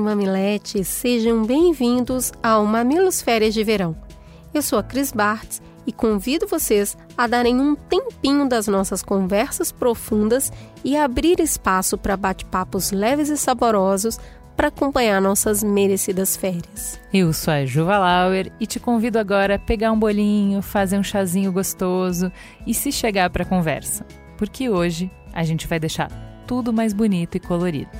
e 0.00 0.02
mamiletes, 0.02 0.88
sejam 0.88 1.44
bem-vindos 1.44 2.32
ao 2.42 2.64
Mamilos 2.64 3.20
Férias 3.20 3.52
de 3.52 3.62
Verão. 3.62 3.94
Eu 4.52 4.62
sou 4.62 4.78
a 4.78 4.82
Cris 4.82 5.12
Bartz 5.12 5.60
e 5.86 5.92
convido 5.92 6.46
vocês 6.46 6.96
a 7.16 7.26
darem 7.26 7.60
um 7.60 7.74
tempinho 7.74 8.48
das 8.48 8.66
nossas 8.66 9.02
conversas 9.02 9.70
profundas 9.70 10.50
e 10.82 10.96
abrir 10.96 11.38
espaço 11.38 11.98
para 11.98 12.16
bate-papos 12.16 12.92
leves 12.92 13.28
e 13.28 13.36
saborosos 13.36 14.18
para 14.56 14.68
acompanhar 14.68 15.20
nossas 15.20 15.62
merecidas 15.62 16.34
férias. 16.34 16.98
Eu 17.12 17.32
sou 17.34 17.52
a 17.52 17.66
Juva 17.66 17.98
Lauer 17.98 18.50
e 18.58 18.66
te 18.66 18.80
convido 18.80 19.18
agora 19.18 19.56
a 19.56 19.58
pegar 19.58 19.92
um 19.92 19.98
bolinho, 19.98 20.62
fazer 20.62 20.98
um 20.98 21.04
chazinho 21.04 21.52
gostoso 21.52 22.32
e 22.66 22.72
se 22.72 22.90
chegar 22.90 23.28
para 23.28 23.42
a 23.42 23.46
conversa, 23.46 24.06
porque 24.38 24.70
hoje 24.70 25.10
a 25.32 25.44
gente 25.44 25.66
vai 25.66 25.78
deixar 25.78 26.10
tudo 26.46 26.72
mais 26.72 26.94
bonito 26.94 27.36
e 27.36 27.40
colorido. 27.40 27.90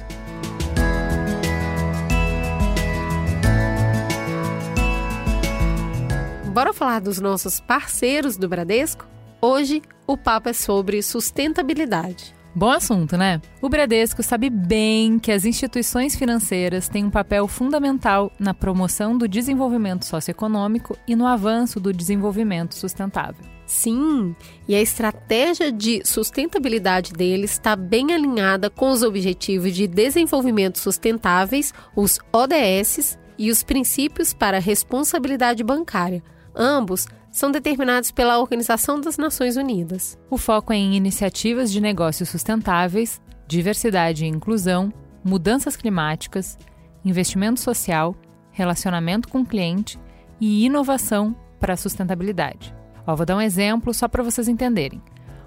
Bora 6.61 6.75
falar 6.75 7.01
dos 7.01 7.19
nossos 7.19 7.59
parceiros 7.59 8.37
do 8.37 8.47
Bradesco? 8.47 9.09
Hoje 9.41 9.81
o 10.07 10.15
papo 10.15 10.51
é 10.51 10.53
sobre 10.53 11.01
sustentabilidade. 11.01 12.35
Bom 12.55 12.69
assunto, 12.69 13.17
né? 13.17 13.41
O 13.63 13.69
Bradesco 13.71 14.23
sabe 14.23 14.51
bem 14.51 15.19
que 15.19 15.33
as 15.33 15.47
instituições 15.47 16.15
financeiras 16.15 16.87
têm 16.87 17.07
um 17.07 17.11
papel 17.11 17.49
fundamental 17.49 18.31
na 18.39 18.53
promoção 18.53 19.17
do 19.17 19.27
desenvolvimento 19.27 20.05
socioeconômico 20.05 20.99
e 21.09 21.17
no 21.17 21.27
avanço 21.27 21.81
do 21.81 21.95
desenvolvimento 21.95 22.75
sustentável. 22.75 23.43
Sim, 23.65 24.37
e 24.69 24.75
a 24.75 24.83
estratégia 24.83 25.73
de 25.73 26.03
sustentabilidade 26.05 27.15
deles 27.15 27.53
está 27.53 27.75
bem 27.75 28.13
alinhada 28.13 28.69
com 28.69 28.91
os 28.91 29.03
Objetivos 29.03 29.75
de 29.75 29.87
Desenvolvimento 29.87 30.79
Sustentáveis, 30.79 31.73
os 31.97 32.19
ODS, 32.31 33.19
e 33.39 33.51
os 33.51 33.63
princípios 33.63 34.35
para 34.35 34.59
a 34.59 34.61
responsabilidade 34.61 35.65
bancária 35.65 36.23
Ambos 36.55 37.07
são 37.31 37.51
determinados 37.51 38.11
pela 38.11 38.39
Organização 38.39 39.01
das 39.01 39.17
Nações 39.17 39.57
Unidas. 39.57 40.19
O 40.29 40.37
foco 40.37 40.73
é 40.73 40.77
em 40.77 40.97
iniciativas 40.97 41.71
de 41.71 41.81
negócios 41.81 42.29
sustentáveis, 42.29 43.21
diversidade 43.47 44.25
e 44.25 44.29
inclusão, 44.29 44.93
mudanças 45.25 45.77
climáticas, 45.77 46.59
investimento 47.05 47.61
social, 47.61 48.15
relacionamento 48.51 49.29
com 49.29 49.41
o 49.41 49.47
cliente 49.47 49.99
e 50.41 50.65
inovação 50.65 51.37
para 51.59 51.75
a 51.75 51.77
sustentabilidade. 51.77 52.75
Ó, 53.07 53.15
vou 53.15 53.27
dar 53.27 53.37
um 53.37 53.41
exemplo 53.41 53.95
só 53.95 54.09
para 54.09 54.23
vocês 54.23 54.49
entenderem. 54.49 55.01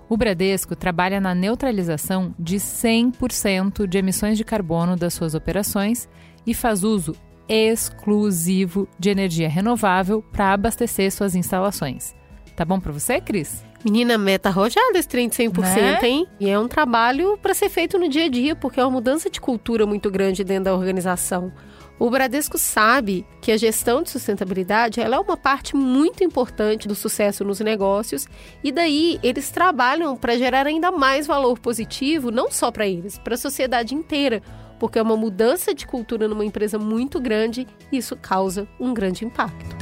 O 0.08 0.18
Bradesco 0.18 0.76
trabalha 0.76 1.20
na 1.20 1.34
neutralização 1.34 2.34
de 2.38 2.58
100% 2.58 3.88
de 3.88 3.98
emissões 3.98 4.38
de 4.38 4.44
carbono 4.44 4.96
das 4.96 5.14
suas 5.14 5.34
operações 5.34 6.08
e 6.46 6.54
faz 6.54 6.84
uso 6.84 7.16
exclusivo 7.47 8.88
de 8.97 9.09
energia 9.09 9.49
renovável 9.49 10.22
para 10.31 10.53
abastecer 10.53 11.11
suas 11.11 11.36
instalações. 11.36 12.16
Tá 12.55 12.63
bom 12.63 12.80
para 12.80 12.91
você, 12.91 13.19
Cris? 13.19 13.63
Menina, 13.84 14.18
meta 14.18 14.47
arrojada 14.47 14.97
esse 14.97 15.07
trem 15.07 15.28
de 15.28 15.35
100%, 15.35 15.75
né? 15.75 16.00
hein? 16.03 16.28
E 16.40 16.50
é 16.50 16.57
um 16.57 16.69
trabalho 16.69 17.38
para 17.41 17.53
ser 17.53 17.69
feito 17.69 18.00
no 18.00 18.07
dia 18.07 18.25
a 18.25 18.29
dia, 18.29 18.56
porque 18.56 18.79
é 18.79 18.84
uma 18.84 18.91
mudança 18.91 19.29
de 19.29 19.41
cultura 19.41 19.85
muito 19.85 20.09
grande 20.09 20.44
dentro 20.44 20.66
da 20.66 20.73
organização. 20.73 21.51
O 22.00 22.09
Bradesco 22.09 22.57
sabe 22.57 23.25
que 23.41 23.51
a 23.51 23.57
gestão 23.57 24.01
de 24.01 24.09
sustentabilidade 24.09 25.00
ela 25.00 25.18
é 25.18 25.19
uma 25.19 25.38
parte 25.38 25.75
muito 25.75 26.23
importante 26.23 26.88
do 26.88 26.95
sucesso 26.95 27.44
nos 27.44 27.59
negócios 27.59 28.25
e 28.63 28.72
daí 28.72 29.19
eles 29.22 29.51
trabalham 29.51 30.18
para 30.18 30.38
gerar 30.38 30.66
ainda 30.66 30.91
mais 30.91 31.28
valor 31.28 31.59
positivo, 31.59 32.31
não 32.31 32.50
só 32.50 32.72
para 32.72 32.88
eles, 32.88 33.19
para 33.19 33.35
a 33.35 33.38
sociedade 33.38 33.94
inteira 33.94 34.41
porque 34.83 34.99
é 34.99 35.01
uma 35.01 35.16
mudança 35.16 35.73
de 35.73 35.88
cultura 35.88 36.27
numa 36.27 36.44
empresa 36.44 36.77
muito 36.77 37.17
grande 37.17 37.66
e 37.89 37.95
isso 37.95 38.17
causa 38.17 38.67
um 38.77 38.94
grande 38.94 39.23
impacto. 39.23 39.77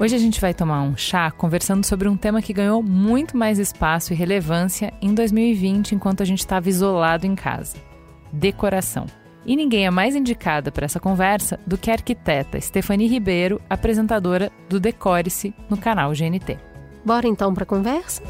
Hoje 0.00 0.16
a 0.16 0.18
gente 0.18 0.40
vai 0.40 0.54
tomar 0.54 0.80
um 0.84 0.96
chá 0.96 1.30
conversando 1.30 1.84
sobre 1.84 2.08
um 2.08 2.16
tema 2.16 2.40
que 2.40 2.54
ganhou 2.54 2.82
muito 2.82 3.36
mais 3.36 3.58
espaço 3.58 4.14
e 4.14 4.16
relevância 4.16 4.90
em 5.02 5.12
2020 5.12 5.94
enquanto 5.94 6.22
a 6.22 6.24
gente 6.24 6.38
estava 6.38 6.66
isolado 6.70 7.26
em 7.26 7.34
casa: 7.34 7.76
decoração. 8.32 9.04
E 9.44 9.54
ninguém 9.54 9.84
é 9.84 9.90
mais 9.90 10.16
indicada 10.16 10.72
para 10.72 10.86
essa 10.86 10.98
conversa 10.98 11.60
do 11.66 11.76
que 11.76 11.90
a 11.90 11.92
arquiteta 11.92 12.58
Stephanie 12.58 13.06
Ribeiro, 13.06 13.60
apresentadora 13.68 14.50
do 14.66 14.80
Decore-se 14.80 15.52
no 15.68 15.76
canal 15.76 16.10
GNT. 16.12 16.73
Bora 17.04 17.28
então 17.28 17.52
para 17.52 17.64
a 17.64 17.66
conversa? 17.66 18.22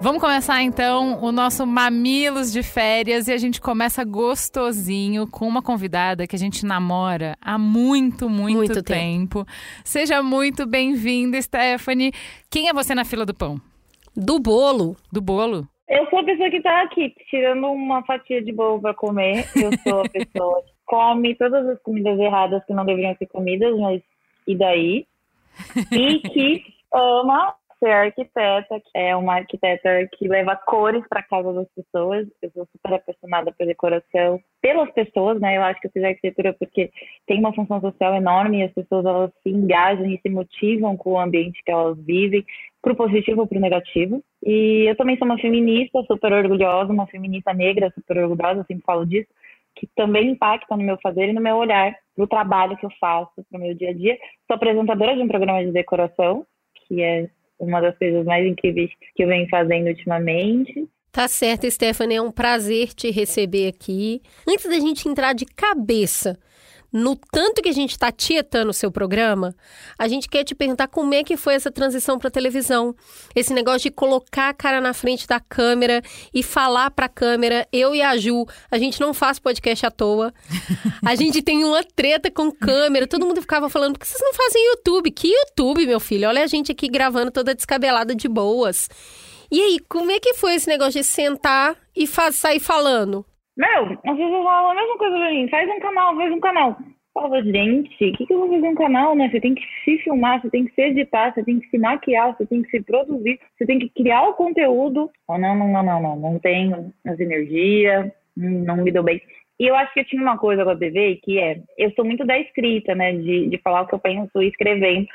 Vamos 0.00 0.22
começar 0.22 0.62
então 0.62 1.22
o 1.22 1.30
nosso 1.30 1.66
Mamilos 1.66 2.50
de 2.52 2.62
Férias 2.62 3.28
e 3.28 3.32
a 3.32 3.36
gente 3.36 3.60
começa 3.60 4.04
gostosinho 4.04 5.26
com 5.28 5.46
uma 5.46 5.60
convidada 5.60 6.26
que 6.26 6.36
a 6.36 6.38
gente 6.38 6.64
namora 6.64 7.36
há 7.40 7.58
muito, 7.58 8.30
muito, 8.30 8.56
muito 8.56 8.82
tempo. 8.82 9.44
tempo. 9.44 9.46
Seja 9.84 10.22
muito 10.22 10.66
bem-vinda, 10.66 11.42
Stephanie. 11.42 12.12
Quem 12.48 12.68
é 12.68 12.72
você 12.72 12.94
na 12.94 13.04
fila 13.04 13.26
do 13.26 13.34
pão? 13.34 13.60
Do 14.16 14.38
bolo. 14.38 14.96
Do 15.12 15.20
bolo? 15.20 15.68
Eu 15.88 16.08
sou 16.08 16.20
a 16.20 16.24
pessoa 16.24 16.48
que 16.48 16.62
tá 16.62 16.82
aqui 16.82 17.12
tirando 17.28 17.66
uma 17.66 18.02
fatia 18.04 18.42
de 18.42 18.52
bolo 18.52 18.80
para 18.80 18.94
comer. 18.94 19.46
Eu 19.56 19.70
sou 19.82 20.00
a 20.00 20.08
pessoa 20.08 20.62
come 20.88 21.34
todas 21.36 21.66
as 21.68 21.80
comidas 21.82 22.18
erradas 22.18 22.64
que 22.64 22.72
não 22.72 22.84
deveriam 22.84 23.14
ser 23.16 23.26
comidas, 23.26 23.78
mas 23.78 24.02
e 24.46 24.56
daí? 24.56 25.06
E 25.92 26.18
que 26.30 26.64
ama 26.92 27.54
ser 27.78 27.90
arquiteta, 27.90 28.80
que 28.80 28.90
é 28.94 29.14
uma 29.14 29.34
arquiteta 29.34 30.08
que 30.12 30.26
leva 30.26 30.56
cores 30.56 31.04
para 31.08 31.22
casa 31.22 31.52
das 31.52 31.68
pessoas. 31.76 32.26
Eu 32.42 32.50
sou 32.50 32.66
super 32.72 32.94
apaixonada 32.94 33.52
por 33.52 33.66
decoração, 33.66 34.40
pelas 34.60 34.90
pessoas, 34.92 35.40
né? 35.40 35.56
Eu 35.56 35.62
acho 35.62 35.80
que 35.80 35.86
eu 35.86 35.90
fiz 35.92 36.02
arquitetura 36.02 36.52
porque 36.54 36.90
tem 37.26 37.38
uma 37.38 37.54
função 37.54 37.80
social 37.80 38.14
enorme 38.14 38.60
e 38.60 38.62
as 38.64 38.72
pessoas 38.72 39.04
elas 39.04 39.30
se 39.42 39.50
engajam 39.50 40.06
e 40.06 40.18
se 40.20 40.28
motivam 40.28 40.96
com 40.96 41.12
o 41.12 41.20
ambiente 41.20 41.62
que 41.64 41.70
elas 41.70 41.96
vivem, 42.04 42.44
pro 42.82 42.96
positivo 42.96 43.42
ou 43.42 43.46
pro 43.46 43.60
negativo. 43.60 44.24
E 44.44 44.88
eu 44.88 44.96
também 44.96 45.16
sou 45.16 45.26
uma 45.26 45.38
feminista, 45.38 46.02
super 46.04 46.32
orgulhosa, 46.32 46.92
uma 46.92 47.06
feminista 47.06 47.52
negra, 47.52 47.92
super 47.94 48.18
orgulhosa, 48.18 48.60
eu 48.60 48.64
sempre 48.64 48.84
falo 48.84 49.06
disso 49.06 49.28
que 49.78 49.88
também 49.94 50.32
impactam 50.32 50.76
no 50.76 50.84
meu 50.84 50.98
fazer 51.00 51.28
e 51.28 51.32
no 51.32 51.40
meu 51.40 51.56
olhar 51.56 51.94
para 52.14 52.24
o 52.24 52.28
trabalho 52.28 52.76
que 52.76 52.84
eu 52.84 52.90
faço, 53.00 53.32
para 53.34 53.58
o 53.58 53.62
meu 53.62 53.74
dia 53.74 53.90
a 53.90 53.92
dia. 53.92 54.18
Sou 54.46 54.56
apresentadora 54.56 55.14
de 55.14 55.22
um 55.22 55.28
programa 55.28 55.64
de 55.64 55.72
decoração, 55.72 56.44
que 56.86 57.02
é 57.02 57.28
uma 57.58 57.80
das 57.80 57.96
coisas 57.96 58.24
mais 58.24 58.46
incríveis 58.46 58.90
que 59.14 59.22
eu 59.22 59.28
venho 59.28 59.48
fazendo 59.48 59.88
ultimamente. 59.88 60.88
Tá 61.12 61.26
certo, 61.26 61.70
Stephanie, 61.70 62.16
é 62.16 62.22
um 62.22 62.30
prazer 62.30 62.88
te 62.88 63.10
receber 63.10 63.68
aqui. 63.68 64.20
Antes 64.46 64.68
da 64.68 64.78
gente 64.78 65.08
entrar 65.08 65.32
de 65.32 65.46
cabeça 65.46 66.38
no 66.92 67.16
tanto 67.16 67.60
que 67.60 67.68
a 67.68 67.72
gente 67.72 67.90
está 67.90 68.10
tietando 68.10 68.70
o 68.70 68.74
seu 68.74 68.90
programa, 68.90 69.54
a 69.98 70.08
gente 70.08 70.28
quer 70.28 70.44
te 70.44 70.54
perguntar 70.54 70.88
como 70.88 71.12
é 71.12 71.22
que 71.22 71.36
foi 71.36 71.54
essa 71.54 71.70
transição 71.70 72.18
para 72.18 72.30
televisão. 72.30 72.94
Esse 73.34 73.52
negócio 73.52 73.82
de 73.82 73.90
colocar 73.90 74.48
a 74.48 74.54
cara 74.54 74.80
na 74.80 74.94
frente 74.94 75.26
da 75.26 75.38
câmera 75.38 76.02
e 76.32 76.42
falar 76.42 76.90
para 76.90 77.06
a 77.06 77.08
câmera. 77.08 77.68
Eu 77.72 77.94
e 77.94 78.00
a 78.00 78.16
Ju, 78.16 78.46
a 78.70 78.78
gente 78.78 79.00
não 79.00 79.12
faz 79.12 79.38
podcast 79.38 79.84
à 79.84 79.90
toa. 79.90 80.32
A 81.04 81.14
gente 81.16 81.42
tem 81.42 81.62
uma 81.64 81.84
treta 81.84 82.30
com 82.30 82.50
câmera. 82.50 83.06
Todo 83.06 83.26
mundo 83.26 83.40
ficava 83.40 83.68
falando, 83.68 83.94
por 83.94 84.00
que 84.00 84.06
vocês 84.06 84.22
não 84.22 84.32
fazem 84.32 84.70
YouTube? 84.70 85.10
Que 85.10 85.28
YouTube, 85.28 85.86
meu 85.86 86.00
filho? 86.00 86.28
Olha 86.28 86.42
a 86.42 86.46
gente 86.46 86.72
aqui 86.72 86.88
gravando 86.88 87.30
toda 87.30 87.54
descabelada 87.54 88.14
de 88.14 88.28
boas. 88.28 88.88
E 89.50 89.60
aí, 89.60 89.78
como 89.88 90.10
é 90.10 90.18
que 90.20 90.34
foi 90.34 90.54
esse 90.54 90.68
negócio 90.68 91.00
de 91.00 91.06
sentar 91.06 91.76
e 91.96 92.06
sair 92.06 92.60
falando? 92.60 93.24
Meu, 93.58 93.88
vezes 93.88 94.32
eu 94.32 94.44
falo 94.44 94.68
a 94.68 94.74
mesma 94.74 94.96
coisa 94.96 95.16
pra 95.16 95.30
mim, 95.30 95.48
faz 95.48 95.68
um 95.68 95.80
canal, 95.80 96.14
faz 96.14 96.32
um 96.32 96.40
canal. 96.40 96.78
Fala, 97.12 97.42
gente, 97.42 98.04
o 98.04 98.12
que, 98.12 98.26
que 98.26 98.32
eu 98.32 98.38
vou 98.38 98.48
fazer 98.48 98.68
um 98.68 98.74
canal, 98.76 99.16
né? 99.16 99.28
Você 99.28 99.40
tem 99.40 99.52
que 99.52 99.64
se 99.84 99.98
filmar, 99.98 100.40
você 100.40 100.48
tem 100.48 100.64
que 100.64 100.74
se 100.74 100.80
editar, 100.82 101.34
você 101.34 101.42
tem 101.42 101.58
que 101.58 101.68
se 101.68 101.76
maquiar, 101.76 102.36
você 102.36 102.46
tem 102.46 102.62
que 102.62 102.70
se 102.70 102.80
produzir, 102.80 103.40
você 103.56 103.66
tem 103.66 103.80
que 103.80 103.88
criar 103.88 104.28
o 104.28 104.34
conteúdo. 104.34 105.10
Oh, 105.26 105.36
não, 105.36 105.56
não, 105.56 105.72
não, 105.72 105.82
não, 105.82 106.00
não, 106.00 106.16
não 106.16 106.38
tenho 106.38 106.94
as 107.04 107.18
energias, 107.18 108.12
não 108.36 108.76
me 108.76 108.92
dou 108.92 109.02
bem. 109.02 109.20
E 109.58 109.66
eu 109.66 109.74
acho 109.74 109.92
que 109.92 110.00
eu 110.00 110.04
tinha 110.04 110.22
uma 110.22 110.38
coisa 110.38 110.62
com 110.62 110.70
a 110.70 110.76
TV 110.76 111.16
que 111.24 111.40
é, 111.40 111.60
eu 111.76 111.90
sou 111.96 112.04
muito 112.04 112.24
da 112.24 112.38
escrita, 112.38 112.94
né? 112.94 113.12
De, 113.12 113.48
de 113.48 113.58
falar 113.58 113.82
o 113.82 113.86
que 113.88 113.94
eu 113.94 113.98
penso 113.98 114.40
escrevendo. 114.40 115.08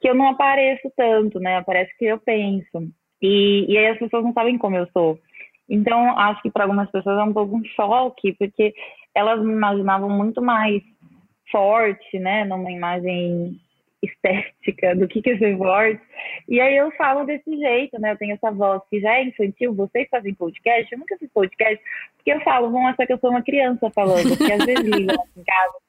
que 0.00 0.08
eu 0.08 0.14
não 0.14 0.28
apareço 0.28 0.90
tanto, 0.96 1.38
né? 1.38 1.58
Aparece 1.58 1.92
que 1.98 2.06
eu 2.06 2.18
penso. 2.18 2.88
E, 3.20 3.66
e 3.68 3.76
aí 3.76 3.88
as 3.88 3.98
pessoas 3.98 4.24
não 4.24 4.32
sabem 4.32 4.56
como 4.56 4.76
eu 4.76 4.88
sou. 4.94 5.18
Então, 5.72 6.18
acho 6.18 6.42
que 6.42 6.50
para 6.50 6.64
algumas 6.64 6.90
pessoas 6.90 7.18
é 7.18 7.22
um 7.22 7.32
pouco 7.32 7.56
um 7.56 7.64
choque, 7.64 8.34
porque 8.34 8.74
elas 9.14 9.42
me 9.42 9.52
imaginavam 9.52 10.10
muito 10.10 10.42
mais 10.42 10.82
forte, 11.50 12.18
né? 12.18 12.44
Numa 12.44 12.70
imagem 12.70 13.58
estética 14.02 14.94
do 14.94 15.08
que, 15.08 15.22
que 15.22 15.38
ser 15.38 15.56
forte. 15.56 16.02
E 16.46 16.60
aí 16.60 16.76
eu 16.76 16.90
falo 16.92 17.24
desse 17.24 17.56
jeito, 17.56 17.98
né? 17.98 18.12
Eu 18.12 18.18
tenho 18.18 18.34
essa 18.34 18.50
voz 18.50 18.82
que 18.90 19.00
já 19.00 19.14
é 19.14 19.24
infantil, 19.24 19.74
vocês 19.74 20.06
fazem 20.10 20.34
podcast, 20.34 20.92
eu 20.92 20.98
nunca 20.98 21.16
fiz 21.16 21.30
podcast, 21.32 21.82
porque 22.16 22.32
eu 22.32 22.40
falo, 22.42 22.70
vão 22.70 22.86
achar 22.86 23.06
que 23.06 23.12
eu 23.14 23.18
sou 23.18 23.30
uma 23.30 23.42
criança 23.42 23.90
falando, 23.90 24.36
porque 24.36 24.52
às 24.52 24.66
vezes 24.66 24.84
ligam 24.84 25.16
em 25.36 25.44
casa 25.44 25.82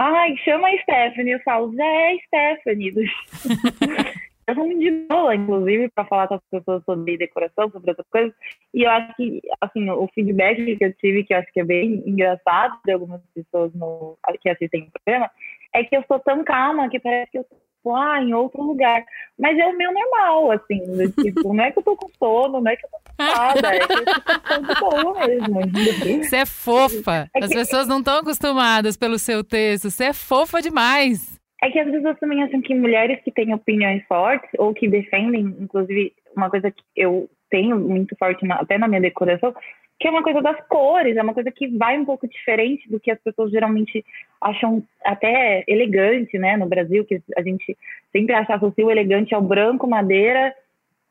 Ai, 0.00 0.36
chama 0.44 0.68
a 0.68 0.78
Stephanie. 0.78 1.32
Eu 1.32 1.40
falo, 1.40 1.74
já 1.74 1.86
é 1.86 2.18
Stephanie. 2.26 2.92
eu 4.46 4.54
sou 4.54 4.68
de 4.78 4.90
boa, 5.08 5.34
inclusive, 5.34 5.88
para 5.90 6.04
falar 6.04 6.28
com 6.28 6.34
as 6.34 6.42
pessoas 6.50 6.84
sobre 6.84 7.18
decoração, 7.18 7.70
sobre 7.70 7.90
outras 7.90 8.08
coisas. 8.10 8.32
E 8.72 8.82
eu 8.82 8.90
acho 8.90 9.14
que, 9.16 9.40
assim, 9.60 9.88
o 9.90 10.08
feedback 10.14 10.76
que 10.76 10.84
eu 10.84 10.92
tive, 10.94 11.24
que 11.24 11.34
eu 11.34 11.38
acho 11.38 11.52
que 11.52 11.60
é 11.60 11.64
bem 11.64 12.02
engraçado 12.06 12.78
de 12.84 12.92
algumas 12.92 13.20
pessoas 13.34 13.72
no, 13.74 14.16
que 14.40 14.48
assistem 14.48 14.82
o 14.82 14.90
programa, 14.90 15.30
é 15.74 15.84
que 15.84 15.96
eu 15.96 16.04
sou 16.06 16.18
tão 16.20 16.44
calma 16.44 16.88
que 16.88 17.00
parece 17.00 17.30
que 17.30 17.38
eu 17.38 17.46
lá 17.84 18.22
em 18.22 18.32
outro 18.32 18.62
lugar. 18.62 19.04
Mas 19.38 19.58
é 19.58 19.66
o 19.66 19.76
meu 19.76 19.92
normal, 19.92 20.52
assim, 20.52 20.80
tipo, 21.22 21.52
não 21.52 21.64
é 21.64 21.70
que 21.70 21.78
eu 21.78 21.82
tô 21.82 21.96
com 21.96 22.08
sono, 22.18 22.60
não 22.60 22.70
é 22.70 22.76
que 22.76 22.86
eu 22.86 22.90
tô 22.90 22.98
cansada, 23.18 23.68
é 23.74 23.80
que 23.80 23.92
eu 23.92 24.74
tô 24.74 24.90
boa 24.90 25.26
mesmo. 25.26 26.22
Você 26.22 26.36
é 26.36 26.46
fofa. 26.46 27.28
É. 27.34 27.44
As 27.44 27.50
pessoas 27.50 27.86
não 27.86 27.98
estão 27.98 28.18
acostumadas 28.18 28.96
pelo 28.96 29.18
seu 29.18 29.44
texto. 29.44 29.90
Você 29.90 30.04
é 30.04 30.12
fofa 30.12 30.62
demais. 30.62 31.38
É 31.62 31.70
que 31.70 31.78
as 31.78 31.90
pessoas 31.90 32.18
também 32.18 32.42
acham 32.42 32.60
que 32.60 32.74
mulheres 32.74 33.22
que 33.22 33.30
têm 33.30 33.54
opiniões 33.54 34.04
fortes 34.06 34.50
ou 34.58 34.74
que 34.74 34.88
defendem, 34.88 35.56
inclusive, 35.60 36.12
uma 36.36 36.50
coisa 36.50 36.70
que 36.70 36.82
eu 36.96 37.28
tenho 37.50 37.78
muito 37.78 38.16
forte 38.16 38.44
na, 38.44 38.56
até 38.56 38.76
na 38.76 38.88
minha 38.88 39.00
decoração, 39.00 39.54
que 39.98 40.08
é 40.08 40.10
uma 40.10 40.22
coisa 40.22 40.42
das 40.42 40.60
cores, 40.66 41.16
é 41.16 41.22
uma 41.22 41.32
coisa 41.32 41.50
que 41.50 41.68
vai 41.68 41.98
um 41.98 42.04
pouco 42.04 42.28
diferente 42.28 42.90
do 42.90 42.98
que 42.98 43.10
as 43.10 43.18
pessoas 43.20 43.50
geralmente 43.50 44.04
acham 44.40 44.82
até 45.04 45.64
elegante, 45.68 46.36
né? 46.36 46.56
No 46.56 46.66
Brasil, 46.66 47.04
que 47.04 47.22
a 47.36 47.42
gente 47.42 47.76
sempre 48.12 48.34
acha 48.34 48.54
associa 48.54 48.84
o 48.84 48.90
elegante 48.90 49.34
ao 49.34 49.40
branco, 49.40 49.86
madeira 49.86 50.54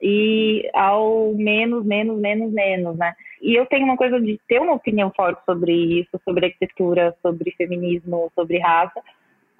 e 0.01 0.69
ao 0.73 1.33
menos, 1.33 1.85
menos, 1.85 2.19
menos, 2.19 2.51
menos, 2.51 2.97
né? 2.97 3.13
E 3.41 3.55
eu 3.55 3.65
tenho 3.65 3.85
uma 3.85 3.97
coisa 3.97 4.19
de 4.19 4.39
ter 4.47 4.59
uma 4.59 4.73
opinião 4.73 5.11
forte 5.15 5.43
sobre 5.45 5.71
isso, 6.01 6.19
sobre 6.25 6.47
arquitetura, 6.47 7.15
sobre 7.21 7.51
feminismo, 7.51 8.31
sobre 8.35 8.59
raça. 8.59 9.01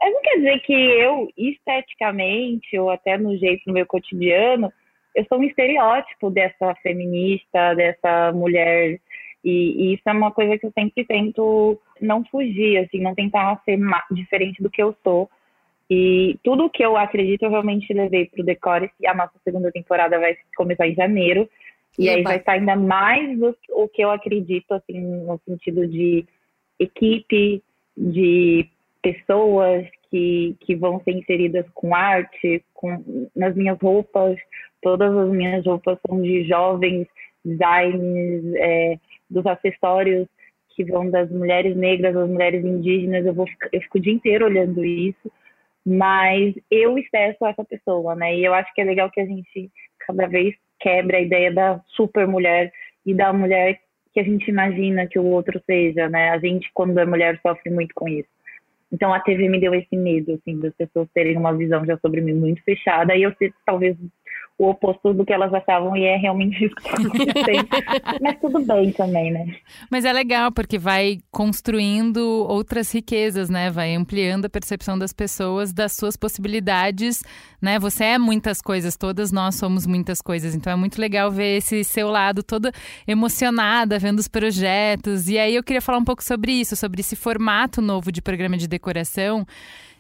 Mas 0.04 0.14
não 0.14 0.22
quer 0.22 0.36
dizer 0.36 0.60
que 0.60 0.74
eu, 0.74 1.30
esteticamente, 1.38 2.78
ou 2.78 2.90
até 2.90 3.18
no 3.18 3.38
jeito 3.38 3.64
do 3.66 3.72
meu 3.72 3.86
cotidiano, 3.86 4.70
eu 5.16 5.26
sou 5.30 5.40
um 5.40 5.44
estereótipo 5.44 6.30
dessa 6.30 6.76
feminista, 6.82 7.74
dessa 7.74 8.34
mulher 8.34 9.00
e, 9.44 9.50
e, 9.52 9.94
isso 9.94 10.04
é 10.06 10.12
uma 10.12 10.32
coisa 10.32 10.58
que 10.58 10.66
eu 10.66 10.72
sempre 10.72 11.06
tento 11.06 11.80
não 12.02 12.24
fugir, 12.26 12.78
assim, 12.78 13.00
não 13.00 13.14
tentar 13.14 13.62
ser 13.66 13.78
diferente 14.12 14.62
do 14.62 14.70
que 14.70 14.82
eu 14.82 14.96
sou. 15.04 15.30
E 15.90 16.38
tudo 16.44 16.70
que 16.70 16.84
eu 16.84 16.98
acredito 16.98 17.44
eu 17.44 17.50
realmente 17.50 17.94
levei 17.94 18.26
para 18.26 18.42
o 18.42 18.46
Decore. 18.46 18.90
A 19.06 19.14
nossa 19.14 19.34
segunda 19.44 19.72
temporada 19.72 20.20
vai 20.20 20.38
começar 20.56 20.88
em 20.88 20.96
janeiro. 20.96 21.50
E 21.98 22.10
aí 22.10 22.24
vai 22.24 22.38
estar 22.38 22.54
ainda 22.54 22.76
mais 22.76 23.40
o, 23.42 23.56
o 23.70 23.88
que 23.88 24.02
eu 24.02 24.10
acredito, 24.12 24.74
assim, 24.74 25.00
no 25.00 25.40
sentido 25.46 25.88
de 25.88 26.26
equipe, 26.80 27.62
de 27.96 28.68
pessoas 29.04 29.86
que, 30.10 30.56
que 30.62 30.76
vão 30.76 31.00
ser 31.04 31.12
inseridas 31.12 31.66
com 31.76 31.94
arte, 31.94 32.64
com, 32.74 33.30
nas 33.36 33.54
minhas 33.56 33.78
roupas. 33.80 34.40
Todas 34.82 35.16
as 35.16 35.30
minhas 35.30 35.66
roupas 35.66 36.00
são 36.08 36.22
de 36.22 36.44
jovens 36.46 37.08
designers, 37.44 38.46
é, 38.56 38.98
dos 39.30 39.46
acessórios 39.46 40.28
que 40.76 40.84
vão 40.84 41.10
das 41.10 41.30
mulheres 41.30 41.76
negras 41.76 42.16
às 42.16 42.28
mulheres 42.28 42.66
indígenas, 42.66 43.26
eu 43.26 43.34
vou 43.34 43.46
eu 43.72 43.82
fico 43.82 43.98
o 43.98 44.02
dia 44.02 44.14
inteiro 44.14 44.46
olhando 44.46 44.84
isso, 44.84 45.32
mas 45.86 46.56
eu 46.72 46.98
excesso 46.98 47.46
essa 47.46 47.64
pessoa, 47.64 48.16
né? 48.16 48.36
E 48.36 48.44
eu 48.44 48.54
acho 48.54 48.74
que 48.74 48.82
é 48.82 48.84
legal 48.84 49.12
que 49.12 49.22
a 49.22 49.26
gente 49.26 49.70
cada 50.00 50.26
vez 50.28 50.56
quebra 50.80 51.18
a 51.18 51.22
ideia 51.22 51.52
da 51.54 51.80
super 51.90 52.28
mulher 52.28 52.72
e 53.06 53.14
da 53.14 53.32
mulher 53.32 53.80
que 54.14 54.20
a 54.20 54.24
gente 54.24 54.48
imagina 54.50 55.08
que 55.08 55.20
o 55.20 55.26
outro 55.26 55.62
seja, 55.66 56.10
né? 56.10 56.30
A 56.32 56.40
gente 56.40 56.70
quando 56.74 56.98
é 57.00 57.06
mulher 57.06 57.40
sofre 57.42 57.70
muito 57.70 57.94
com 57.94 58.08
isso. 58.08 58.30
Então 58.94 59.12
a 59.12 59.20
TV 59.20 59.50
me 59.50 59.60
deu 59.60 59.74
esse 59.74 59.98
medo, 59.98 60.34
assim, 60.34 60.60
das 60.60 60.74
pessoas 60.76 61.10
terem 61.16 61.36
uma 61.36 61.52
visão 61.52 61.84
já 61.84 61.98
sobre 61.98 62.22
mim 62.22 62.34
muito 62.34 62.64
fechada 62.64 63.16
e 63.16 63.24
eu 63.24 63.34
ser 63.40 63.52
talvez 63.66 63.98
o 64.58 64.70
oposto 64.70 65.14
do 65.14 65.26
que 65.26 65.34
elas 65.34 65.54
achavam 65.54 65.98
e 65.98 66.04
é 66.04 66.16
realmente 66.16 66.64
isso 66.64 66.76
que 66.76 66.84
está 66.84 67.02
acontecendo. 67.02 67.68
Mas 68.22 68.40
tudo 68.40 68.60
bem 68.62 68.92
também, 68.92 69.32
né? 69.32 69.56
Mas 69.90 70.06
é 70.06 70.14
legal 70.14 70.52
porque 70.52 70.78
vai 70.78 71.20
construindo 71.32 72.46
outras 72.48 72.92
riquezas, 72.94 73.50
né? 73.50 73.72
Vai 73.72 73.96
ampliando 73.96 74.46
a 74.46 74.50
percepção 74.50 74.98
das 74.98 75.12
pessoas 75.12 75.74
das 75.74 75.94
suas 75.94 76.16
possibilidades, 76.16 77.24
né? 77.62 77.80
Você 77.80 78.04
é 78.04 78.18
muitas 78.18 78.62
coisas, 78.62 78.96
todas 78.96 79.32
nós 79.32 79.56
somos 79.56 79.88
muitas 79.88 80.22
coisas. 80.22 80.54
Então 80.54 80.72
é 80.72 80.76
muito 80.76 81.02
legal 81.02 81.32
ver 81.32 81.58
esse 81.58 81.84
seu 81.84 82.10
lado 82.10 82.44
toda 82.44 82.72
emocionada 83.08 83.98
vendo 83.98 84.20
os 84.20 84.28
projetos. 84.28 85.28
E 85.28 85.40
aí 85.40 85.56
eu 85.56 85.64
queria 85.64 85.82
falar 85.82 85.98
um 85.98 86.06
pouco 86.06 86.24
sobre 86.24 86.52
isso, 86.52 86.76
sobre 86.76 87.02
esse 87.02 87.16
formato 87.16 87.82
novo 87.82 88.12
de 88.12 88.22
programa 88.22 88.56
de 88.56 88.68
decoração 88.68 89.46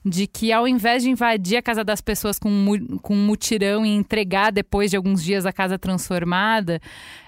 de 0.06 0.28
que 0.28 0.52
ao 0.52 0.68
invés 0.68 1.04
de 1.04 1.10
invadir 1.10 1.58
a 1.58 1.62
casa 1.62 1.84
das 1.84 2.02
pessoas 2.02 2.38
com, 2.38 2.50
com 3.02 3.16
um 3.16 3.26
mutirão 3.26 3.86
e 3.86 3.90
entregar 3.90 4.52
depois 4.52 4.92
de 4.92 4.98
alguns 4.98 5.24
dias 5.24 5.46
a 5.46 5.54
casa 5.54 5.80
transformada, 5.80 6.82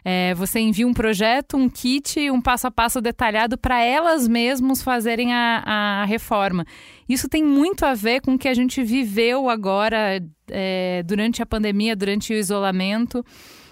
é, 0.04 0.34
você 0.34 0.60
envia 0.60 0.86
um 0.86 0.94
projeto, 0.94 1.56
um 1.56 1.70
kit, 1.70 2.30
um 2.30 2.42
passo 2.42 2.68
a 2.68 2.72
passo 2.72 3.00
detalhado 3.00 3.58
para 3.58 3.82
elas 3.82 4.28
mesmas 4.28 4.82
fazerem 4.82 5.34
a, 5.34 5.64
a, 5.66 6.06
reforma. 6.06 6.66
Isso 7.08 7.30
tem 7.30 7.44
muito 7.44 7.86
a 7.86 7.94
ver 7.94 8.22
com 8.22 8.34
o 8.34 8.38
que 8.38 8.48
a 8.48 8.54
gente 8.54 8.84
viveu 8.84 9.50
agora 9.50 10.22
é, 10.50 11.02
durante 11.04 11.42
a 11.42 11.46
pandemia, 11.46 11.96
durante 11.96 12.34
o 12.34 12.36
isolamento. 12.36 13.24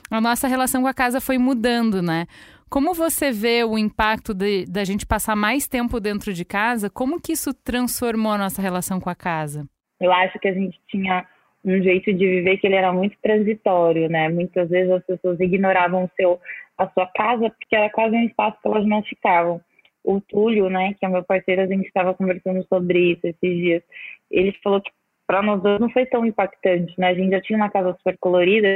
A 0.09 0.21
nossa 0.21 0.47
relação 0.47 0.83
com 0.83 0.88
a 0.88 0.94
casa 0.94 1.19
foi 1.19 1.38
mudando, 1.38 2.01
né? 2.01 2.27
Como 2.73 2.91
você 2.95 3.31
vê 3.31 3.63
o 3.63 3.77
impacto 3.77 4.33
de, 4.33 4.65
da 4.65 4.83
gente 4.83 5.05
passar 5.05 5.35
mais 5.35 5.67
tempo 5.67 5.99
dentro 5.99 6.33
de 6.33 6.43
casa? 6.43 6.89
Como 6.89 7.21
que 7.21 7.33
isso 7.33 7.53
transformou 7.53 8.31
a 8.31 8.37
nossa 8.39 8.63
relação 8.63 8.99
com 8.99 9.11
a 9.11 9.15
casa? 9.15 9.63
Eu 10.01 10.11
acho 10.11 10.39
que 10.39 10.47
a 10.47 10.53
gente 10.55 10.81
tinha 10.87 11.23
um 11.63 11.80
jeito 11.83 12.11
de 12.11 12.25
viver 12.25 12.57
que 12.57 12.65
ele 12.65 12.75
era 12.75 12.92
muito 12.92 13.15
transitório, 13.21 14.09
né? 14.09 14.27
Muitas 14.27 14.71
vezes 14.71 14.92
as 14.92 15.06
pessoas 15.06 15.39
ignoravam 15.39 16.06
o 16.06 16.09
seu, 16.15 16.42
a 16.75 16.89
sua 16.89 17.06
casa 17.15 17.47
porque 17.51 17.75
era 17.75 17.92
quase 17.92 18.15
um 18.15 18.23
espaço 18.23 18.57
que 18.59 18.68
elas 18.68 18.87
não 18.87 19.03
ficavam. 19.03 19.61
O 20.03 20.19
Túlio, 20.19 20.68
né, 20.68 20.95
que 20.95 21.06
é 21.06 21.09
meu 21.09 21.23
parceiro, 21.23 21.61
a 21.61 21.68
gente 21.68 21.85
estava 21.85 22.15
conversando 22.15 22.65
sobre 22.68 23.11
isso 23.11 23.27
esses 23.27 23.56
dias. 23.56 23.83
Ele 24.31 24.51
falou 24.63 24.81
que 24.81 24.89
para 25.27 25.44
nós 25.44 25.61
dois 25.61 25.80
não 25.80 25.92
foi 25.92 26.07
tão 26.07 26.25
impactante, 26.25 26.92
né? 26.97 27.09
A 27.09 27.13
gente 27.13 27.30
já 27.30 27.42
tinha 27.42 27.56
uma 27.56 27.69
casa 27.69 27.94
super 27.97 28.18
colorida, 28.18 28.68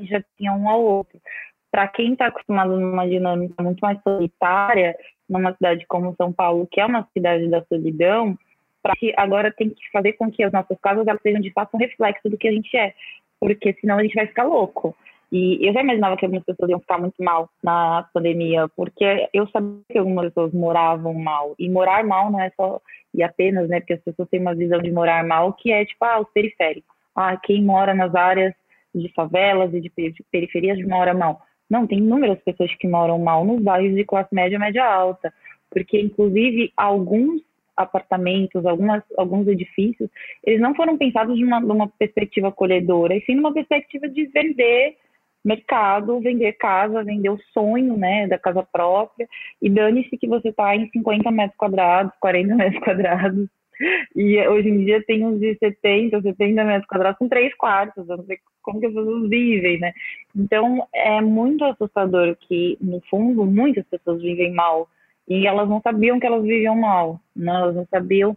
já 0.00 0.20
tinha 0.36 0.52
um 0.52 0.68
ao 0.68 0.82
outro 0.82 1.20
para 1.70 1.88
quem 1.88 2.12
está 2.12 2.26
acostumado 2.26 2.78
numa 2.78 3.08
dinâmica 3.08 3.62
muito 3.62 3.80
mais 3.80 3.98
solitária, 4.02 4.96
numa 5.28 5.52
cidade 5.54 5.86
como 5.86 6.14
São 6.16 6.32
Paulo, 6.32 6.66
que 6.70 6.80
é 6.80 6.86
uma 6.86 7.06
cidade 7.12 7.48
da 7.48 7.62
solidão, 7.64 8.36
que 8.98 9.12
agora 9.16 9.52
tem 9.52 9.70
que 9.70 9.90
fazer 9.92 10.14
com 10.14 10.30
que 10.30 10.42
as 10.42 10.52
nossas 10.52 10.78
casas 10.80 11.06
elas 11.06 11.20
sejam 11.22 11.40
de 11.40 11.52
fato 11.52 11.74
um 11.74 11.78
reflexo 11.78 12.28
do 12.28 12.36
que 12.36 12.48
a 12.48 12.52
gente 12.52 12.76
é, 12.76 12.94
porque 13.38 13.74
senão 13.80 13.98
a 13.98 14.02
gente 14.02 14.14
vai 14.14 14.26
ficar 14.26 14.44
louco. 14.44 14.96
E 15.32 15.64
eu 15.64 15.72
já 15.72 15.80
imaginava 15.80 16.16
que 16.16 16.24
algumas 16.24 16.44
pessoas 16.44 16.70
iam 16.70 16.80
ficar 16.80 16.98
muito 16.98 17.22
mal 17.22 17.48
na 17.62 18.08
pandemia, 18.12 18.68
porque 18.74 19.28
eu 19.32 19.46
sabia 19.48 19.80
que 19.88 19.98
algumas 19.98 20.26
pessoas 20.26 20.52
moravam 20.52 21.14
mal. 21.14 21.54
E 21.56 21.68
morar 21.68 22.02
mal 22.02 22.32
não 22.32 22.40
é 22.40 22.50
só 22.56 22.80
e 23.14 23.22
apenas, 23.22 23.68
né? 23.68 23.80
Porque 23.80 23.92
as 23.92 24.00
pessoas 24.00 24.28
têm 24.28 24.40
uma 24.40 24.54
visão 24.54 24.80
de 24.80 24.90
morar 24.90 25.24
mal 25.24 25.52
que 25.52 25.72
é 25.72 25.84
tipo, 25.84 26.04
ah, 26.04 26.20
os 26.20 26.28
periféricos. 26.32 26.90
Ah, 27.14 27.36
quem 27.36 27.62
mora 27.62 27.94
nas 27.94 28.12
áreas 28.14 28.54
de 28.92 29.12
favelas 29.12 29.72
e 29.72 29.80
de 29.80 29.90
periferias 30.32 30.84
mora 30.84 31.14
mal. 31.14 31.40
Não, 31.70 31.86
tem 31.86 31.98
inúmeras 31.98 32.42
pessoas 32.42 32.74
que 32.74 32.88
moram 32.88 33.18
mal 33.18 33.44
nos 33.44 33.62
bairros 33.62 33.94
de 33.94 34.04
classe 34.04 34.34
média, 34.34 34.58
média 34.58 34.84
alta, 34.84 35.32
porque 35.70 36.00
inclusive 36.00 36.72
alguns 36.76 37.40
apartamentos, 37.76 38.66
algumas, 38.66 39.02
alguns 39.16 39.46
edifícios, 39.46 40.10
eles 40.44 40.60
não 40.60 40.74
foram 40.74 40.98
pensados 40.98 41.36
de 41.36 41.44
uma, 41.44 41.60
de 41.60 41.70
uma 41.70 41.88
perspectiva 41.88 42.48
acolhedora, 42.48 43.14
e 43.14 43.22
sim 43.22 43.34
numa 43.34 43.54
perspectiva 43.54 44.08
de 44.08 44.26
vender 44.26 44.96
mercado, 45.42 46.20
vender 46.20 46.52
casa, 46.54 47.02
vender 47.02 47.30
o 47.30 47.40
sonho, 47.54 47.96
né, 47.96 48.26
da 48.26 48.38
casa 48.38 48.62
própria, 48.62 49.26
e 49.62 49.70
dane-se 49.70 50.18
que 50.18 50.26
você 50.26 50.50
está 50.50 50.76
em 50.76 50.90
50 50.90 51.30
metros 51.30 51.56
quadrados, 51.56 52.12
40 52.20 52.54
metros 52.56 52.84
quadrados, 52.84 53.48
e 54.14 54.38
hoje 54.46 54.68
em 54.68 54.84
dia 54.84 55.02
tem 55.04 55.24
uns 55.24 55.40
de 55.40 55.56
70, 55.58 56.20
70 56.20 56.64
metros 56.64 56.86
quadrados 56.86 57.18
com 57.18 57.28
três 57.28 57.54
quartos. 57.56 58.08
Eu 58.08 58.18
não 58.18 58.24
sei 58.24 58.38
como 58.62 58.80
que 58.80 58.86
as 58.86 58.94
pessoas 58.94 59.28
vivem, 59.28 59.78
né? 59.78 59.92
Então 60.36 60.86
é 60.92 61.20
muito 61.20 61.64
assustador 61.64 62.36
que, 62.36 62.76
no 62.80 63.00
fundo, 63.08 63.44
muitas 63.46 63.86
pessoas 63.86 64.20
vivem 64.20 64.52
mal. 64.52 64.88
E 65.28 65.46
elas 65.46 65.68
não 65.68 65.80
sabiam 65.80 66.18
que 66.18 66.26
elas 66.26 66.42
viviam 66.42 66.76
mal. 66.76 67.20
Né? 67.34 67.52
Elas 67.52 67.74
não 67.74 67.86
sabiam 67.90 68.36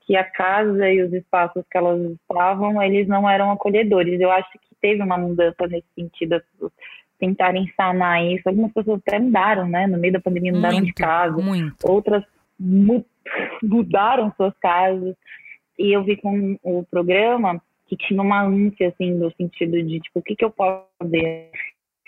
que 0.00 0.16
a 0.16 0.24
casa 0.24 0.90
e 0.90 1.02
os 1.02 1.12
espaços 1.12 1.64
que 1.70 1.78
elas 1.78 2.00
estavam, 2.10 2.82
eles 2.82 3.06
não 3.06 3.28
eram 3.28 3.50
acolhedores. 3.52 4.20
Eu 4.20 4.30
acho 4.30 4.50
que 4.52 4.74
teve 4.80 5.02
uma 5.02 5.16
mudança 5.16 5.66
nesse 5.68 5.86
sentido, 5.94 6.34
as 6.34 6.42
pessoas 6.52 6.72
tentarem 7.18 7.72
sanar 7.76 8.24
isso. 8.24 8.48
Algumas 8.48 8.72
pessoas 8.72 9.00
até 9.06 9.18
mudaram, 9.20 9.68
né? 9.68 9.86
No 9.86 9.96
meio 9.96 10.12
da 10.12 10.20
pandemia 10.20 10.52
mudaram 10.52 10.78
Muito, 10.78 10.86
de 10.88 10.92
casa. 10.94 11.40
muito. 11.40 11.76
Outras 11.84 12.24
mudaram 13.62 14.32
suas 14.36 14.56
casas. 14.58 15.16
E 15.78 15.92
eu 15.92 16.04
vi 16.04 16.16
com 16.16 16.58
o 16.62 16.84
programa 16.84 17.60
que 17.86 17.96
tinha 17.96 18.22
uma 18.22 18.42
ânsia, 18.42 18.88
assim, 18.88 19.12
no 19.12 19.30
sentido 19.32 19.82
de, 19.82 20.00
tipo, 20.00 20.20
o 20.20 20.22
que, 20.22 20.36
que 20.36 20.44
eu 20.44 20.50
posso 20.50 20.86
fazer? 20.98 21.50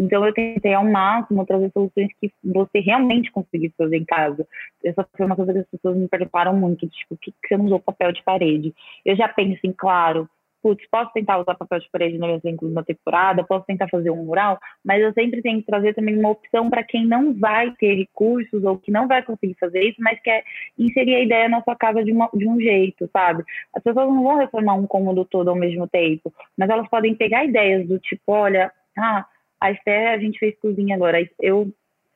Então, 0.01 0.25
eu 0.27 0.33
tentei 0.33 0.75
ao 0.75 0.85
máximo 0.85 1.47
trazer 1.47 1.71
soluções 1.73 2.09
que 2.21 2.33
você 2.43 2.81
realmente 2.81 3.31
conseguisse 3.31 3.75
fazer 3.77 3.97
em 3.97 4.05
casa. 4.05 4.47
Essa 4.83 5.07
foi 5.17 5.27
uma 5.27 5.37
coisa 5.37 5.53
que 5.53 5.59
as 5.61 5.69
pessoas 5.69 5.97
me 5.97 6.09
perguntaram 6.09 6.57
muito, 6.57 6.89
tipo, 6.89 7.11
por 7.11 7.19
que, 7.19 7.31
que 7.31 7.49
você 7.49 7.57
usou 7.57 7.79
papel 7.79 8.13
de 8.13 8.23
parede? 8.23 8.75
Eu 9.05 9.15
já 9.17 9.29
penso 9.29 9.57
assim, 9.59 9.73
claro, 9.73 10.29
putz, 10.65 10.83
posso 10.91 11.13
tentar 11.13 11.39
usar 11.39 11.55
papel 11.57 11.79
de 11.79 11.91
parede 11.91 12.17
no 12.17 12.25
elenco 12.25 12.67
de 12.67 12.73
uma 12.73 12.83
temporada, 12.83 13.45
posso 13.45 13.67
tentar 13.67 13.87
fazer 13.87 14.11
um 14.11 14.25
mural, 14.25 14.59
mas 14.83 15.03
eu 15.03 15.13
sempre 15.13 15.43
tenho 15.43 15.61
que 15.61 15.67
trazer 15.67 15.93
também 15.93 16.19
uma 16.19 16.31
opção 16.31 16.71
para 16.71 16.83
quem 16.83 17.07
não 17.07 17.35
vai 17.35 17.71
ter 17.73 17.95
recursos 17.95 18.65
ou 18.65 18.79
que 18.79 18.91
não 18.91 19.07
vai 19.07 19.23
conseguir 19.23 19.57
fazer 19.61 19.83
isso, 19.83 20.01
mas 20.01 20.19
quer 20.21 20.43
inserir 20.79 21.17
a 21.17 21.21
ideia 21.21 21.49
na 21.51 21.63
sua 21.63 21.77
casa 21.77 22.03
de, 22.03 22.11
uma, 22.11 22.31
de 22.33 22.49
um 22.49 22.59
jeito, 22.59 23.07
sabe? 23.13 23.45
As 23.77 23.83
pessoas 23.83 24.09
não 24.09 24.23
vão 24.23 24.39
reformar 24.39 24.73
um 24.73 24.87
cômodo 24.87 25.27
todo 25.27 25.51
ao 25.51 25.57
mesmo 25.57 25.87
tempo, 25.87 26.33
mas 26.57 26.71
elas 26.71 26.89
podem 26.89 27.15
pegar 27.15 27.45
ideias 27.45 27.87
do 27.87 27.99
tipo, 27.99 28.33
olha, 28.33 28.73
ah, 28.97 29.27
a 29.61 29.71
Esther, 29.71 30.13
a 30.13 30.19
gente 30.19 30.39
fez 30.39 30.59
cozinha 30.61 30.97
agora, 30.97 31.29
eu 31.43 31.71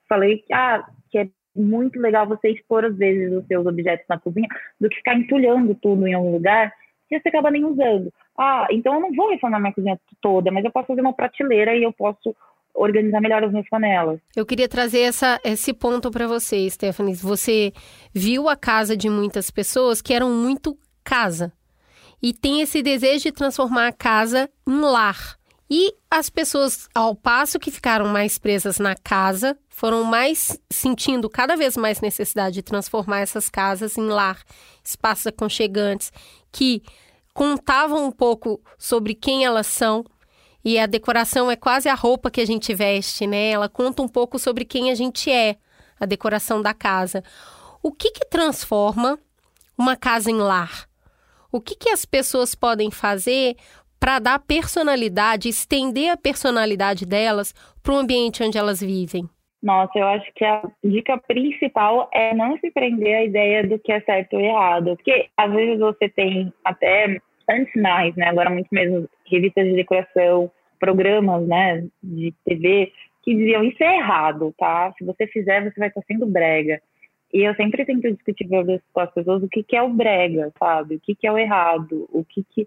falei 0.08 0.38
que, 0.38 0.54
ah, 0.54 0.88
que 1.10 1.18
é 1.18 1.28
muito 1.54 2.00
legal 2.00 2.26
você 2.26 2.48
expor 2.48 2.86
às 2.86 2.96
vezes 2.96 3.30
os 3.30 3.46
seus 3.46 3.66
objetos 3.66 4.06
na 4.08 4.18
cozinha 4.18 4.48
do 4.80 4.88
que 4.88 4.96
ficar 4.96 5.18
entulhando 5.18 5.74
tudo 5.74 6.06
em 6.06 6.14
algum 6.14 6.32
lugar 6.32 6.72
que 7.08 7.18
você 7.18 7.28
acaba 7.28 7.50
nem 7.50 7.64
usando. 7.64 8.12
Ah, 8.38 8.68
então 8.70 8.94
eu 8.94 9.00
não 9.00 9.12
vou 9.12 9.30
reformar 9.30 9.58
minha 9.58 9.72
cozinha 9.72 10.00
toda, 10.22 10.52
mas 10.52 10.64
eu 10.64 10.70
posso 10.70 10.86
fazer 10.86 11.00
uma 11.00 11.12
prateleira 11.12 11.76
e 11.76 11.82
eu 11.82 11.92
posso 11.92 12.34
organizar 12.72 13.20
melhor 13.20 13.42
as 13.42 13.50
minhas 13.50 13.68
panelas. 13.68 14.20
Eu 14.36 14.46
queria 14.46 14.68
trazer 14.68 15.00
essa, 15.00 15.40
esse 15.44 15.74
ponto 15.74 16.10
para 16.10 16.28
você, 16.28 16.70
Stephanie. 16.70 17.14
Você 17.14 17.72
viu 18.14 18.48
a 18.48 18.56
casa 18.56 18.96
de 18.96 19.10
muitas 19.10 19.50
pessoas 19.50 20.00
que 20.00 20.14
eram 20.14 20.30
muito 20.30 20.78
casa 21.02 21.52
e 22.22 22.32
tem 22.32 22.60
esse 22.60 22.82
desejo 22.82 23.24
de 23.24 23.32
transformar 23.32 23.88
a 23.88 23.92
casa 23.92 24.48
em 24.66 24.80
lar. 24.80 25.36
E 25.70 25.92
as 26.10 26.30
pessoas, 26.30 26.88
ao 26.94 27.14
passo 27.14 27.58
que 27.58 27.70
ficaram 27.70 28.06
mais 28.06 28.38
presas 28.38 28.78
na 28.78 28.94
casa, 28.94 29.58
foram 29.68 30.02
mais 30.02 30.58
sentindo 30.70 31.28
cada 31.28 31.56
vez 31.56 31.76
mais 31.76 32.00
necessidade 32.00 32.54
de 32.54 32.62
transformar 32.62 33.20
essas 33.20 33.50
casas 33.50 33.98
em 33.98 34.06
lar, 34.06 34.42
espaços 34.82 35.26
aconchegantes 35.26 36.10
que 36.50 36.82
contavam 37.38 38.04
um 38.04 38.10
pouco 38.10 38.60
sobre 38.76 39.14
quem 39.14 39.44
elas 39.44 39.68
são. 39.68 40.04
E 40.64 40.76
a 40.76 40.86
decoração 40.86 41.48
é 41.48 41.54
quase 41.54 41.88
a 41.88 41.94
roupa 41.94 42.32
que 42.32 42.40
a 42.40 42.44
gente 42.44 42.74
veste, 42.74 43.28
né? 43.28 43.50
Ela 43.50 43.68
conta 43.68 44.02
um 44.02 44.08
pouco 44.08 44.40
sobre 44.40 44.64
quem 44.64 44.90
a 44.90 44.94
gente 44.96 45.30
é, 45.30 45.54
a 46.00 46.04
decoração 46.04 46.60
da 46.60 46.74
casa. 46.74 47.22
O 47.80 47.92
que 47.92 48.10
que 48.10 48.28
transforma 48.28 49.16
uma 49.78 49.94
casa 49.94 50.32
em 50.32 50.34
lar? 50.36 50.88
O 51.52 51.60
que 51.60 51.76
que 51.76 51.90
as 51.90 52.04
pessoas 52.04 52.56
podem 52.56 52.90
fazer 52.90 53.54
para 54.00 54.18
dar 54.18 54.40
personalidade, 54.40 55.48
estender 55.48 56.10
a 56.10 56.16
personalidade 56.16 57.06
delas 57.06 57.54
para 57.84 57.94
o 57.94 57.98
ambiente 57.98 58.42
onde 58.42 58.58
elas 58.58 58.80
vivem? 58.80 59.30
Nossa, 59.62 59.96
eu 59.96 60.06
acho 60.08 60.26
que 60.34 60.44
a 60.44 60.62
dica 60.82 61.16
principal 61.18 62.08
é 62.12 62.34
não 62.34 62.58
se 62.58 62.68
prender 62.72 63.16
à 63.16 63.24
ideia 63.24 63.66
do 63.66 63.78
que 63.78 63.92
é 63.92 64.00
certo 64.00 64.34
ou 64.34 64.40
errado. 64.40 64.96
Porque 64.96 65.28
às 65.36 65.52
vezes 65.52 65.78
você 65.78 66.08
tem 66.08 66.52
até 66.64 67.20
antes 67.48 67.74
mais, 67.80 68.14
né? 68.16 68.28
Agora 68.28 68.50
muito 68.50 68.68
mesmo 68.70 69.08
revistas 69.26 69.66
de 69.66 69.74
decoração, 69.74 70.50
programas, 70.78 71.46
né, 71.46 71.86
de 72.02 72.32
TV 72.44 72.92
que 73.28 73.34
diziam 73.34 73.62
isso 73.62 73.82
é 73.82 73.96
errado, 73.98 74.54
tá? 74.56 74.90
Se 74.96 75.04
você 75.04 75.26
fizer, 75.26 75.62
você 75.62 75.78
vai 75.78 75.88
estar 75.88 76.02
sendo 76.06 76.24
brega. 76.24 76.80
E 77.32 77.42
eu 77.42 77.54
sempre 77.56 77.84
tento 77.84 78.10
discutir 78.10 78.48
com 78.90 79.00
as 79.00 79.12
pessoas 79.12 79.42
o 79.42 79.48
que, 79.48 79.62
que 79.62 79.76
é 79.76 79.82
o 79.82 79.90
brega, 79.90 80.50
sabe? 80.58 80.94
O 80.94 81.00
que, 81.00 81.14
que 81.14 81.26
é 81.26 81.32
o 81.32 81.36
errado, 81.36 82.08
o 82.10 82.24
que, 82.24 82.42
que 82.42 82.66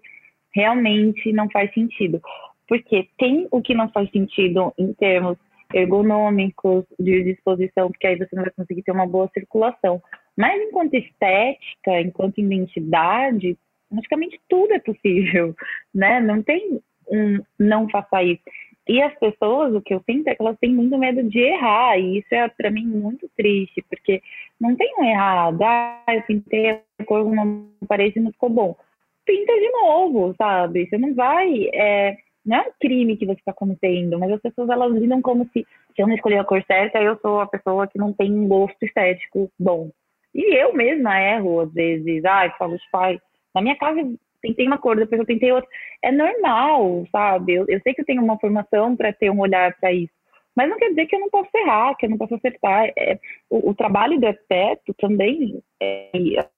realmente 0.54 1.32
não 1.32 1.50
faz 1.50 1.72
sentido. 1.74 2.20
Porque 2.68 3.08
tem 3.18 3.48
o 3.50 3.60
que 3.60 3.74
não 3.74 3.90
faz 3.90 4.08
sentido 4.12 4.72
em 4.78 4.92
termos 4.92 5.36
ergonômicos, 5.74 6.84
de 6.96 7.24
disposição, 7.24 7.90
porque 7.90 8.06
aí 8.06 8.16
você 8.16 8.36
não 8.36 8.44
vai 8.44 8.52
conseguir 8.52 8.82
ter 8.82 8.92
uma 8.92 9.06
boa 9.06 9.28
circulação. 9.34 10.00
Mas 10.36 10.62
enquanto 10.62 10.94
estética, 10.94 12.00
enquanto 12.00 12.38
identidade, 12.38 13.58
praticamente 13.92 14.40
tudo 14.48 14.72
é 14.72 14.78
possível, 14.78 15.54
né? 15.94 16.20
Não 16.20 16.42
tem 16.42 16.80
um 17.08 17.40
não 17.58 17.88
faça 17.88 18.22
isso. 18.22 18.42
E 18.88 19.00
as 19.00 19.16
pessoas, 19.18 19.74
o 19.74 19.80
que 19.80 19.94
eu 19.94 20.02
sinto 20.04 20.26
é 20.26 20.34
que 20.34 20.42
elas 20.42 20.58
têm 20.58 20.74
muito 20.74 20.98
medo 20.98 21.22
de 21.22 21.38
errar, 21.38 21.96
e 21.98 22.18
isso 22.18 22.34
é 22.34 22.48
para 22.48 22.70
mim 22.70 22.84
muito 22.84 23.30
triste, 23.36 23.82
porque 23.88 24.20
não 24.60 24.74
tem 24.74 24.92
um 24.98 25.04
errado. 25.04 25.62
Ah, 25.62 26.02
eu 26.08 26.22
pintei 26.22 26.70
a 26.70 26.80
cor 27.06 27.24
na 27.32 27.44
parede 27.86 28.18
e 28.18 28.22
não 28.22 28.32
ficou 28.32 28.50
bom. 28.50 28.76
Pinta 29.24 29.52
de 29.54 29.70
novo, 29.70 30.34
sabe? 30.36 30.88
Você 30.88 30.98
não 30.98 31.14
vai. 31.14 31.68
É, 31.72 32.16
não 32.44 32.56
é 32.56 32.60
um 32.62 32.72
crime 32.80 33.16
que 33.16 33.24
você 33.24 33.38
está 33.38 33.52
cometendo, 33.52 34.18
mas 34.18 34.32
as 34.32 34.40
pessoas 34.40 34.68
elas 34.68 34.92
lidam 34.92 35.22
como 35.22 35.44
se, 35.52 35.64
se 35.94 36.02
eu 36.02 36.08
não 36.08 36.16
escolher 36.16 36.38
a 36.38 36.44
cor 36.44 36.62
certa, 36.66 37.00
eu 37.00 37.16
sou 37.20 37.40
a 37.40 37.46
pessoa 37.46 37.86
que 37.86 37.98
não 37.98 38.12
tem 38.12 38.32
um 38.32 38.48
gosto 38.48 38.82
estético 38.82 39.48
bom. 39.58 39.90
E 40.34 40.56
eu 40.56 40.74
mesma 40.74 41.20
erro, 41.20 41.60
às 41.60 41.72
vezes. 41.72 42.24
Ai, 42.24 42.52
falo, 42.58 42.76
pai, 42.90 43.20
na 43.54 43.62
minha 43.62 43.76
casa 43.76 44.00
tentei 44.40 44.66
uma 44.66 44.78
cor, 44.78 44.96
depois 44.96 45.20
eu 45.20 45.26
tentei 45.26 45.52
outra. 45.52 45.68
É 46.02 46.10
normal, 46.10 47.06
sabe? 47.12 47.54
Eu, 47.54 47.64
eu 47.68 47.80
sei 47.80 47.94
que 47.94 48.00
eu 48.00 48.04
tenho 48.04 48.22
uma 48.22 48.38
formação 48.38 48.96
para 48.96 49.12
ter 49.12 49.30
um 49.30 49.40
olhar 49.40 49.74
para 49.78 49.92
isso. 49.92 50.12
Mas 50.54 50.68
não 50.68 50.76
quer 50.76 50.90
dizer 50.90 51.06
que 51.06 51.16
eu 51.16 51.20
não 51.20 51.30
posso 51.30 51.48
errar, 51.54 51.94
que 51.96 52.04
eu 52.04 52.10
não 52.10 52.18
posso 52.18 52.34
acertar. 52.34 52.92
É, 52.96 53.18
o, 53.48 53.70
o, 53.70 53.74
trabalho 53.74 54.20
do 54.20 54.26
arquiteto 54.26 54.92
também 54.94 55.62
é, 55.80 56.10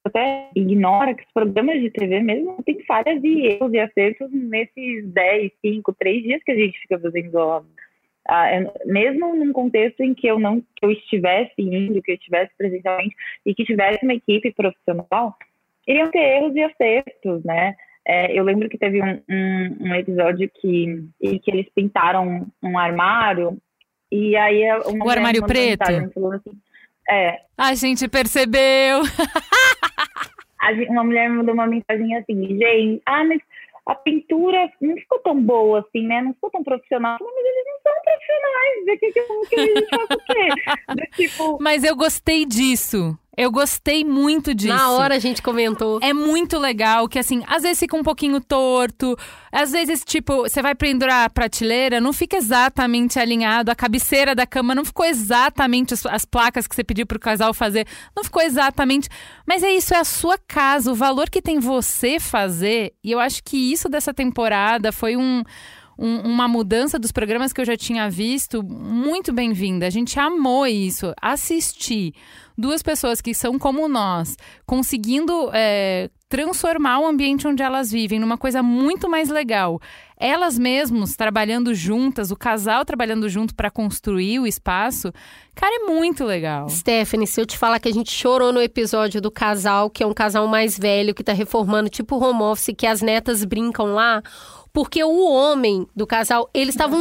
até 0.04 0.48
ignora 0.54 1.14
que 1.14 1.22
os 1.22 1.32
programas 1.32 1.80
de 1.80 1.90
TV 1.90 2.20
mesmo 2.20 2.60
têm 2.64 2.82
falhas 2.84 3.22
e 3.22 3.46
erros 3.46 3.72
e 3.72 3.78
acertos 3.78 4.32
nesses 4.32 5.06
10, 5.12 5.52
5, 5.60 5.92
3 5.92 6.22
dias 6.22 6.42
que 6.42 6.52
a 6.52 6.56
gente 6.56 6.78
fica 6.80 6.98
fazendo 6.98 7.36
obra. 7.36 7.68
Ah, 8.26 8.50
é, 8.50 8.72
mesmo 8.86 9.36
num 9.36 9.52
contexto 9.52 10.00
em 10.00 10.14
que 10.14 10.26
eu 10.26 10.38
não 10.38 10.60
que 10.60 10.84
eu 10.84 10.90
estivesse 10.90 11.52
indo, 11.58 12.02
que 12.02 12.10
eu 12.10 12.14
estivesse 12.14 12.50
presencialmente 12.56 13.14
e 13.44 13.54
que 13.54 13.64
tivesse 13.64 14.02
uma 14.02 14.14
equipe 14.14 14.50
profissional, 14.52 15.36
iriam 15.86 16.10
ter 16.10 16.18
erros 16.18 16.54
e 16.54 16.62
acertos, 16.62 17.44
né? 17.44 17.74
É, 18.06 18.38
eu 18.38 18.44
lembro 18.44 18.68
que 18.68 18.76
teve 18.76 19.02
um, 19.02 19.22
um, 19.28 19.76
um 19.80 19.94
episódio 19.94 20.50
que, 20.60 21.02
em 21.22 21.38
que 21.38 21.50
eles 21.50 21.66
pintaram 21.74 22.46
um 22.62 22.78
armário 22.78 23.56
e 24.12 24.36
aí 24.36 24.62
uma 24.86 25.06
o 25.06 25.10
armário 25.10 25.44
preto. 25.46 25.82
Assim, 25.82 26.10
é. 27.08 27.40
A 27.56 27.74
gente 27.74 28.06
percebeu. 28.08 29.00
uma 30.88 31.04
mulher 31.04 31.28
me 31.28 31.36
mandou 31.36 31.54
uma 31.54 31.66
mensagem 31.66 32.14
assim, 32.16 32.46
gente, 32.46 33.02
ah, 33.06 33.24
mas 33.24 33.40
a 33.86 33.94
pintura 33.94 34.70
não 34.80 34.94
ficou 34.96 35.18
tão 35.20 35.42
boa 35.42 35.80
assim, 35.80 36.06
né? 36.06 36.22
Não 36.22 36.32
ficou 36.34 36.50
tão 36.50 36.64
profissional. 36.64 37.18
Mas 37.20 37.46
eles 37.46 37.64
não 37.66 37.73
profissionais. 38.04 38.84
De 38.84 38.96
que, 38.98 39.12
que, 39.12 39.22
que 39.48 39.60
a 39.60 39.66
gente 39.66 39.88
faz 39.88 40.08
o 40.10 40.18
quê? 40.26 40.94
Do, 40.94 41.16
tipo... 41.16 41.58
Mas 41.60 41.84
eu 41.84 41.96
gostei 41.96 42.44
disso. 42.44 43.18
Eu 43.36 43.50
gostei 43.50 44.04
muito 44.04 44.54
disso. 44.54 44.72
Na 44.72 44.92
hora 44.92 45.16
a 45.16 45.18
gente 45.18 45.42
comentou. 45.42 45.98
É 46.00 46.12
muito 46.12 46.56
legal 46.56 47.08
que, 47.08 47.18
assim, 47.18 47.42
às 47.48 47.64
vezes 47.64 47.80
fica 47.80 47.96
um 47.96 48.02
pouquinho 48.02 48.40
torto. 48.40 49.16
Às 49.50 49.72
vezes, 49.72 50.04
tipo, 50.04 50.42
você 50.42 50.62
vai 50.62 50.74
pendurar 50.74 51.24
a 51.24 51.30
prateleira, 51.30 52.00
não 52.00 52.12
fica 52.12 52.36
exatamente 52.36 53.18
alinhado. 53.18 53.72
A 53.72 53.74
cabeceira 53.74 54.36
da 54.36 54.46
cama 54.46 54.72
não 54.72 54.84
ficou 54.84 55.04
exatamente 55.04 55.92
as, 55.94 56.06
as 56.06 56.24
placas 56.24 56.68
que 56.68 56.76
você 56.76 56.84
pediu 56.84 57.06
pro 57.06 57.18
casal 57.18 57.52
fazer. 57.52 57.88
Não 58.16 58.22
ficou 58.22 58.40
exatamente. 58.40 59.08
Mas 59.44 59.64
é 59.64 59.70
isso, 59.72 59.92
é 59.92 59.98
a 59.98 60.04
sua 60.04 60.38
casa. 60.38 60.92
O 60.92 60.94
valor 60.94 61.28
que 61.28 61.42
tem 61.42 61.58
você 61.58 62.20
fazer. 62.20 62.94
E 63.02 63.10
eu 63.10 63.18
acho 63.18 63.42
que 63.42 63.56
isso 63.72 63.88
dessa 63.88 64.14
temporada 64.14 64.92
foi 64.92 65.16
um 65.16 65.42
um, 65.98 66.20
uma 66.20 66.48
mudança 66.48 66.98
dos 66.98 67.12
programas 67.12 67.52
que 67.52 67.60
eu 67.60 67.64
já 67.64 67.76
tinha 67.76 68.08
visto 68.10 68.62
muito 68.62 69.32
bem-vinda. 69.32 69.86
A 69.86 69.90
gente 69.90 70.18
amou 70.18 70.66
isso. 70.66 71.12
Assistir 71.20 72.14
duas 72.56 72.82
pessoas 72.82 73.20
que 73.20 73.34
são 73.34 73.58
como 73.58 73.88
nós, 73.88 74.36
conseguindo 74.64 75.50
é, 75.52 76.08
transformar 76.28 77.00
o 77.00 77.06
ambiente 77.06 77.46
onde 77.46 77.62
elas 77.62 77.90
vivem 77.90 78.18
numa 78.18 78.38
coisa 78.38 78.62
muito 78.62 79.08
mais 79.08 79.28
legal. 79.28 79.80
elas 80.16 80.58
mesmas 80.58 81.16
trabalhando 81.16 81.74
juntas, 81.74 82.30
o 82.30 82.36
casal 82.36 82.84
trabalhando 82.84 83.28
junto 83.28 83.54
para 83.54 83.70
construir 83.70 84.38
o 84.38 84.46
espaço, 84.46 85.12
cara, 85.54 85.74
é 85.82 85.86
muito 85.86 86.24
legal. 86.24 86.68
Stephanie, 86.68 87.26
se 87.26 87.40
eu 87.40 87.44
te 87.46 87.58
falar 87.58 87.78
que 87.78 87.88
a 87.88 87.92
gente 87.92 88.12
chorou 88.12 88.52
no 88.52 88.62
episódio 88.62 89.20
do 89.20 89.30
casal, 89.30 89.90
que 89.90 90.02
é 90.02 90.06
um 90.06 90.14
casal 90.14 90.46
mais 90.46 90.78
velho 90.78 91.14
que 91.14 91.24
tá 91.24 91.32
reformando 91.32 91.90
tipo 91.90 92.16
home 92.16 92.42
office, 92.42 92.74
que 92.76 92.86
as 92.86 93.02
netas 93.02 93.44
brincam 93.44 93.94
lá, 93.94 94.22
porque 94.74 95.04
o 95.04 95.24
homem 95.30 95.86
do 95.94 96.04
casal, 96.04 96.50
ele 96.52 96.70
estava 96.70 97.00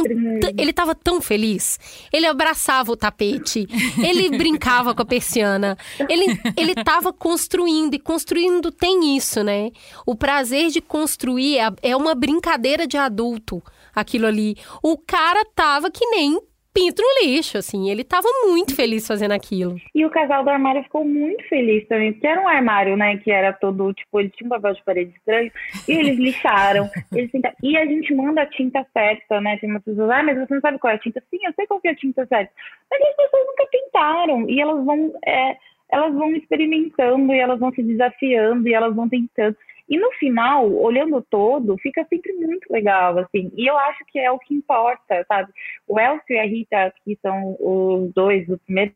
ele 0.56 0.70
estava 0.70 0.94
tão 0.94 1.20
feliz. 1.20 1.78
Ele 2.12 2.24
abraçava 2.24 2.92
o 2.92 2.96
tapete, 2.96 3.66
ele 3.98 4.30
brincava 4.38 4.94
com 4.94 5.02
a 5.02 5.04
persiana. 5.04 5.76
Ele 6.08 6.40
ele 6.56 6.70
estava 6.70 7.12
construindo 7.12 7.94
e 7.94 7.98
construindo 7.98 8.70
tem 8.70 9.16
isso, 9.16 9.42
né? 9.42 9.72
O 10.06 10.14
prazer 10.14 10.70
de 10.70 10.80
construir 10.80 11.58
é, 11.58 11.68
é 11.82 11.96
uma 11.96 12.14
brincadeira 12.14 12.86
de 12.86 12.96
adulto, 12.96 13.60
aquilo 13.92 14.28
ali. 14.28 14.56
O 14.80 14.96
cara 14.96 15.44
tava 15.52 15.90
que 15.90 16.06
nem 16.06 16.40
pinto 16.74 17.00
no 17.00 17.26
lixo, 17.26 17.56
assim. 17.56 17.88
Ele 17.88 18.02
tava 18.02 18.28
muito 18.44 18.74
feliz 18.74 19.06
fazendo 19.06 19.32
aquilo. 19.32 19.76
E 19.94 20.04
o 20.04 20.10
casal 20.10 20.42
do 20.42 20.50
armário 20.50 20.82
ficou 20.82 21.04
muito 21.04 21.48
feliz 21.48 21.86
também, 21.86 22.12
porque 22.12 22.26
era 22.26 22.40
um 22.40 22.48
armário, 22.48 22.96
né, 22.96 23.16
que 23.18 23.30
era 23.30 23.52
todo, 23.52 23.94
tipo, 23.94 24.20
ele 24.20 24.30
tinha 24.30 24.46
um 24.46 24.50
papel 24.50 24.74
de 24.74 24.82
parede 24.82 25.12
estranho, 25.16 25.52
e 25.88 25.92
eles 25.92 26.18
lixaram. 26.18 26.90
eles 27.14 27.30
tentaram... 27.30 27.54
E 27.62 27.76
a 27.76 27.86
gente 27.86 28.12
manda 28.12 28.42
a 28.42 28.46
tinta 28.46 28.84
certa, 28.92 29.40
né? 29.40 29.56
Tem 29.58 29.70
umas 29.70 29.84
pessoas, 29.84 30.10
ah, 30.10 30.22
mas 30.22 30.36
você 30.36 30.54
não 30.54 30.60
sabe 30.60 30.78
qual 30.78 30.92
é 30.92 30.96
a 30.96 30.98
tinta? 30.98 31.22
Sim, 31.30 31.38
eu 31.44 31.52
sei 31.54 31.66
qual 31.66 31.80
é 31.84 31.90
a 31.90 31.96
tinta 31.96 32.26
certa. 32.26 32.52
Mas 32.90 33.00
as 33.00 33.16
pessoas 33.16 33.46
nunca 33.46 33.66
tentaram, 33.70 34.50
e 34.50 34.60
elas 34.60 34.84
vão, 34.84 35.14
é, 35.24 35.56
elas 35.92 36.12
vão 36.12 36.34
experimentando, 36.34 37.32
e 37.32 37.38
elas 37.38 37.60
vão 37.60 37.72
se 37.72 37.82
desafiando, 37.82 38.68
e 38.68 38.74
elas 38.74 38.94
vão 38.94 39.08
tentando. 39.08 39.56
E 39.88 39.98
no 39.98 40.10
final, 40.12 40.72
olhando 40.72 41.24
todo, 41.28 41.76
fica 41.78 42.06
sempre 42.08 42.32
muito 42.32 42.66
legal, 42.70 43.18
assim. 43.18 43.52
E 43.54 43.66
eu 43.68 43.76
acho 43.76 44.04
que 44.06 44.18
é 44.18 44.30
o 44.30 44.38
que 44.38 44.54
importa, 44.54 45.24
sabe? 45.28 45.52
O 45.86 46.00
Elcio 46.00 46.34
e 46.34 46.38
a 46.38 46.44
Rita, 46.44 46.94
que 47.04 47.18
são 47.20 47.56
os 47.60 48.12
dois, 48.14 48.48
os 48.48 48.58
primeiros 48.62 48.94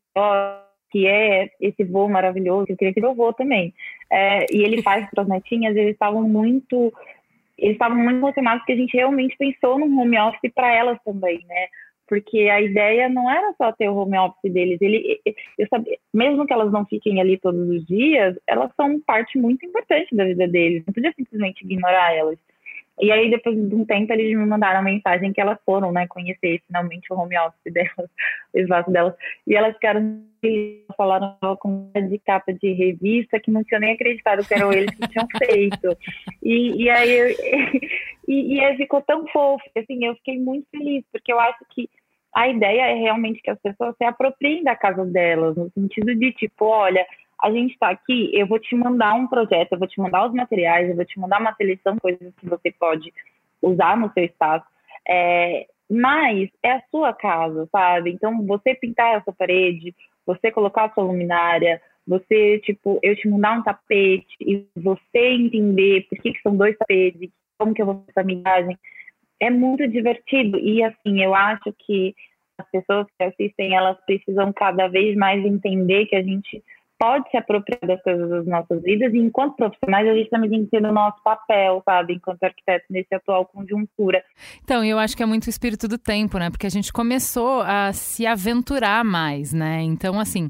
que 0.90 1.07
é 1.07 1.50
esse 1.61 1.85
voo 1.85 2.09
maravilhoso, 2.09 2.66
eu 2.71 2.76
queria 2.76 2.95
que 2.95 3.04
eu 3.04 3.14
voo 3.14 3.33
também. 3.35 3.75
É, 4.11 4.47
e 4.50 4.62
ele 4.62 4.83
faz 4.83 5.09
para 5.11 5.23
as 5.23 5.28
netinhas, 5.28 5.76
eles 5.76 5.92
estavam 5.92 6.23
muito 6.23 6.92
eles 7.59 7.73
estavam 7.73 7.99
muito 7.99 8.18
emocionados 8.18 8.61
porque 8.61 8.73
a 8.73 8.76
gente 8.76 8.97
realmente 8.97 9.37
pensou 9.37 9.78
no 9.78 10.00
home 10.00 10.16
office 10.18 10.52
para 10.54 10.73
elas 10.73 10.97
também, 11.04 11.45
né? 11.49 11.66
Porque 12.08 12.48
a 12.48 12.60
ideia 12.60 13.08
não 13.08 13.30
era 13.30 13.52
só 13.58 13.70
ter 13.72 13.88
o 13.88 13.94
home 13.94 14.18
office 14.18 14.52
deles. 14.52 14.80
Ele, 14.80 15.20
sabia, 15.68 15.98
mesmo 16.12 16.46
que 16.46 16.52
elas 16.52 16.72
não 16.72 16.86
fiquem 16.86 17.20
ali 17.20 17.38
todos 17.38 17.68
os 17.68 17.86
dias, 17.86 18.36
elas 18.46 18.70
são 18.74 18.98
parte 19.00 19.38
muito 19.38 19.64
importante 19.66 20.16
da 20.16 20.24
vida 20.24 20.48
deles. 20.48 20.82
Não 20.86 20.94
podia 20.94 21.12
simplesmente 21.12 21.64
ignorar 21.64 22.14
elas. 22.14 22.38
E 23.00 23.12
aí, 23.12 23.30
depois 23.30 23.56
de 23.56 23.74
um 23.74 23.84
tempo, 23.84 24.12
eles 24.12 24.36
me 24.36 24.44
mandaram 24.44 24.82
mensagem 24.82 25.32
que 25.32 25.40
elas 25.40 25.58
foram, 25.64 25.92
né, 25.92 26.06
conhecer 26.08 26.60
finalmente 26.66 27.12
o 27.12 27.16
home 27.16 27.38
office 27.38 27.60
delas, 27.72 28.10
o 28.54 28.58
espaço 28.58 28.90
delas. 28.90 29.14
E 29.46 29.54
elas 29.54 29.74
ficaram, 29.74 30.22
falaram 30.96 31.36
com 31.60 31.90
de 31.94 32.18
capa 32.18 32.52
de 32.52 32.72
revista 32.72 33.40
que 33.40 33.50
não 33.50 33.62
tinham 33.64 33.80
nem 33.80 33.92
acreditado 33.92 34.46
que 34.46 34.54
eram 34.54 34.72
eles 34.72 34.94
que 34.94 35.08
tinham 35.08 35.26
feito. 35.38 35.96
E, 36.42 36.84
e 36.84 36.90
aí, 36.90 37.36
e, 38.26 38.56
e 38.56 38.64
aí 38.64 38.76
ficou 38.76 39.00
tão 39.02 39.26
fofo, 39.28 39.64
assim, 39.76 40.04
eu 40.04 40.14
fiquei 40.16 40.38
muito 40.38 40.66
feliz, 40.70 41.04
porque 41.12 41.32
eu 41.32 41.38
acho 41.40 41.58
que 41.70 41.88
a 42.34 42.48
ideia 42.48 42.82
é 42.82 42.94
realmente 42.94 43.40
que 43.40 43.50
as 43.50 43.58
pessoas 43.60 43.96
se 43.96 44.04
apropriem 44.04 44.62
da 44.62 44.76
casa 44.76 45.04
delas, 45.04 45.56
no 45.56 45.70
sentido 45.70 46.14
de 46.14 46.32
tipo, 46.32 46.66
olha, 46.66 47.06
a 47.40 47.50
gente 47.50 47.73
está 47.73 47.90
aqui, 47.90 48.30
eu 48.33 48.47
vou 48.47 48.59
te 48.59 48.75
mandar 48.75 49.14
um 49.14 49.26
projeto, 49.26 49.73
eu 49.73 49.78
vou 49.78 49.87
te 49.87 50.00
mandar 50.00 50.26
os 50.26 50.35
materiais, 50.35 50.88
eu 50.88 50.97
vou 50.97 51.04
te 51.04 51.18
mandar 51.18 51.40
uma 51.40 51.54
seleção 51.54 51.95
de 51.95 52.00
coisas 52.00 52.35
que 52.37 52.49
você 52.49 52.73
pode 52.73 53.12
usar 53.62 53.97
no 53.97 54.12
seu 54.12 54.25
espaço. 54.25 54.66
É, 55.09 55.66
mas 55.88 56.50
é 56.62 56.73
a 56.73 56.83
sua 56.90 57.14
casa, 57.14 57.68
sabe? 57.71 58.11
Então, 58.11 58.45
você 58.47 58.75
pintar 58.75 59.16
essa 59.16 59.33
parede, 59.33 59.95
você 60.26 60.50
colocar 60.50 60.85
a 60.85 60.90
sua 60.90 61.04
luminária, 61.04 61.80
você, 62.07 62.59
tipo, 62.61 62.99
eu 63.02 63.14
te 63.16 63.28
mandar 63.28 63.59
um 63.59 63.62
tapete 63.62 64.37
e 64.40 64.66
você 64.76 65.35
entender 65.35 66.07
por 66.09 66.18
que, 66.18 66.33
que 66.33 66.42
são 66.42 66.57
dois 66.57 66.76
tapetes, 66.76 67.30
como 67.59 67.73
que 67.73 67.83
eu 67.83 67.87
vou 67.87 67.95
fazer 67.97 68.11
essa 68.11 68.25
migagem, 68.25 68.78
é 69.40 69.49
muito 69.49 69.87
divertido. 69.87 70.59
E, 70.59 70.83
assim, 70.83 71.23
eu 71.23 71.35
acho 71.35 71.73
que 71.78 72.14
as 72.59 72.68
pessoas 72.71 73.07
que 73.16 73.25
assistem, 73.25 73.75
elas 73.75 73.97
precisam 74.04 74.52
cada 74.52 74.88
vez 74.88 75.16
mais 75.16 75.45
entender 75.45 76.07
que 76.07 76.16
a 76.16 76.23
gente 76.23 76.62
pode 76.98 77.30
se 77.30 77.36
apropriar 77.36 77.80
das 77.86 78.02
coisas 78.02 78.28
das 78.28 78.46
nossas 78.46 78.82
vidas 78.82 79.12
e 79.14 79.18
enquanto 79.18 79.56
profissionais 79.56 80.08
a 80.08 80.14
gente 80.14 80.30
também 80.30 80.50
tem 80.50 80.64
que 80.64 80.70
ter 80.70 80.84
o 80.84 80.92
nosso 80.92 81.22
papel, 81.22 81.80
sabe, 81.84 82.14
enquanto 82.14 82.42
arquiteto 82.42 82.86
nesse 82.90 83.14
atual 83.14 83.46
conjuntura. 83.46 84.22
Então, 84.62 84.84
eu 84.84 84.98
acho 84.98 85.16
que 85.16 85.22
é 85.22 85.26
muito 85.26 85.46
o 85.46 85.50
espírito 85.50 85.87
do 85.87 85.96
tempo, 85.96 86.38
né, 86.38 86.50
porque 86.50 86.66
a 86.66 86.70
gente 86.70 86.92
começou 86.92 87.62
a 87.62 87.92
se 87.92 88.26
aventurar 88.26 89.04
mais, 89.04 89.52
né, 89.52 89.82
então 89.82 90.18
assim, 90.18 90.48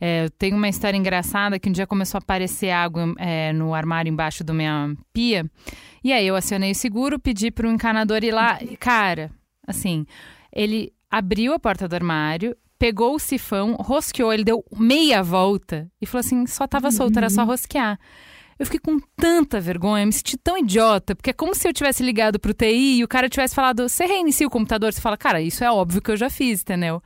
é, 0.00 0.24
eu 0.24 0.30
tenho 0.30 0.56
uma 0.56 0.68
história 0.68 0.96
engraçada 0.96 1.58
que 1.58 1.68
um 1.68 1.72
dia 1.72 1.86
começou 1.86 2.18
a 2.18 2.22
aparecer 2.22 2.70
água 2.70 3.14
é, 3.18 3.52
no 3.52 3.74
armário 3.74 4.10
embaixo 4.10 4.42
da 4.42 4.54
minha 4.54 4.94
pia, 5.12 5.44
e 6.02 6.12
aí 6.12 6.26
eu 6.26 6.34
acionei 6.34 6.70
o 6.70 6.74
seguro, 6.74 7.18
pedi 7.18 7.50
para 7.50 7.66
o 7.66 7.70
encanador 7.70 8.24
ir 8.24 8.32
lá, 8.32 8.58
cara, 8.78 9.30
assim, 9.66 10.06
ele 10.52 10.92
abriu 11.10 11.52
a 11.52 11.58
porta 11.58 11.86
do 11.86 11.94
armário, 11.94 12.56
pegou 12.80 13.14
o 13.14 13.18
sifão, 13.18 13.74
rosqueou, 13.74 14.32
ele 14.32 14.42
deu 14.42 14.64
meia 14.72 15.22
volta 15.22 15.86
e 16.00 16.06
falou 16.06 16.20
assim: 16.20 16.46
só 16.46 16.66
tava 16.66 16.90
solto, 16.90 17.18
era 17.18 17.28
só 17.28 17.44
rosquear. 17.44 18.00
Eu 18.58 18.66
fiquei 18.66 18.80
com 18.80 18.98
tanta 19.16 19.60
vergonha, 19.60 20.04
me 20.04 20.12
senti 20.12 20.36
tão 20.36 20.56
idiota, 20.56 21.14
porque 21.14 21.30
é 21.30 21.34
como 21.34 21.54
se 21.54 21.68
eu 21.68 21.72
tivesse 21.72 22.02
ligado 22.02 22.40
pro 22.40 22.54
TI 22.54 22.98
e 22.98 23.04
o 23.04 23.08
cara 23.08 23.28
tivesse 23.28 23.54
falado: 23.54 23.86
você 23.86 24.06
reinicia 24.06 24.46
o 24.46 24.50
computador? 24.50 24.92
Você 24.92 25.00
fala, 25.00 25.18
cara, 25.18 25.42
isso 25.42 25.62
é 25.62 25.70
óbvio 25.70 26.00
que 26.00 26.10
eu 26.10 26.16
já 26.16 26.30
fiz, 26.30 26.62
entendeu? 26.62 27.02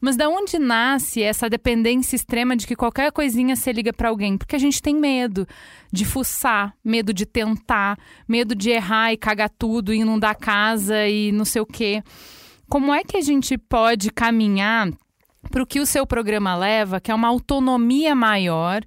Mas 0.00 0.16
da 0.16 0.28
onde 0.28 0.58
nasce 0.58 1.22
essa 1.22 1.50
dependência 1.50 2.16
extrema 2.16 2.56
de 2.56 2.66
que 2.66 2.74
qualquer 2.76 3.12
coisinha 3.12 3.54
você 3.54 3.70
liga 3.72 3.92
para 3.92 4.08
alguém? 4.08 4.38
Porque 4.38 4.56
a 4.56 4.58
gente 4.58 4.80
tem 4.80 4.94
medo 4.94 5.46
de 5.92 6.04
fuçar, 6.06 6.72
medo 6.82 7.12
de 7.12 7.26
tentar, 7.26 7.98
medo 8.26 8.54
de 8.54 8.70
errar 8.70 9.12
e 9.12 9.16
cagar 9.16 9.50
tudo 9.50 9.92
e 9.92 9.98
inundar 9.98 10.30
a 10.30 10.34
casa 10.34 11.06
e 11.06 11.32
não 11.32 11.44
sei 11.44 11.60
o 11.60 11.66
quê. 11.66 12.02
Como 12.70 12.94
é 12.94 13.02
que 13.02 13.16
a 13.16 13.20
gente 13.20 13.58
pode 13.58 14.10
caminhar 14.10 14.88
para 15.50 15.60
o 15.60 15.66
que 15.66 15.80
o 15.80 15.86
seu 15.86 16.06
programa 16.06 16.54
leva, 16.54 17.00
que 17.00 17.10
é 17.10 17.14
uma 17.14 17.26
autonomia 17.26 18.14
maior 18.14 18.82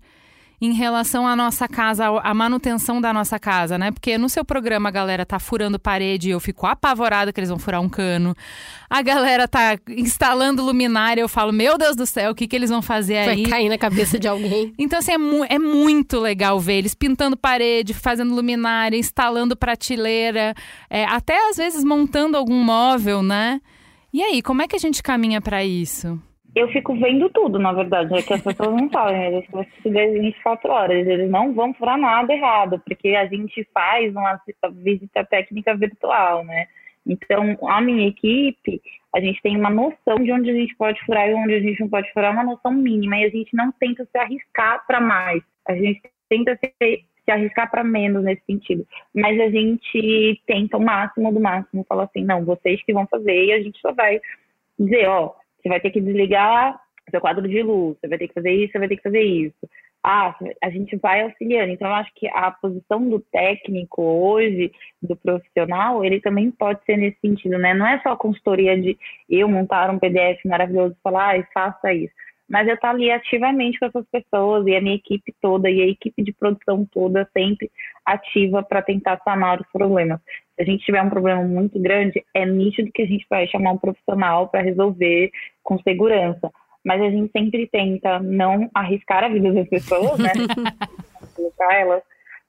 em 0.61 0.71
relação 0.71 1.27
à 1.27 1.35
nossa 1.35 1.67
casa, 1.67 2.07
à 2.07 2.33
manutenção 2.33 3.01
da 3.01 3.11
nossa 3.11 3.37
casa, 3.37 3.77
né? 3.77 3.91
Porque 3.91 4.17
no 4.17 4.29
seu 4.29 4.45
programa 4.45 4.87
a 4.87 4.91
galera 4.91 5.25
tá 5.25 5.37
furando 5.37 5.77
parede 5.77 6.29
e 6.29 6.31
eu 6.31 6.39
fico 6.39 6.65
apavorada 6.65 7.33
que 7.33 7.39
eles 7.41 7.49
vão 7.49 7.59
furar 7.59 7.81
um 7.81 7.89
cano. 7.89 8.33
A 8.89 9.01
galera 9.01 9.49
tá 9.49 9.77
instalando 9.89 10.63
luminária, 10.63 11.19
eu 11.19 11.27
falo, 11.27 11.51
meu 11.51 11.77
Deus 11.77 11.97
do 11.97 12.05
céu, 12.05 12.31
o 12.31 12.35
que, 12.35 12.47
que 12.47 12.55
eles 12.55 12.69
vão 12.69 12.81
fazer 12.81 13.17
aí? 13.17 13.41
Vai 13.41 13.51
cair 13.51 13.67
na 13.67 13.77
cabeça 13.77 14.17
de 14.17 14.29
alguém. 14.29 14.73
Então, 14.79 14.99
assim, 14.99 15.11
é, 15.11 15.17
mu 15.17 15.43
é 15.43 15.59
muito 15.59 16.19
legal 16.19 16.57
ver 16.57 16.75
eles 16.75 16.95
pintando 16.95 17.35
parede, 17.35 17.93
fazendo 17.93 18.33
luminária, 18.33 18.95
instalando 18.95 19.57
prateleira, 19.57 20.53
é, 20.89 21.03
até 21.03 21.49
às 21.49 21.57
vezes 21.57 21.83
montando 21.83 22.37
algum 22.37 22.63
móvel, 22.63 23.21
né? 23.21 23.59
E 24.13 24.21
aí, 24.21 24.41
como 24.41 24.61
é 24.61 24.67
que 24.67 24.75
a 24.75 24.79
gente 24.79 25.01
caminha 25.01 25.41
para 25.41 25.63
isso? 25.63 26.21
eu 26.55 26.67
fico 26.69 26.95
vendo 26.95 27.29
tudo, 27.29 27.57
na 27.57 27.73
verdade, 27.73 28.13
é 28.13 28.21
que 28.21 28.33
as 28.33 28.41
pessoas 28.41 28.69
não 28.69 28.89
sabem, 28.91 29.25
eles 29.25 29.45
ficam 29.45 29.65
24 29.91 30.71
horas, 30.71 31.07
eles 31.07 31.29
não 31.29 31.51
vão 31.53 31.73
furar 31.73 31.97
nada 31.97 32.31
errado, 32.31 32.79
porque 32.85 33.09
a 33.09 33.25
gente 33.25 33.67
faz 33.73 34.15
uma 34.15 34.39
visita 34.71 35.25
técnica 35.25 35.75
virtual, 35.75 36.45
né? 36.45 36.67
Então, 37.05 37.57
a 37.67 37.81
minha 37.81 38.07
equipe, 38.07 38.81
a 39.15 39.19
gente 39.19 39.41
tem 39.41 39.57
uma 39.57 39.69
noção 39.69 40.15
de 40.23 40.31
onde 40.31 40.51
a 40.51 40.53
gente 40.53 40.75
pode 40.75 41.03
furar 41.05 41.27
e 41.27 41.33
onde 41.33 41.55
a 41.55 41.59
gente 41.59 41.81
não 41.81 41.89
pode 41.89 42.11
furar, 42.13 42.31
uma 42.31 42.43
noção 42.43 42.71
mínima, 42.71 43.17
e 43.17 43.25
a 43.25 43.29
gente 43.29 43.49
não 43.55 43.71
tenta 43.71 44.05
se 44.05 44.17
arriscar 44.17 44.85
para 44.85 45.01
mais, 45.01 45.41
a 45.67 45.75
gente 45.75 46.01
tenta 46.29 46.57
se, 46.57 47.03
se 47.23 47.31
arriscar 47.31 47.69
para 47.69 47.83
menos 47.83 48.23
nesse 48.23 48.43
sentido, 48.45 48.85
mas 49.13 49.39
a 49.39 49.49
gente 49.49 50.41
tenta 50.45 50.77
o 50.77 50.81
máximo 50.81 51.31
do 51.31 51.39
máximo, 51.39 51.85
fala 51.87 52.03
assim, 52.03 52.23
não, 52.23 52.43
vocês 52.43 52.83
que 52.83 52.93
vão 52.93 53.07
fazer, 53.07 53.45
e 53.45 53.53
a 53.53 53.61
gente 53.61 53.79
só 53.79 53.93
vai 53.93 54.19
dizer, 54.77 55.07
ó, 55.07 55.33
você 55.61 55.69
vai 55.69 55.79
ter 55.79 55.91
que 55.91 56.01
desligar 56.01 56.79
seu 57.09 57.21
quadro 57.21 57.47
de 57.47 57.61
luz, 57.61 57.97
você 57.99 58.07
vai 58.07 58.17
ter 58.17 58.27
que 58.27 58.33
fazer 58.33 58.51
isso, 58.51 58.71
você 58.71 58.79
vai 58.79 58.87
ter 58.87 58.97
que 58.97 59.03
fazer 59.03 59.21
isso. 59.21 59.69
Ah, 60.05 60.35
a 60.61 60.69
gente 60.69 60.97
vai 60.97 61.21
auxiliando. 61.21 61.71
Então, 61.71 61.87
eu 61.87 61.93
acho 61.93 62.11
que 62.15 62.27
a 62.27 62.51
posição 62.51 63.07
do 63.07 63.19
técnico 63.19 64.01
hoje, 64.01 64.71
do 65.01 65.15
profissional, 65.15 66.03
ele 66.03 66.19
também 66.19 66.51
pode 66.51 66.83
ser 66.85 66.97
nesse 66.97 67.17
sentido, 67.21 67.57
né? 67.57 67.73
Não 67.73 67.87
é 67.87 68.01
só 68.01 68.09
a 68.09 68.17
consultoria 68.17 68.79
de 68.79 68.97
eu 69.29 69.47
montar 69.47 69.89
um 69.89 69.99
PDF 69.99 70.43
maravilhoso 70.45 70.93
e 70.97 71.01
falar, 71.01 71.39
ah, 71.39 71.47
faça 71.53 71.93
isso. 71.93 72.13
Mas 72.49 72.67
eu 72.67 72.75
estar 72.75 72.89
ali 72.89 73.09
ativamente 73.09 73.79
com 73.79 73.85
essas 73.85 74.05
pessoas 74.11 74.67
e 74.67 74.75
a 74.75 74.81
minha 74.81 74.95
equipe 74.95 75.33
toda 75.41 75.69
e 75.69 75.81
a 75.81 75.87
equipe 75.87 76.21
de 76.21 76.33
produção 76.33 76.85
toda 76.91 77.27
sempre 77.35 77.71
ativa 78.05 78.61
para 78.61 78.81
tentar 78.81 79.19
sanar 79.23 79.61
os 79.61 79.67
problemas 79.71 80.19
se 80.55 80.61
a 80.61 80.65
gente 80.65 80.85
tiver 80.85 81.01
um 81.01 81.09
problema 81.09 81.41
muito 81.43 81.79
grande, 81.79 82.23
é 82.33 82.45
nítido 82.45 82.91
que 82.93 83.01
a 83.01 83.07
gente 83.07 83.25
vai 83.29 83.47
chamar 83.47 83.71
um 83.71 83.77
profissional 83.77 84.47
para 84.47 84.61
resolver 84.61 85.31
com 85.63 85.79
segurança. 85.79 86.51
Mas 86.85 87.01
a 87.01 87.09
gente 87.09 87.31
sempre 87.31 87.67
tenta 87.67 88.19
não 88.19 88.69
arriscar 88.73 89.23
a 89.23 89.29
vida 89.29 89.51
das 89.51 89.67
pessoas, 89.67 90.19
né? 90.19 90.31
Colocar 91.35 91.73
elas 91.73 92.03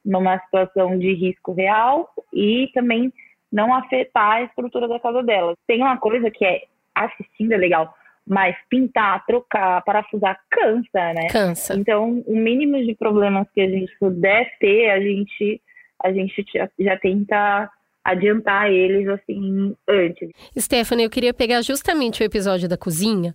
numa 0.04 0.38
situação 0.40 0.98
de 0.98 1.14
risco 1.14 1.52
real 1.52 2.10
e 2.32 2.68
também 2.74 3.12
não 3.50 3.72
afetar 3.72 4.32
a 4.32 4.42
estrutura 4.42 4.86
da 4.86 5.00
casa 5.00 5.22
dela. 5.22 5.54
Tem 5.66 5.80
uma 5.80 5.96
coisa 5.96 6.30
que 6.30 6.44
é 6.44 6.62
assistindo 6.94 7.52
é 7.52 7.56
legal, 7.56 7.94
mas 8.26 8.56
pintar, 8.70 9.24
trocar, 9.26 9.82
parafusar 9.82 10.38
cansa, 10.50 11.12
né? 11.12 11.28
Cansa. 11.30 11.74
Então, 11.74 12.22
o 12.26 12.36
mínimo 12.36 12.82
de 12.84 12.94
problemas 12.94 13.46
que 13.54 13.60
a 13.60 13.68
gente 13.68 13.92
puder 13.98 14.50
ter, 14.58 14.90
a 14.90 15.00
gente 15.00 15.60
a 16.02 16.12
gente 16.12 16.44
já, 16.54 16.68
já 16.78 16.98
tenta 16.98 17.70
adiantar 18.04 18.70
eles 18.70 19.08
assim 19.08 19.74
antes. 19.88 20.28
Stephanie, 20.58 21.04
eu 21.04 21.10
queria 21.10 21.32
pegar 21.32 21.62
justamente 21.62 22.22
o 22.22 22.24
episódio 22.24 22.68
da 22.68 22.76
cozinha, 22.76 23.34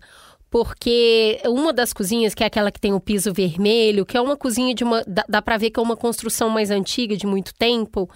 porque 0.49 1.39
uma 1.45 1.71
das 1.71 1.93
cozinhas, 1.93 2.33
que 2.33 2.43
é 2.43 2.47
aquela 2.47 2.71
que 2.71 2.79
tem 2.79 2.93
o 2.93 2.99
piso 2.99 3.33
vermelho, 3.33 4.05
que 4.05 4.17
é 4.17 4.21
uma 4.21 4.35
cozinha 4.35 4.73
de 4.73 4.83
uma. 4.83 5.03
dá, 5.07 5.23
dá 5.27 5.41
para 5.41 5.57
ver 5.57 5.69
que 5.69 5.79
é 5.79 5.83
uma 5.83 5.97
construção 5.97 6.49
mais 6.49 6.71
antiga, 6.71 7.15
de 7.15 7.27
muito 7.27 7.53
tempo. 7.53 8.09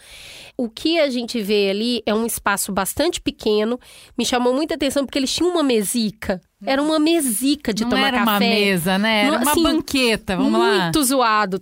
O 0.58 0.70
que 0.70 1.00
a 1.00 1.10
gente 1.10 1.42
vê 1.42 1.70
ali 1.70 2.02
é 2.06 2.14
um 2.14 2.26
espaço 2.26 2.72
bastante 2.72 3.22
pequeno. 3.22 3.80
Me 4.18 4.26
chamou 4.26 4.54
muita 4.54 4.76
atenção 4.76 5.06
porque 5.06 5.20
eles 5.20 5.34
tinham 5.34 5.52
uma 5.52 5.64
mesica. 5.64 6.42
Era 6.66 6.82
uma 6.82 7.00
mesica 7.00 7.74
de 7.74 7.84
Não 7.84 7.90
tomar 7.92 8.08
era 8.08 8.18
café. 8.20 8.30
uma 8.32 8.40
mesa, 8.40 8.98
né? 8.98 9.22
Era 9.26 9.32
Não, 9.32 9.42
uma 9.44 9.52
assim, 9.52 9.64
banqueta, 9.64 10.36
vamos 10.38 10.60
lá. 10.60 10.84
muito 10.84 11.04
zoado. 11.04 11.62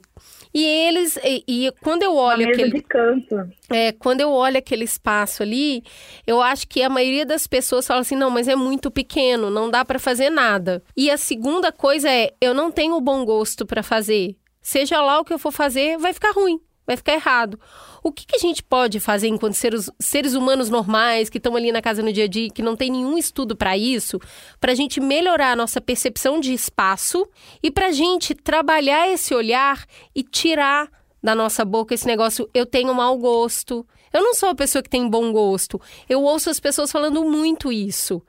E 0.53 0.65
eles, 0.65 1.17
e, 1.23 1.43
e 1.47 1.71
quando 1.81 2.03
eu 2.03 2.11
Uma 2.11 2.21
olho 2.23 2.39
mesa 2.45 2.51
aquele, 2.51 2.71
de 2.73 2.81
canto. 2.81 3.49
é, 3.69 3.93
quando 3.93 4.19
eu 4.19 4.29
olho 4.31 4.57
aquele 4.57 4.83
espaço 4.83 5.41
ali, 5.43 5.81
eu 6.27 6.41
acho 6.41 6.67
que 6.67 6.83
a 6.83 6.89
maioria 6.89 7.25
das 7.25 7.47
pessoas 7.47 7.87
fala 7.87 8.01
assim: 8.01 8.17
não, 8.17 8.29
mas 8.29 8.49
é 8.49 8.55
muito 8.55 8.91
pequeno, 8.91 9.49
não 9.49 9.69
dá 9.69 9.85
para 9.85 9.97
fazer 9.97 10.29
nada. 10.29 10.83
E 10.97 11.09
a 11.09 11.15
segunda 11.17 11.71
coisa 11.71 12.09
é: 12.09 12.33
eu 12.41 12.53
não 12.53 12.69
tenho 12.69 12.99
bom 12.99 13.23
gosto 13.23 13.65
para 13.65 13.81
fazer. 13.81 14.35
Seja 14.61 15.01
lá 15.01 15.19
o 15.21 15.23
que 15.23 15.31
eu 15.33 15.39
for 15.39 15.53
fazer, 15.53 15.97
vai 15.97 16.11
ficar 16.11 16.31
ruim, 16.31 16.59
vai 16.85 16.97
ficar 16.97 17.13
errado. 17.13 17.57
O 18.03 18.11
que, 18.11 18.25
que 18.25 18.35
a 18.35 18.39
gente 18.39 18.63
pode 18.63 18.99
fazer 18.99 19.27
enquanto 19.27 19.53
seres, 19.53 19.89
seres 19.99 20.33
humanos 20.33 20.69
normais 20.69 21.29
que 21.29 21.37
estão 21.37 21.55
ali 21.55 21.71
na 21.71 21.81
casa 21.81 22.01
no 22.01 22.11
dia 22.11 22.23
a 22.23 22.27
dia, 22.27 22.49
que 22.49 22.61
não 22.61 22.75
tem 22.75 22.89
nenhum 22.89 23.17
estudo 23.17 23.55
para 23.55 23.77
isso, 23.77 24.19
para 24.59 24.71
a 24.71 24.75
gente 24.75 24.99
melhorar 24.99 25.51
a 25.51 25.55
nossa 25.55 25.79
percepção 25.79 26.39
de 26.39 26.51
espaço 26.51 27.27
e 27.61 27.69
para 27.69 27.87
a 27.87 27.91
gente 27.91 28.33
trabalhar 28.33 29.07
esse 29.07 29.35
olhar 29.35 29.85
e 30.15 30.23
tirar 30.23 30.89
da 31.21 31.35
nossa 31.35 31.63
boca 31.63 31.93
esse 31.93 32.07
negócio, 32.07 32.49
eu 32.53 32.65
tenho 32.65 32.93
mau 32.93 33.15
gosto. 33.17 33.85
Eu 34.11 34.23
não 34.23 34.33
sou 34.33 34.49
uma 34.49 34.55
pessoa 34.55 34.81
que 34.81 34.89
tem 34.89 35.07
bom 35.07 35.31
gosto. 35.31 35.79
Eu 36.09 36.23
ouço 36.23 36.49
as 36.49 36.59
pessoas 36.59 36.91
falando 36.91 37.23
muito 37.23 37.71
isso. 37.71 38.21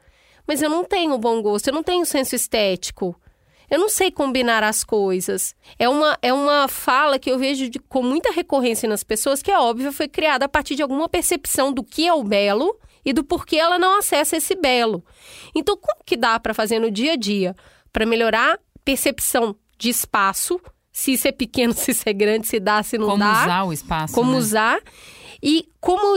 Mas 0.47 0.61
eu 0.61 0.69
não 0.69 0.85
tenho 0.85 1.17
bom 1.17 1.41
gosto, 1.41 1.69
eu 1.69 1.73
não 1.73 1.83
tenho 1.83 2.05
senso 2.05 2.35
estético. 2.35 3.17
Eu 3.73 3.79
não 3.81 3.89
sei 3.89 4.11
combinar 4.11 4.63
as 4.63 4.85
coisas. 4.85 5.55
É 5.79 5.89
uma, 5.89 6.19
é 6.21 6.31
uma 6.33 6.69
fala 6.69 7.19
que 7.19 7.31
eu 7.31 7.39
vejo 7.39 7.71
de- 7.71 7.79
com 7.79 8.03
muita 8.03 8.31
recorrência 8.31 8.87
nas 8.89 9.03
pessoas, 9.03 9.43
que 9.43 9.51
é 9.51 9.59
óbvio, 9.59 9.91
foi 9.93 10.07
criada 10.09 10.45
a 10.45 10.49
partir 10.49 10.75
de 10.75 10.83
alguma 10.83 11.09
percepção 11.09 11.73
do 11.73 11.83
que 11.83 12.07
é 12.07 12.13
o 12.13 12.23
belo 12.23 12.77
e 13.05 13.13
do 13.15 13.25
porquê 13.25 13.57
ela 13.57 13.79
não 13.79 13.99
acessa 13.99 14.37
esse 14.37 14.55
belo. 14.55 15.03
Então, 15.55 15.77
como 15.77 16.05
que 16.05 16.17
dá 16.19 16.39
para 16.39 16.53
fazer 16.53 16.79
no 16.79 16.91
dia 16.91 17.13
a 17.15 17.17
dia 17.17 17.57
para 17.93 18.05
melhorar 18.05 18.55
a 18.55 18.59
percepção 18.85 19.57
de 19.79 19.89
espaço, 19.89 20.61
se 20.93 21.15
isso 21.15 21.27
é 21.27 21.33
pequeno, 21.33 21.73
se 21.75 21.93
isso 21.93 22.03
é 22.07 22.13
grande, 22.13 22.47
se 22.47 22.61
dá, 22.61 22.83
se 22.83 22.99
não 22.99 23.07
Como 23.07 23.19
dá, 23.21 23.43
usar 23.43 23.65
o 23.65 23.73
espaço, 23.73 24.15
como 24.15 24.33
né? 24.33 24.39
usar 24.39 24.81
e 25.43 25.67
como 25.81 26.15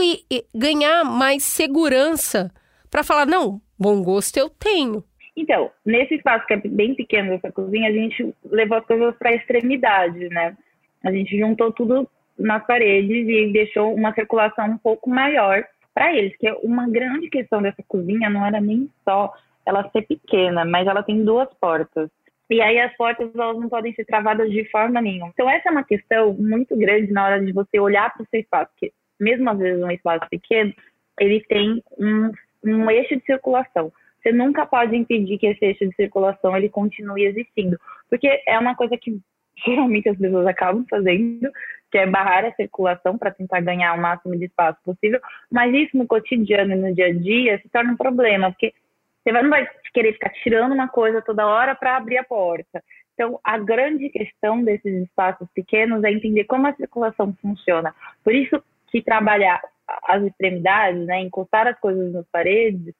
ganhar 0.54 1.04
mais 1.04 1.42
segurança 1.42 2.52
para 2.90 3.02
falar 3.02 3.26
não, 3.26 3.60
bom 3.78 4.02
gosto 4.02 4.36
eu 4.36 4.48
tenho. 4.50 5.02
Então, 5.36 5.70
nesse 5.84 6.14
espaço 6.14 6.46
que 6.46 6.54
é 6.54 6.56
bem 6.56 6.94
pequeno 6.94 7.30
dessa 7.30 7.52
cozinha, 7.52 7.88
a 7.88 7.92
gente 7.92 8.34
levou 8.44 8.78
as 8.78 8.86
coisas 8.86 9.14
para 9.16 9.30
a 9.30 9.34
extremidade, 9.34 10.28
né? 10.30 10.56
A 11.04 11.12
gente 11.12 11.38
juntou 11.38 11.70
tudo 11.72 12.08
nas 12.38 12.66
paredes 12.66 13.28
e 13.28 13.52
deixou 13.52 13.94
uma 13.94 14.14
circulação 14.14 14.66
um 14.66 14.78
pouco 14.78 15.10
maior 15.10 15.64
para 15.94 16.14
eles, 16.14 16.36
que 16.36 16.46
é 16.46 16.54
uma 16.62 16.88
grande 16.88 17.28
questão 17.30 17.62
dessa 17.62 17.82
cozinha 17.88 18.28
não 18.28 18.44
era 18.44 18.60
nem 18.60 18.90
só 19.02 19.32
ela 19.64 19.88
ser 19.90 20.02
pequena, 20.02 20.64
mas 20.64 20.86
ela 20.86 21.02
tem 21.02 21.24
duas 21.24 21.48
portas. 21.54 22.10
E 22.48 22.60
aí 22.60 22.78
as 22.78 22.94
portas 22.96 23.34
elas 23.34 23.58
não 23.58 23.68
podem 23.68 23.92
ser 23.94 24.04
travadas 24.04 24.50
de 24.50 24.64
forma 24.70 25.00
nenhuma. 25.00 25.30
Então 25.32 25.48
essa 25.48 25.68
é 25.68 25.72
uma 25.72 25.84
questão 25.84 26.34
muito 26.34 26.76
grande 26.76 27.12
na 27.12 27.24
hora 27.24 27.44
de 27.44 27.52
você 27.52 27.80
olhar 27.80 28.12
para 28.12 28.22
o 28.22 28.26
seu 28.30 28.40
espaço, 28.40 28.70
porque 28.72 28.92
mesmo 29.18 29.48
às 29.50 29.58
vezes 29.58 29.82
um 29.82 29.90
espaço 29.90 30.26
pequeno, 30.30 30.72
ele 31.18 31.40
tem 31.48 31.82
um, 31.98 32.30
um 32.64 32.90
eixo 32.90 33.16
de 33.16 33.24
circulação. 33.24 33.92
Você 34.26 34.32
nunca 34.32 34.66
pode 34.66 34.96
impedir 34.96 35.38
que 35.38 35.46
esse 35.46 35.64
eixo 35.64 35.86
de 35.86 35.94
circulação 35.94 36.56
ele 36.56 36.68
continue 36.68 37.26
existindo, 37.26 37.78
porque 38.10 38.42
é 38.44 38.58
uma 38.58 38.74
coisa 38.74 38.96
que 38.96 39.20
geralmente 39.64 40.08
as 40.08 40.18
pessoas 40.18 40.44
acabam 40.48 40.84
fazendo, 40.90 41.48
que 41.92 41.98
é 41.98 42.06
barrar 42.08 42.44
a 42.44 42.52
circulação 42.54 43.16
para 43.16 43.30
tentar 43.30 43.60
ganhar 43.60 43.94
o 43.94 44.02
máximo 44.02 44.36
de 44.36 44.46
espaço 44.46 44.80
possível, 44.84 45.20
mas 45.48 45.72
isso 45.72 45.96
no 45.96 46.08
cotidiano 46.08 46.72
e 46.72 46.76
no 46.76 46.92
dia 46.92 47.06
a 47.06 47.12
dia 47.12 47.60
se 47.62 47.68
torna 47.68 47.92
um 47.92 47.96
problema, 47.96 48.50
porque 48.50 48.74
você 49.22 49.30
não 49.30 49.48
vai 49.48 49.64
querer 49.94 50.12
ficar 50.14 50.30
tirando 50.30 50.72
uma 50.72 50.88
coisa 50.88 51.22
toda 51.22 51.46
hora 51.46 51.76
para 51.76 51.96
abrir 51.96 52.18
a 52.18 52.24
porta. 52.24 52.82
Então, 53.14 53.38
a 53.44 53.56
grande 53.58 54.08
questão 54.08 54.60
desses 54.60 55.04
espaços 55.04 55.46
pequenos 55.54 56.02
é 56.02 56.10
entender 56.10 56.44
como 56.44 56.66
a 56.66 56.74
circulação 56.74 57.32
funciona. 57.40 57.94
Por 58.24 58.34
isso 58.34 58.60
que 58.88 59.00
trabalhar 59.00 59.62
as 60.08 60.24
extremidades, 60.24 61.06
né, 61.06 61.20
encostar 61.20 61.68
as 61.68 61.78
coisas 61.78 62.12
nas 62.12 62.26
paredes, 62.26 62.92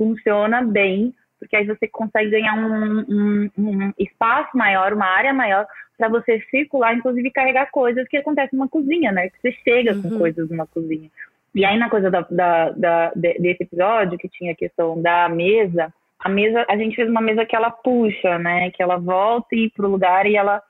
funciona 0.00 0.62
bem, 0.62 1.14
porque 1.38 1.54
aí 1.56 1.66
você 1.66 1.86
consegue 1.86 2.30
ganhar 2.30 2.54
um, 2.54 3.00
um, 3.00 3.50
um 3.58 3.92
espaço 3.98 4.56
maior, 4.56 4.94
uma 4.94 5.04
área 5.04 5.34
maior, 5.34 5.66
para 5.98 6.08
você 6.08 6.40
circular, 6.50 6.94
inclusive 6.94 7.30
carregar 7.30 7.70
coisas 7.70 8.08
que 8.08 8.16
acontecem 8.16 8.58
numa 8.58 8.68
cozinha, 8.68 9.12
né? 9.12 9.28
Que 9.28 9.38
você 9.42 9.52
chega 9.62 9.94
com 10.00 10.08
Uhum. 10.08 10.18
coisas 10.18 10.48
numa 10.48 10.66
cozinha. 10.66 11.10
E 11.54 11.64
aí, 11.66 11.76
na 11.78 11.90
coisa 11.90 12.10
da, 12.10 12.22
da, 12.30 12.70
da- 12.70 13.12
de- 13.14 13.38
desse 13.38 13.64
episódio, 13.64 14.16
que 14.18 14.28
tinha 14.28 14.52
a 14.52 14.56
questão 14.56 15.00
da 15.02 15.28
mesa, 15.28 15.92
a 16.18 16.28
mesa, 16.30 16.64
a 16.70 16.76
gente 16.78 16.96
fez 16.96 17.06
uma 17.08 17.20
mesa 17.20 17.44
que 17.44 17.54
ela 17.54 17.70
puxa, 17.70 18.38
né? 18.38 18.70
Que 18.70 18.82
ela 18.82 18.96
volta 18.96 19.48
e 19.54 19.64
ir 19.66 19.70
pro 19.70 19.88
lugar 19.90 20.24
e 20.26 20.36
ela. 20.36 20.62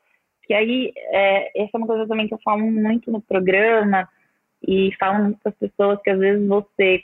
Que 0.45 0.53
aí, 0.55 0.93
é, 1.13 1.63
essa 1.63 1.71
é 1.75 1.79
uma 1.79 1.87
coisa 1.87 2.09
também 2.09 2.27
que 2.27 2.35
eu 2.35 2.41
falo 2.45 2.63
muito 2.63 3.11
no 3.13 3.21
programa 3.21 4.09
e 4.67 4.91
falo 4.99 5.23
muito 5.25 5.39
para 5.43 5.51
as 5.53 5.59
pessoas 5.59 6.01
que 6.03 6.11
às 6.11 6.19
vezes 6.19 6.45
você 6.49 7.03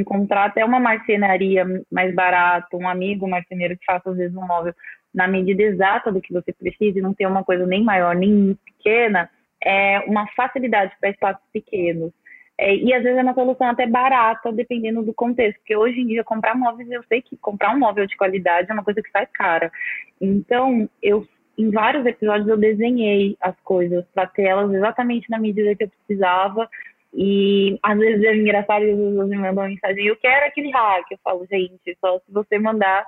encontrar 0.00 0.46
até 0.46 0.64
uma 0.64 0.80
marcenaria 0.80 1.64
mais 1.90 2.14
barata, 2.14 2.76
um 2.76 2.88
amigo 2.88 3.28
marceneiro 3.28 3.76
que 3.76 3.84
faça 3.84 4.10
às 4.10 4.16
vezes 4.16 4.36
um 4.36 4.46
móvel 4.46 4.74
na 5.14 5.28
medida 5.28 5.62
exata 5.62 6.10
do 6.10 6.20
que 6.20 6.32
você 6.32 6.52
precisa 6.52 6.98
e 6.98 7.02
não 7.02 7.14
ter 7.14 7.26
uma 7.26 7.44
coisa 7.44 7.66
nem 7.66 7.84
maior 7.84 8.16
nem 8.16 8.58
pequena, 8.64 9.30
é 9.62 10.00
uma 10.00 10.26
facilidade 10.34 10.92
para 11.00 11.10
espaços 11.10 11.42
pequenos. 11.52 12.12
É, 12.56 12.74
e 12.74 12.92
às 12.94 13.02
vezes 13.02 13.18
é 13.18 13.22
uma 13.22 13.34
solução 13.34 13.68
até 13.68 13.86
barata, 13.86 14.52
dependendo 14.52 15.02
do 15.02 15.12
contexto. 15.12 15.58
Porque 15.58 15.76
hoje 15.76 16.00
em 16.00 16.06
dia, 16.06 16.22
comprar 16.22 16.54
móveis, 16.54 16.90
eu 16.90 17.02
sei 17.08 17.20
que 17.20 17.36
comprar 17.36 17.74
um 17.74 17.78
móvel 17.78 18.06
de 18.06 18.16
qualidade 18.16 18.70
é 18.70 18.74
uma 18.74 18.84
coisa 18.84 19.02
que 19.02 19.10
sai 19.10 19.26
cara. 19.26 19.72
Então, 20.20 20.88
eu, 21.02 21.26
em 21.58 21.70
vários 21.70 22.06
episódios, 22.06 22.48
eu 22.48 22.56
desenhei 22.56 23.36
as 23.40 23.58
coisas 23.60 24.04
para 24.14 24.26
ter 24.26 24.44
elas 24.44 24.72
exatamente 24.72 25.28
na 25.30 25.38
medida 25.38 25.74
que 25.74 25.84
eu 25.84 25.90
precisava. 26.06 26.68
E 27.16 27.78
às 27.82 27.96
vezes 27.96 28.24
é 28.24 28.34
engraçado, 28.34 28.82
às 28.82 28.88
vezes 28.88 28.98
me 28.98 29.36
mandam 29.36 29.52
uma 29.52 29.68
mensagem, 29.68 30.06
eu 30.06 30.16
quero 30.16 30.46
aquele 30.46 30.70
hack. 30.70 31.06
Eu 31.10 31.18
falo, 31.22 31.46
gente, 31.46 31.96
só 32.00 32.18
se 32.18 32.32
você 32.32 32.58
mandar 32.58 33.06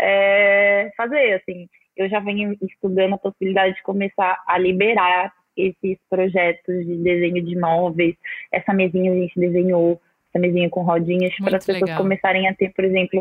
é, 0.00 0.92
fazer, 0.96 1.34
assim. 1.34 1.68
Eu 1.96 2.08
já 2.08 2.20
venho 2.20 2.56
estudando 2.62 3.14
a 3.14 3.18
possibilidade 3.18 3.74
de 3.74 3.82
começar 3.82 4.40
a 4.46 4.56
liberar 4.56 5.32
esses 5.56 5.98
projetos 6.08 6.86
de 6.86 6.96
desenho 6.98 7.44
de 7.44 7.58
móveis. 7.58 8.14
Essa 8.52 8.72
mesinha 8.72 9.10
a 9.10 9.14
gente 9.16 9.38
desenhou, 9.38 10.00
essa 10.30 10.40
mesinha 10.40 10.70
com 10.70 10.82
rodinhas, 10.82 11.34
para 11.38 11.56
as 11.56 11.66
pessoas 11.66 11.82
legal. 11.82 11.98
começarem 12.00 12.48
a 12.48 12.54
ter, 12.54 12.72
por 12.72 12.84
exemplo, 12.84 13.20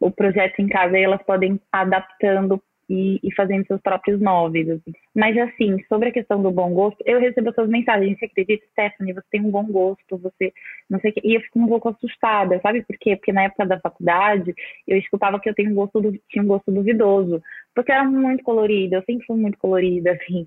o 0.00 0.10
projeto 0.10 0.60
em 0.60 0.68
casa 0.68 0.98
e 0.98 1.02
elas 1.02 1.22
podem 1.22 1.60
adaptando 1.70 2.62
e, 2.88 3.18
e 3.22 3.34
fazendo 3.34 3.66
seus 3.66 3.80
próprios 3.80 4.20
móveis. 4.20 4.68
assim. 4.68 4.92
Mas 5.14 5.36
assim, 5.38 5.82
sobre 5.88 6.08
a 6.08 6.12
questão 6.12 6.42
do 6.42 6.50
bom 6.50 6.72
gosto, 6.72 7.02
eu 7.04 7.20
recebo 7.20 7.50
essas 7.50 7.68
mensagens, 7.68 8.18
você 8.18 8.26
acredita, 8.26 8.66
Stephanie, 8.72 9.12
você 9.12 9.26
tem 9.30 9.40
um 9.40 9.50
bom 9.50 9.64
gosto, 9.64 10.18
você 10.18 10.52
não 10.88 11.00
sei 11.00 11.10
o 11.10 11.14
que, 11.14 11.20
e 11.24 11.34
eu 11.34 11.40
fico 11.40 11.58
um 11.58 11.66
pouco 11.66 11.88
assustada, 11.88 12.60
sabe 12.60 12.82
por 12.82 12.96
quê? 12.98 13.16
Porque 13.16 13.32
na 13.32 13.44
época 13.44 13.66
da 13.66 13.80
faculdade, 13.80 14.54
eu 14.86 14.96
escutava 14.98 15.40
que 15.40 15.48
eu 15.48 15.54
tenho 15.54 15.70
um 15.70 15.74
gosto, 15.74 16.00
du- 16.00 16.20
tinha 16.28 16.42
um 16.42 16.48
gosto 16.48 16.70
duvidoso, 16.70 17.42
porque 17.74 17.92
era 17.92 18.04
muito 18.04 18.44
colorida, 18.44 18.96
eu 18.96 19.02
sempre 19.04 19.26
fui 19.26 19.36
muito 19.36 19.58
colorida, 19.58 20.12
assim, 20.20 20.46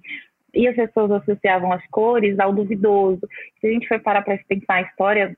e 0.53 0.67
as 0.67 0.75
pessoas 0.75 1.11
associavam 1.11 1.71
as 1.71 1.85
cores 1.87 2.39
ao 2.39 2.53
duvidoso. 2.53 3.21
Se 3.59 3.67
a 3.67 3.71
gente 3.71 3.87
for 3.87 3.99
parar 3.99 4.23
para 4.23 4.37
pensar 4.47 4.75
a 4.75 4.81
história 4.81 5.37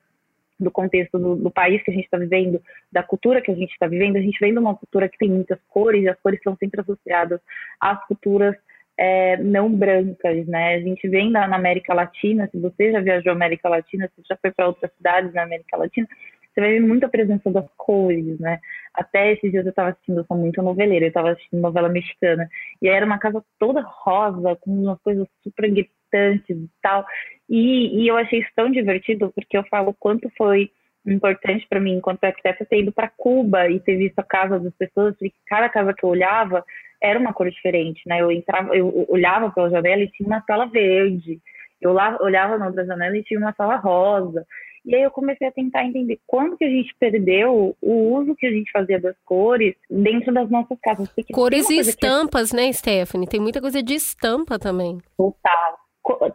do 0.60 0.70
contexto 0.70 1.18
do, 1.18 1.36
do 1.36 1.50
país 1.50 1.82
que 1.82 1.90
a 1.90 1.94
gente 1.94 2.04
está 2.04 2.18
vivendo, 2.18 2.62
da 2.92 3.02
cultura 3.02 3.40
que 3.40 3.50
a 3.50 3.54
gente 3.54 3.72
está 3.72 3.86
vivendo, 3.86 4.16
a 4.16 4.20
gente 4.20 4.38
vem 4.38 4.52
de 4.52 4.58
uma 4.58 4.76
cultura 4.76 5.08
que 5.08 5.18
tem 5.18 5.30
muitas 5.30 5.58
cores, 5.68 6.02
e 6.02 6.08
as 6.08 6.20
cores 6.20 6.40
são 6.42 6.56
sempre 6.56 6.80
associadas 6.80 7.40
às 7.80 8.04
culturas 8.06 8.54
é, 8.98 9.38
não 9.38 9.72
brancas, 9.72 10.46
né? 10.46 10.74
A 10.74 10.80
gente 10.80 11.08
vem 11.08 11.32
da, 11.32 11.48
na 11.48 11.56
América 11.56 11.94
Latina, 11.94 12.48
se 12.50 12.60
você 12.60 12.92
já 12.92 13.00
viajou 13.00 13.32
à 13.32 13.34
América 13.34 13.68
Latina, 13.68 14.10
se 14.14 14.22
já 14.28 14.36
foi 14.36 14.50
para 14.50 14.68
outras 14.68 14.92
cidades 14.94 15.32
na 15.32 15.42
América 15.42 15.76
Latina, 15.78 16.06
você 16.52 16.60
vai 16.60 16.72
ver 16.72 16.80
muita 16.80 17.08
presença 17.08 17.50
das 17.50 17.66
cores, 17.76 18.38
né? 18.38 18.58
Até 18.92 19.32
esses 19.32 19.50
dias 19.50 19.64
eu 19.64 19.70
estava 19.70 19.90
assistindo, 19.90 20.18
eu 20.18 20.24
sou 20.24 20.36
muito 20.36 20.60
noveleira, 20.60 21.06
eu 21.06 21.08
estava 21.08 21.30
assistindo 21.30 21.60
novela 21.60 21.88
mexicana, 21.88 22.46
e 22.82 22.88
aí 22.88 22.94
era 22.94 23.06
uma 23.06 23.18
casa 23.18 23.42
toda 23.58 23.80
rosa, 23.80 24.56
com 24.56 24.70
umas 24.70 25.00
coisas 25.00 25.26
super 25.42 25.64
gritantes 26.10 26.56
e 26.56 26.68
tal, 26.82 27.04
e, 27.48 28.02
e 28.02 28.08
eu 28.08 28.16
achei 28.16 28.40
isso 28.40 28.50
tão 28.54 28.70
divertido, 28.70 29.32
porque 29.34 29.56
eu 29.56 29.64
falo 29.64 29.94
quanto 29.98 30.30
foi 30.36 30.70
importante 31.06 31.66
para 31.68 31.80
mim, 31.80 31.94
enquanto 31.94 32.24
arquiteta, 32.24 32.64
ter 32.64 32.80
ido 32.80 32.92
para 32.92 33.10
Cuba 33.16 33.68
e 33.68 33.80
ter 33.80 33.96
visto 33.96 34.18
a 34.18 34.22
casa 34.22 34.60
das 34.60 34.74
pessoas, 34.74 35.16
porque 35.16 35.34
cada 35.46 35.68
casa 35.68 35.94
que 35.94 36.04
eu 36.04 36.10
olhava 36.10 36.64
era 37.02 37.18
uma 37.18 37.32
cor 37.32 37.50
diferente, 37.50 38.02
né? 38.06 38.20
Eu 38.20 38.30
entrava, 38.30 38.76
eu 38.76 39.06
olhava 39.08 39.50
pela 39.50 39.70
janela 39.70 40.02
e 40.02 40.10
tinha 40.10 40.26
uma 40.26 40.42
sala 40.42 40.66
verde. 40.66 41.40
Eu 41.80 41.92
olhava 42.20 42.58
na 42.58 42.66
outra 42.66 42.84
janela 42.84 43.16
e 43.16 43.22
tinha 43.22 43.40
uma 43.40 43.54
sala 43.54 43.76
rosa. 43.76 44.46
E 44.84 44.94
aí 44.94 45.02
eu 45.02 45.10
comecei 45.10 45.48
a 45.48 45.52
tentar 45.52 45.84
entender 45.84 46.20
quando 46.26 46.58
que 46.58 46.64
a 46.64 46.68
gente 46.68 46.94
perdeu 47.00 47.74
o 47.80 48.14
uso 48.18 48.36
que 48.36 48.46
a 48.46 48.50
gente 48.50 48.70
fazia 48.70 49.00
das 49.00 49.16
cores 49.24 49.74
dentro 49.90 50.32
das 50.32 50.50
nossas 50.50 50.78
casas. 50.82 51.10
Cores 51.32 51.70
e 51.70 51.78
estampas, 51.78 52.50
que... 52.50 52.56
né, 52.56 52.70
Stephanie? 52.72 53.26
Tem 53.26 53.40
muita 53.40 53.62
coisa 53.62 53.82
de 53.82 53.94
estampa 53.94 54.58
também. 54.58 54.98
Total 55.16 55.79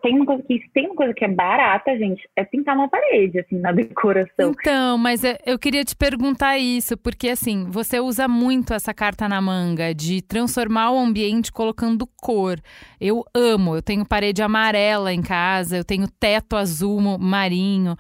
tem 0.02 0.16
uma 0.16 0.26
coisa 0.26 0.44
que 0.44 0.62
tem 0.74 0.86
uma 0.86 0.96
coisa 0.96 1.14
que 1.14 1.26
é 1.26 1.28
barata, 1.28 1.98
gente, 1.98 2.28
é 2.36 2.44
pintar 2.44 2.76
uma 2.76 2.88
parede, 2.88 3.40
assim, 3.40 3.58
na 3.60 3.72
decoração. 3.72 4.52
Então, 4.52 4.98
mas 4.98 5.24
é, 5.24 5.38
eu 5.46 5.58
queria 5.58 5.84
te 5.84 5.96
perguntar 5.96 6.58
isso, 6.58 6.96
porque 6.98 7.30
assim, 7.30 7.66
você 7.70 8.00
usa 8.00 8.28
muito 8.28 8.74
essa 8.74 8.94
carta 8.94 9.28
na 9.28 9.42
manga 9.42 9.94
de 9.94 10.22
transformar 10.22 10.92
o 10.92 11.00
ambiente 11.00 11.52
colocando 11.52 12.08
cor. 12.16 12.60
Eu 13.00 13.24
amo, 13.34 13.76
eu 13.76 13.82
tenho 13.82 14.06
parede 14.06 14.42
amarela 14.42 15.12
em 15.14 15.22
casa, 15.22 15.78
eu 15.78 15.84
tenho 15.84 16.08
teto 16.08 16.56
azul 16.56 17.02
marinho. 17.20 17.96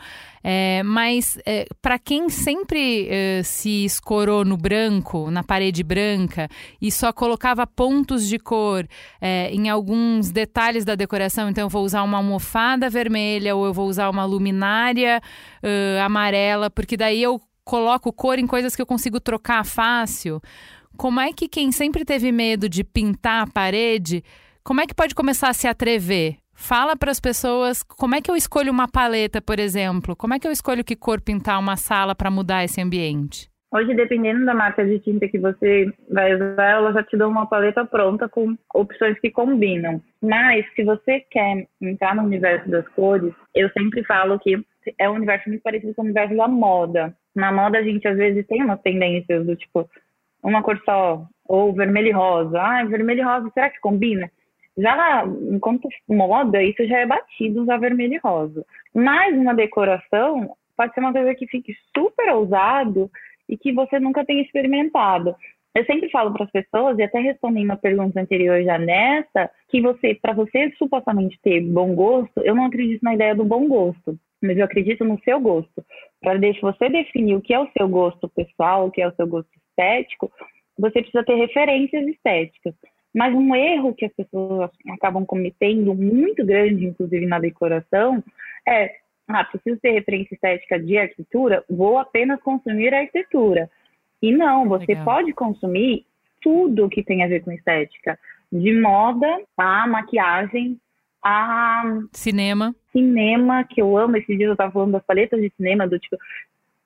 É, 0.47 0.83
mas 0.83 1.39
é, 1.43 1.65
para 1.81 1.97
quem 1.97 2.29
sempre 2.29 3.07
é, 3.09 3.41
se 3.43 3.83
escorou 3.83 4.45
no 4.45 4.55
branco, 4.55 5.31
na 5.31 5.43
parede 5.43 5.81
branca, 5.83 6.47
e 6.79 6.91
só 6.91 7.11
colocava 7.11 7.65
pontos 7.65 8.27
de 8.27 8.37
cor 8.37 8.87
é, 9.19 9.49
em 9.49 9.69
alguns 9.69 10.29
detalhes 10.29 10.85
da 10.85 10.93
decoração, 10.93 11.49
então 11.55 11.67
eu 11.67 11.69
vou 11.69 11.85
usar 11.85 12.03
uma 12.03 12.17
almofada 12.17 12.89
vermelha 12.89 13.55
ou 13.55 13.65
eu 13.65 13.73
vou 13.73 13.87
usar 13.87 14.09
uma 14.09 14.25
luminária 14.25 15.21
uh, 15.63 16.03
amarela, 16.03 16.69
porque 16.69 16.97
daí 16.97 17.23
eu 17.23 17.39
coloco 17.63 18.11
cor 18.11 18.37
em 18.37 18.45
coisas 18.45 18.75
que 18.75 18.81
eu 18.81 18.85
consigo 18.85 19.21
trocar 19.21 19.63
fácil. 19.63 20.41
Como 20.97 21.17
é 21.17 21.31
que 21.31 21.47
quem 21.47 21.71
sempre 21.71 22.03
teve 22.03 22.29
medo 22.29 22.67
de 22.67 22.83
pintar 22.83 23.43
a 23.43 23.47
parede, 23.47 24.21
como 24.65 24.81
é 24.81 24.85
que 24.85 24.93
pode 24.93 25.15
começar 25.15 25.47
a 25.47 25.53
se 25.53 25.65
atrever? 25.65 26.39
Fala 26.53 26.97
para 26.97 27.09
as 27.09 27.21
pessoas 27.21 27.81
como 27.83 28.15
é 28.15 28.21
que 28.21 28.29
eu 28.29 28.35
escolho 28.35 28.69
uma 28.69 28.89
paleta, 28.89 29.41
por 29.41 29.57
exemplo. 29.57 30.13
Como 30.13 30.33
é 30.33 30.39
que 30.39 30.45
eu 30.45 30.51
escolho 30.51 30.83
que 30.83 30.95
cor 30.95 31.21
pintar 31.21 31.57
uma 31.57 31.77
sala 31.77 32.13
para 32.13 32.29
mudar 32.29 32.65
esse 32.65 32.81
ambiente? 32.81 33.49
Hoje, 33.75 33.93
dependendo 33.93 34.45
da 34.45 34.53
marca 34.53 34.85
de 34.85 34.99
tinta 34.99 35.27
que 35.27 35.37
você 35.37 35.91
vai 36.09 36.33
usar, 36.33 36.63
ela 36.63 36.93
já 36.93 37.03
te 37.03 37.17
dá 37.17 37.27
uma 37.27 37.45
paleta 37.45 37.83
pronta 37.83 38.29
com 38.29 38.55
opções 38.73 39.19
que 39.19 39.29
combinam. 39.29 40.01
Mas, 40.21 40.65
se 40.75 40.83
você 40.85 41.19
quer 41.29 41.67
entrar 41.81 42.15
no 42.15 42.23
universo 42.23 42.69
das 42.69 42.87
cores, 42.87 43.33
eu 43.53 43.69
sempre 43.71 44.01
falo 44.05 44.39
que 44.39 44.57
é 44.97 45.09
um 45.09 45.15
universo 45.15 45.49
muito 45.49 45.61
parecido 45.61 45.93
com 45.93 46.03
o 46.03 46.05
universo 46.05 46.37
da 46.37 46.47
moda. 46.47 47.13
Na 47.35 47.51
moda, 47.51 47.77
a 47.77 47.83
gente 47.83 48.07
às 48.07 48.15
vezes 48.15 48.47
tem 48.47 48.63
umas 48.63 48.79
tendências 48.81 49.45
do 49.45 49.57
tipo 49.57 49.89
uma 50.41 50.63
cor 50.63 50.81
só, 50.85 51.25
ou 51.45 51.73
vermelho 51.73 52.07
e 52.07 52.13
rosa. 52.13 52.57
Ah, 52.57 52.85
vermelho 52.85 53.19
e 53.19 53.23
rosa, 53.23 53.51
será 53.53 53.69
que 53.69 53.81
combina? 53.81 54.31
Já 54.77 55.25
enquanto 55.51 55.89
moda, 56.07 56.63
isso 56.63 56.87
já 56.87 56.99
é 56.99 57.05
batido 57.05 57.63
usar 57.63 57.77
vermelho 57.77 58.13
e 58.13 58.19
rosa. 58.19 58.65
Mas 58.93 59.35
uma 59.35 59.53
decoração 59.53 60.55
pode 60.77 60.93
ser 60.93 61.01
uma 61.01 61.11
coisa 61.11 61.35
que 61.35 61.45
fique 61.47 61.75
super 61.93 62.29
ousado 62.31 63.11
e 63.49 63.57
que 63.57 63.71
você 63.71 63.99
nunca 63.99 64.25
tenha 64.25 64.41
experimentado. 64.41 65.35
Eu 65.75 65.83
sempre 65.85 66.09
falo 66.09 66.31
para 66.31 66.45
as 66.45 66.51
pessoas, 66.51 66.97
e 66.97 67.03
até 67.03 67.19
respondi 67.19 67.59
uma 67.59 67.75
pergunta 67.75 68.19
anterior 68.19 68.63
já 68.63 68.77
nessa, 68.77 69.51
que 69.67 69.81
você, 69.81 70.15
para 70.15 70.33
você 70.33 70.71
supostamente 70.77 71.37
ter 71.43 71.59
bom 71.61 71.93
gosto, 71.93 72.39
eu 72.43 72.55
não 72.55 72.65
acredito 72.65 73.03
na 73.03 73.13
ideia 73.13 73.35
do 73.35 73.43
bom 73.43 73.67
gosto, 73.67 74.17
mas 74.41 74.57
eu 74.57 74.63
acredito 74.63 75.03
no 75.03 75.19
seu 75.23 75.37
gosto. 75.39 75.83
Para 76.21 76.39
você 76.61 76.89
definir 76.89 77.35
o 77.35 77.41
que 77.41 77.53
é 77.53 77.59
o 77.59 77.69
seu 77.77 77.89
gosto 77.89 78.29
pessoal, 78.29 78.87
o 78.87 78.91
que 78.91 79.01
é 79.01 79.07
o 79.07 79.15
seu 79.15 79.27
gosto 79.27 79.49
estético, 79.53 80.31
você 80.79 81.01
precisa 81.01 81.25
ter 81.25 81.35
referências 81.35 82.07
estéticas. 82.07 82.73
Mas 83.13 83.33
um 83.33 83.55
erro 83.55 83.93
que 83.93 84.05
as 84.05 84.13
pessoas 84.13 84.69
acabam 84.89 85.25
cometendo, 85.25 85.93
muito 85.93 86.45
grande, 86.45 86.85
inclusive 86.85 87.25
na 87.25 87.39
decoração, 87.39 88.23
é: 88.67 88.91
ah, 89.27 89.43
preciso 89.43 89.79
ter 89.79 89.91
referência 89.91 90.35
estética 90.35 90.79
de 90.79 90.97
arquitetura, 90.97 91.63
vou 91.69 91.97
apenas 91.97 92.41
consumir 92.41 92.93
arquitetura. 92.93 93.69
E 94.21 94.31
não, 94.31 94.67
você 94.67 94.87
Legal. 94.87 95.05
pode 95.05 95.33
consumir 95.33 96.05
tudo 96.41 96.89
que 96.89 97.03
tem 97.03 97.23
a 97.23 97.27
ver 97.27 97.43
com 97.43 97.51
estética, 97.51 98.19
de 98.51 98.79
moda 98.79 99.27
a 99.57 99.87
maquiagem, 99.87 100.79
a 101.23 101.83
cinema. 102.13 102.75
Cinema, 102.91 103.63
que 103.63 103.81
eu 103.81 103.97
amo. 103.97 104.15
Esses 104.15 104.37
dias 104.37 104.47
eu 104.47 104.53
estava 104.53 104.71
falando 104.71 104.91
das 104.91 105.05
paletas 105.05 105.41
de 105.41 105.51
cinema, 105.57 105.87
do 105.87 105.97
tipo, 105.97 106.17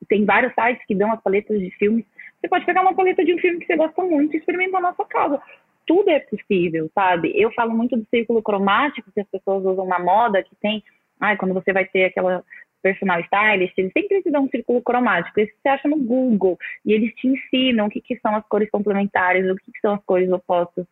tem 0.08 0.23
vários 0.23 0.54
sites 0.54 0.86
que 0.88 0.95
dão 0.95 1.12
as 1.12 1.21
paletas 1.21 1.60
de 1.60 1.69
filmes. 1.71 2.06
Você 2.39 2.47
pode 2.47 2.65
pegar 2.65 2.82
uma 2.82 2.95
paleta 2.95 3.23
de 3.23 3.34
um 3.34 3.38
filme 3.38 3.60
que 3.60 3.65
você 3.65 3.75
gosta 3.75 4.02
muito 4.02 4.34
e 4.34 4.39
experimentar 4.39 4.82
na 4.82 4.93
sua 4.93 5.06
casa 5.06 5.41
tudo 5.89 6.08
é 6.08 6.19
possível, 6.19 6.88
sabe? 6.93 7.34
Eu 7.34 7.52
falo 7.54 7.75
muito 7.75 7.97
do 7.97 8.06
círculo 8.12 8.43
cromático 8.43 9.12
que 9.12 9.21
as 9.21 9.28
pessoas 9.28 9.65
usam 9.65 9.88
na 9.88 9.97
moda, 9.97 10.43
que 10.43 10.56
tem, 10.62 10.84
ai, 11.19 11.38
quando 11.38 11.53
você 11.53 11.73
vai 11.73 11.86
ter 11.86 12.05
aquela 12.05 12.43
personal 12.82 13.19
stylist, 13.21 13.77
eles 13.77 13.91
sempre 13.91 14.21
te 14.21 14.32
dão 14.32 14.43
um 14.43 14.49
círculo 14.49 14.82
cromático. 14.82 15.39
Esse 15.39 15.53
você 15.62 15.69
acha 15.69 15.88
no 15.88 15.97
Google 15.97 16.58
e 16.86 16.93
eles 16.93 17.13
te 17.15 17.27
ensinam 17.27 17.88
o 17.88 17.89
que, 17.89 18.01
que 18.01 18.17
são 18.19 18.36
as 18.36 18.45
cores 18.47 18.69
complementares, 18.69 19.49
o 19.49 19.55
que, 19.55 19.71
que 19.71 19.79
são 19.82 19.93
as 19.93 20.03
cores 20.05 20.32
opostas, 20.32 20.86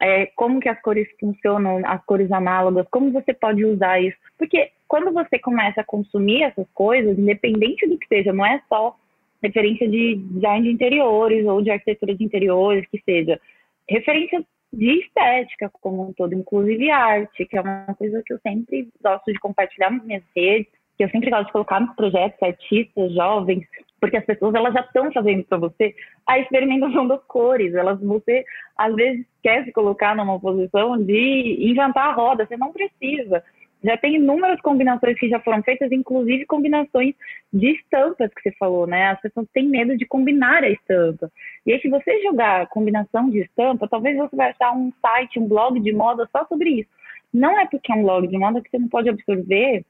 é, 0.00 0.26
como 0.34 0.60
que 0.60 0.68
as 0.68 0.80
cores 0.80 1.08
funcionam, 1.18 1.82
as 1.84 2.04
cores 2.04 2.30
análogas, 2.32 2.86
como 2.90 3.12
você 3.12 3.32
pode 3.32 3.64
usar 3.64 4.00
isso. 4.00 4.16
Porque 4.38 4.70
quando 4.88 5.12
você 5.12 5.38
começa 5.38 5.80
a 5.80 5.84
consumir 5.84 6.42
essas 6.42 6.66
coisas, 6.72 7.18
independente 7.18 7.86
do 7.86 7.98
que 7.98 8.06
seja, 8.06 8.32
não 8.32 8.44
é 8.44 8.62
só 8.68 8.96
referência 9.42 9.88
de 9.88 10.16
design 10.16 10.66
de 10.66 10.74
interiores 10.74 11.46
ou 11.46 11.62
de 11.62 11.70
arquitetura 11.70 12.14
de 12.14 12.24
interiores, 12.24 12.86
que 12.90 13.00
seja 13.04 13.40
referência 13.88 14.44
de 14.72 15.00
estética 15.00 15.70
como 15.80 16.08
um 16.08 16.12
todo, 16.12 16.34
inclusive 16.34 16.90
arte, 16.90 17.44
que 17.46 17.56
é 17.56 17.60
uma 17.60 17.94
coisa 17.96 18.22
que 18.24 18.32
eu 18.32 18.38
sempre 18.40 18.88
gosto 19.02 19.32
de 19.32 19.38
compartilhar 19.38 19.90
nas 19.90 20.04
minhas 20.04 20.22
redes, 20.34 20.70
que 20.96 21.04
eu 21.04 21.10
sempre 21.10 21.30
gosto 21.30 21.46
de 21.46 21.52
colocar 21.52 21.80
nos 21.80 21.94
projetos 21.96 22.42
artistas, 22.42 23.12
jovens, 23.14 23.66
porque 24.00 24.16
as 24.16 24.24
pessoas 24.24 24.54
elas 24.54 24.72
já 24.72 24.80
estão 24.80 25.12
fazendo 25.12 25.44
para 25.44 25.58
você 25.58 25.94
a 26.26 26.38
experimentação 26.38 27.06
das 27.06 27.22
cores, 27.24 27.74
elas 27.74 28.00
você 28.00 28.44
às 28.76 28.94
vezes 28.94 29.26
quer 29.42 29.64
se 29.64 29.72
colocar 29.72 30.14
numa 30.14 30.38
posição 30.38 30.96
de 30.96 31.56
inventar 31.58 32.08
a 32.08 32.12
roda, 32.12 32.46
você 32.46 32.56
não 32.56 32.72
precisa 32.72 33.42
já 33.82 33.96
tem 33.96 34.16
inúmeras 34.16 34.60
combinações 34.60 35.18
que 35.18 35.28
já 35.28 35.40
foram 35.40 35.62
feitas, 35.62 35.90
inclusive 35.90 36.44
combinações 36.46 37.14
de 37.52 37.72
estampas 37.72 38.30
que 38.34 38.42
você 38.42 38.52
falou, 38.58 38.86
né? 38.86 39.08
As 39.08 39.20
pessoas 39.20 39.46
têm 39.52 39.68
medo 39.68 39.96
de 39.96 40.06
combinar 40.06 40.62
a 40.62 40.70
estampa. 40.70 41.30
E 41.64 41.72
aí, 41.72 41.80
se 41.80 41.88
você 41.88 42.22
jogar 42.22 42.68
combinação 42.68 43.30
de 43.30 43.40
estampa, 43.40 43.88
talvez 43.88 44.16
você 44.16 44.36
vai 44.36 44.50
achar 44.50 44.72
um 44.72 44.92
site, 45.00 45.38
um 45.38 45.48
blog 45.48 45.80
de 45.80 45.92
moda 45.92 46.28
só 46.30 46.44
sobre 46.46 46.80
isso. 46.80 46.90
Não 47.32 47.58
é 47.58 47.66
porque 47.66 47.92
é 47.92 47.94
um 47.94 48.02
blog 48.02 48.26
de 48.26 48.36
moda 48.36 48.60
que 48.60 48.70
você 48.70 48.78
não 48.78 48.88
pode 48.88 49.08
absorver 49.08 49.84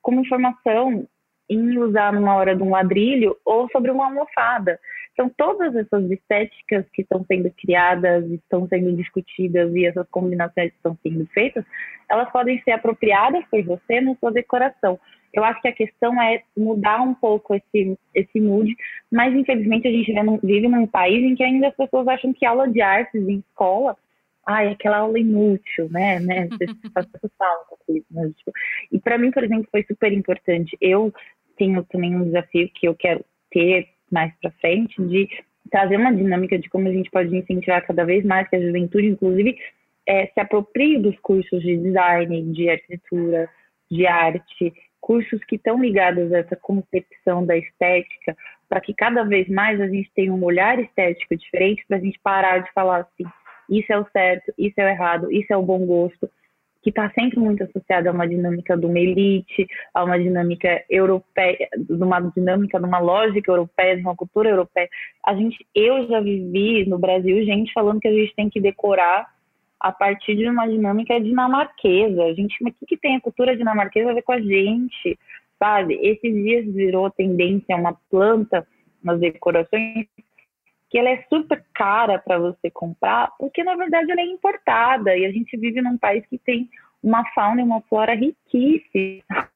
como 0.00 0.20
informação 0.20 1.06
em 1.48 1.78
usar 1.78 2.12
numa 2.12 2.34
hora 2.34 2.54
de 2.54 2.62
um 2.62 2.70
ladrilho 2.70 3.36
ou 3.44 3.68
sobre 3.70 3.90
uma 3.90 4.06
almofada. 4.06 4.78
Então, 5.12 5.30
todas 5.36 5.74
essas 5.76 6.10
estéticas 6.10 6.86
que 6.92 7.02
estão 7.02 7.24
sendo 7.26 7.50
criadas, 7.50 8.24
estão 8.30 8.66
sendo 8.66 8.96
discutidas 8.96 9.74
e 9.74 9.84
essas 9.84 10.08
combinações 10.08 10.72
estão 10.72 10.96
sendo 11.02 11.26
feitas, 11.26 11.64
elas 12.10 12.30
podem 12.30 12.60
ser 12.62 12.72
apropriadas 12.72 13.44
por 13.50 13.62
você 13.62 14.00
na 14.00 14.14
sua 14.16 14.32
decoração. 14.32 14.98
Eu 15.32 15.44
acho 15.44 15.60
que 15.60 15.68
a 15.68 15.72
questão 15.72 16.20
é 16.20 16.42
mudar 16.56 17.00
um 17.02 17.14
pouco 17.14 17.54
esse, 17.54 17.98
esse 18.14 18.40
mood, 18.40 18.74
mas 19.10 19.34
infelizmente 19.34 19.88
a 19.88 19.90
gente 19.90 20.12
vive 20.42 20.68
num 20.68 20.86
país 20.86 21.22
em 21.22 21.34
que 21.34 21.42
ainda 21.42 21.68
as 21.68 21.76
pessoas 21.76 22.06
acham 22.08 22.32
que 22.32 22.44
aula 22.44 22.68
de 22.68 22.80
artes 22.80 23.26
em 23.28 23.38
escola 23.38 23.96
ai, 24.44 24.68
aquela 24.68 24.98
aula 24.98 25.18
inútil, 25.18 25.88
né, 25.90 26.18
né, 26.18 26.48
falam 27.38 27.64
com 27.68 27.96
isso, 27.96 28.06
né, 28.10 28.30
tipo, 28.36 28.52
e 28.90 28.98
para 28.98 29.16
mim, 29.16 29.30
por 29.30 29.44
exemplo, 29.44 29.68
foi 29.70 29.84
super 29.84 30.12
importante, 30.12 30.76
eu 30.80 31.12
tenho 31.56 31.84
também 31.84 32.16
um 32.16 32.24
desafio 32.24 32.68
que 32.74 32.88
eu 32.88 32.94
quero 32.94 33.24
ter 33.50 33.88
mais 34.12 34.32
para 34.40 34.50
frente 34.52 35.00
de 35.02 35.28
trazer 35.70 35.96
uma 35.96 36.14
dinâmica 36.14 36.58
de 36.58 36.68
como 36.68 36.86
a 36.88 36.92
gente 36.92 37.10
pode 37.10 37.34
incentivar 37.34 37.84
cada 37.86 38.04
vez 38.04 38.24
mais 38.24 38.48
que 38.48 38.56
a 38.56 38.60
juventude, 38.60 39.06
inclusive, 39.06 39.56
é, 40.06 40.26
se 40.26 40.38
aproprie 40.40 40.98
dos 40.98 41.18
cursos 41.20 41.62
de 41.62 41.76
design, 41.76 42.52
de 42.52 42.68
arquitetura, 42.68 43.48
de 43.90 44.06
arte, 44.06 44.72
cursos 45.00 45.42
que 45.44 45.56
estão 45.56 45.80
ligados 45.80 46.32
a 46.32 46.38
essa 46.38 46.56
concepção 46.56 47.44
da 47.44 47.56
estética, 47.56 48.36
para 48.68 48.80
que 48.80 48.94
cada 48.94 49.24
vez 49.24 49.48
mais 49.48 49.80
a 49.80 49.88
gente 49.88 50.10
tenha 50.14 50.32
um 50.32 50.42
olhar 50.44 50.78
estético 50.78 51.36
diferente, 51.36 51.84
para 51.88 51.96
a 51.96 52.00
gente 52.00 52.18
parar 52.22 52.58
de 52.58 52.72
falar 52.72 53.00
assim, 53.00 53.24
isso 53.68 53.92
é 53.92 53.98
o 53.98 54.06
certo, 54.12 54.52
isso 54.56 54.74
é 54.78 54.84
o 54.84 54.88
errado, 54.88 55.32
isso 55.32 55.52
é 55.52 55.56
o 55.56 55.62
bom 55.62 55.84
gosto, 55.84 56.30
que 56.82 56.90
está 56.90 57.10
sempre 57.10 57.38
muito 57.38 57.62
associada 57.62 58.10
a 58.10 58.12
uma 58.12 58.26
dinâmica 58.26 58.76
de 58.76 58.86
uma 58.86 58.98
elite, 58.98 59.66
a 59.94 60.04
uma 60.04 60.18
dinâmica 60.18 60.84
europeia, 60.90 61.68
de 61.76 62.02
uma 62.02 62.20
dinâmica, 62.20 62.78
de 62.78 62.84
uma 62.84 62.98
lógica 62.98 63.50
europeia, 63.50 63.96
de 63.96 64.02
uma 64.02 64.16
cultura 64.16 64.50
europeia. 64.50 64.88
A 65.24 65.34
gente, 65.34 65.64
eu 65.74 66.08
já 66.08 66.20
vivi 66.20 66.84
no 66.88 66.98
Brasil 66.98 67.44
gente 67.44 67.72
falando 67.72 68.00
que 68.00 68.08
a 68.08 68.12
gente 68.12 68.34
tem 68.34 68.50
que 68.50 68.60
decorar 68.60 69.26
a 69.80 69.92
partir 69.92 70.36
de 70.36 70.48
uma 70.48 70.66
dinâmica 70.66 71.20
dinamarquesa. 71.20 72.24
A 72.24 72.34
gente, 72.34 72.56
mas 72.60 72.74
o 72.74 72.78
que, 72.80 72.86
que 72.86 72.96
tem 72.96 73.16
a 73.16 73.20
cultura 73.20 73.56
dinamarquesa 73.56 74.10
a 74.10 74.14
ver 74.14 74.22
com 74.22 74.32
a 74.32 74.40
gente? 74.40 75.18
sabe? 75.62 75.96
Esses 76.02 76.34
dias 76.34 76.66
virou 76.74 77.08
tendência 77.08 77.76
uma 77.76 77.96
planta 78.10 78.66
nas 79.00 79.20
decorações 79.20 80.08
que 80.92 80.98
ela 80.98 81.08
é 81.08 81.24
super 81.26 81.64
cara 81.72 82.18
para 82.18 82.38
você 82.38 82.70
comprar, 82.70 83.32
porque 83.38 83.64
na 83.64 83.74
verdade 83.74 84.12
ela 84.12 84.20
é 84.20 84.26
importada 84.26 85.16
e 85.16 85.24
a 85.24 85.32
gente 85.32 85.56
vive 85.56 85.80
num 85.80 85.96
país 85.96 86.22
que 86.26 86.36
tem 86.36 86.68
uma 87.02 87.24
fauna 87.34 87.62
e 87.62 87.64
uma 87.64 87.80
flora 87.88 88.14
riquíssima. 88.14 89.48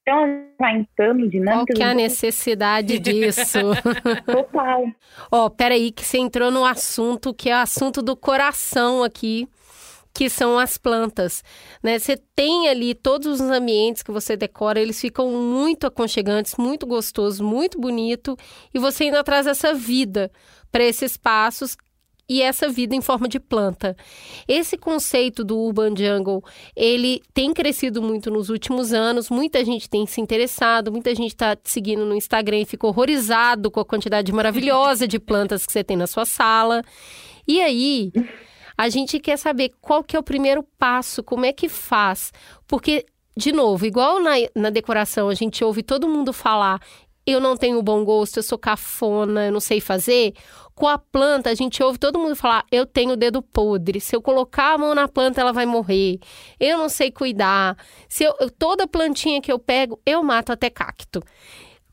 Então, 0.00 0.46
vai 0.56 0.76
entrando 0.76 1.28
dinâmica. 1.28 1.66
Qual 1.66 1.76
que 1.76 1.82
é 1.82 1.86
a 1.86 1.94
necessidade 1.94 2.96
disso? 3.00 3.58
Total. 4.24 4.84
Ó, 5.32 5.46
oh, 5.46 5.50
peraí, 5.50 5.90
que 5.90 6.04
você 6.04 6.18
entrou 6.18 6.48
no 6.48 6.64
assunto 6.64 7.34
que 7.34 7.50
é 7.50 7.54
o 7.54 7.58
assunto 7.58 8.00
do 8.00 8.16
coração 8.16 9.02
aqui, 9.02 9.48
que 10.18 10.28
são 10.28 10.58
as 10.58 10.76
plantas. 10.76 11.44
Né? 11.80 11.96
Você 11.96 12.16
tem 12.34 12.68
ali 12.68 12.92
todos 12.92 13.40
os 13.40 13.40
ambientes 13.40 14.02
que 14.02 14.10
você 14.10 14.36
decora, 14.36 14.80
eles 14.80 15.00
ficam 15.00 15.30
muito 15.30 15.86
aconchegantes, 15.86 16.56
muito 16.58 16.88
gostosos, 16.88 17.38
muito 17.38 17.80
bonito, 17.80 18.36
e 18.74 18.80
você 18.80 19.04
ainda 19.04 19.22
traz 19.22 19.46
essa 19.46 19.72
vida 19.72 20.28
para 20.72 20.82
esses 20.82 21.12
espaços 21.12 21.76
e 22.28 22.42
essa 22.42 22.68
vida 22.68 22.96
em 22.96 23.00
forma 23.00 23.28
de 23.28 23.38
planta. 23.38 23.96
Esse 24.48 24.76
conceito 24.76 25.44
do 25.44 25.56
urban 25.56 25.94
jungle, 25.96 26.42
ele 26.74 27.22
tem 27.32 27.54
crescido 27.54 28.02
muito 28.02 28.28
nos 28.28 28.50
últimos 28.50 28.92
anos, 28.92 29.30
muita 29.30 29.64
gente 29.64 29.88
tem 29.88 30.04
se 30.04 30.20
interessado, 30.20 30.90
muita 30.90 31.14
gente 31.14 31.30
está 31.30 31.56
seguindo 31.62 32.04
no 32.04 32.16
Instagram 32.16 32.58
e 32.58 32.66
fica 32.66 32.88
horrorizado 32.88 33.70
com 33.70 33.78
a 33.78 33.84
quantidade 33.84 34.32
maravilhosa 34.32 35.06
de 35.06 35.20
plantas 35.20 35.64
que 35.64 35.70
você 35.70 35.84
tem 35.84 35.96
na 35.96 36.08
sua 36.08 36.24
sala. 36.24 36.82
E 37.46 37.60
aí, 37.60 38.10
a 38.78 38.88
gente 38.88 39.18
quer 39.18 39.36
saber 39.36 39.72
qual 39.80 40.04
que 40.04 40.16
é 40.16 40.18
o 40.18 40.22
primeiro 40.22 40.62
passo, 40.78 41.22
como 41.22 41.44
é 41.44 41.52
que 41.52 41.68
faz, 41.68 42.32
porque 42.66 43.04
de 43.36 43.52
novo, 43.52 43.86
igual 43.86 44.20
na, 44.20 44.32
na 44.54 44.70
decoração, 44.70 45.28
a 45.28 45.34
gente 45.34 45.62
ouve 45.62 45.82
todo 45.82 46.08
mundo 46.08 46.32
falar 46.32 46.80
eu 47.30 47.40
não 47.40 47.56
tenho 47.56 47.82
bom 47.82 48.04
gosto, 48.04 48.38
eu 48.38 48.42
sou 48.42 48.56
cafona, 48.56 49.46
eu 49.46 49.52
não 49.52 49.60
sei 49.60 49.80
fazer. 49.80 50.32
Com 50.74 50.88
a 50.88 50.96
planta, 50.96 51.50
a 51.50 51.54
gente 51.54 51.82
ouve 51.82 51.98
todo 51.98 52.18
mundo 52.18 52.34
falar: 52.34 52.64
eu 52.72 52.86
tenho 52.86 53.12
o 53.12 53.16
dedo 53.16 53.42
podre. 53.42 54.00
Se 54.00 54.16
eu 54.16 54.22
colocar 54.22 54.72
a 54.72 54.78
mão 54.78 54.94
na 54.94 55.06
planta, 55.06 55.40
ela 55.40 55.52
vai 55.52 55.66
morrer. 55.66 56.18
Eu 56.58 56.78
não 56.78 56.88
sei 56.88 57.10
cuidar. 57.10 57.76
Se 58.08 58.24
eu, 58.24 58.34
toda 58.58 58.86
plantinha 58.86 59.42
que 59.42 59.52
eu 59.52 59.58
pego, 59.58 60.00
eu 60.06 60.22
mato 60.22 60.52
até 60.52 60.70
cacto. 60.70 61.22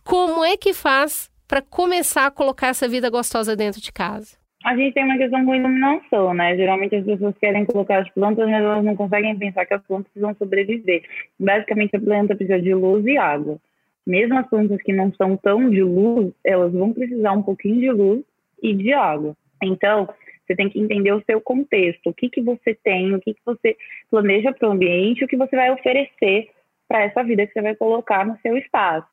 Como 0.05 0.43
é 0.43 0.55
que 0.55 0.73
faz 0.73 1.29
para 1.47 1.61
começar 1.61 2.27
a 2.27 2.31
colocar 2.31 2.67
essa 2.67 2.87
vida 2.87 3.09
gostosa 3.09 3.55
dentro 3.55 3.81
de 3.81 3.91
casa? 3.91 4.44
A 4.65 4.75
gente 4.75 4.93
tem 4.93 5.03
uma 5.03 5.17
questão 5.17 5.45
com 5.45 5.55
iluminação, 5.55 6.33
né? 6.33 6.57
Geralmente 6.57 6.95
as 6.95 7.05
pessoas 7.05 7.37
querem 7.37 7.65
colocar 7.65 7.99
as 7.99 8.09
plantas, 8.09 8.49
mas 8.49 8.63
elas 8.63 8.83
não 8.83 8.95
conseguem 8.95 9.37
pensar 9.37 9.65
que 9.65 9.75
as 9.75 9.83
plantas 9.83 10.11
precisam 10.11 10.35
sobreviver. 10.35 11.03
Basicamente, 11.39 11.95
a 11.95 11.99
planta 11.99 12.35
precisa 12.35 12.59
de 12.59 12.73
luz 12.73 13.05
e 13.05 13.17
água 13.17 13.59
mesmo 14.05 14.37
as 14.37 14.47
plantas 14.47 14.81
que 14.81 14.93
não 14.93 15.11
são 15.13 15.35
tão 15.35 15.69
de 15.69 15.81
luz, 15.81 16.31
elas 16.43 16.71
vão 16.71 16.93
precisar 16.93 17.31
um 17.31 17.41
pouquinho 17.41 17.79
de 17.79 17.91
luz 17.91 18.23
e 18.61 18.73
de 18.73 18.93
água. 18.93 19.35
Então, 19.63 20.07
você 20.45 20.55
tem 20.55 20.69
que 20.69 20.79
entender 20.79 21.11
o 21.11 21.23
seu 21.25 21.41
contexto, 21.41 22.09
o 22.09 22.13
que, 22.13 22.29
que 22.29 22.41
você 22.41 22.75
tem, 22.75 23.15
o 23.15 23.19
que, 23.19 23.33
que 23.33 23.41
você 23.43 23.75
planeja 24.11 24.53
para 24.53 24.69
o 24.69 24.71
ambiente, 24.71 25.23
o 25.23 25.27
que 25.27 25.35
você 25.37 25.55
vai 25.55 25.71
oferecer 25.71 26.49
para 26.87 27.01
essa 27.01 27.23
vida 27.23 27.47
que 27.47 27.53
você 27.53 27.61
vai 27.61 27.75
colocar 27.75 28.25
no 28.25 28.37
seu 28.41 28.55
espaço. 28.55 29.09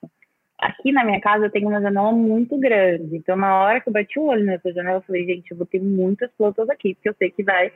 Aqui 0.62 0.92
na 0.92 1.05
minha 1.05 1.20
casa 1.20 1.46
eu 1.46 1.51
tenho 1.51 1.68
uma 1.68 1.81
janela 1.83 2.12
muito 2.12 2.57
grande, 2.57 3.16
então 3.16 3.35
na 3.35 3.59
hora 3.59 3.81
que 3.81 3.88
eu 3.88 3.92
bati 3.92 4.16
o 4.16 4.27
olho 4.27 4.44
nessa 4.44 4.72
janela, 4.72 4.98
eu 4.98 5.03
falei, 5.03 5.27
gente, 5.27 5.51
eu 5.51 5.57
vou 5.57 5.66
ter 5.66 5.81
muitas 5.81 6.31
plantas 6.38 6.70
aqui, 6.70 6.94
porque 6.94 7.09
eu 7.09 7.14
sei 7.18 7.33
que 7.33 7.42
vai, 7.42 7.72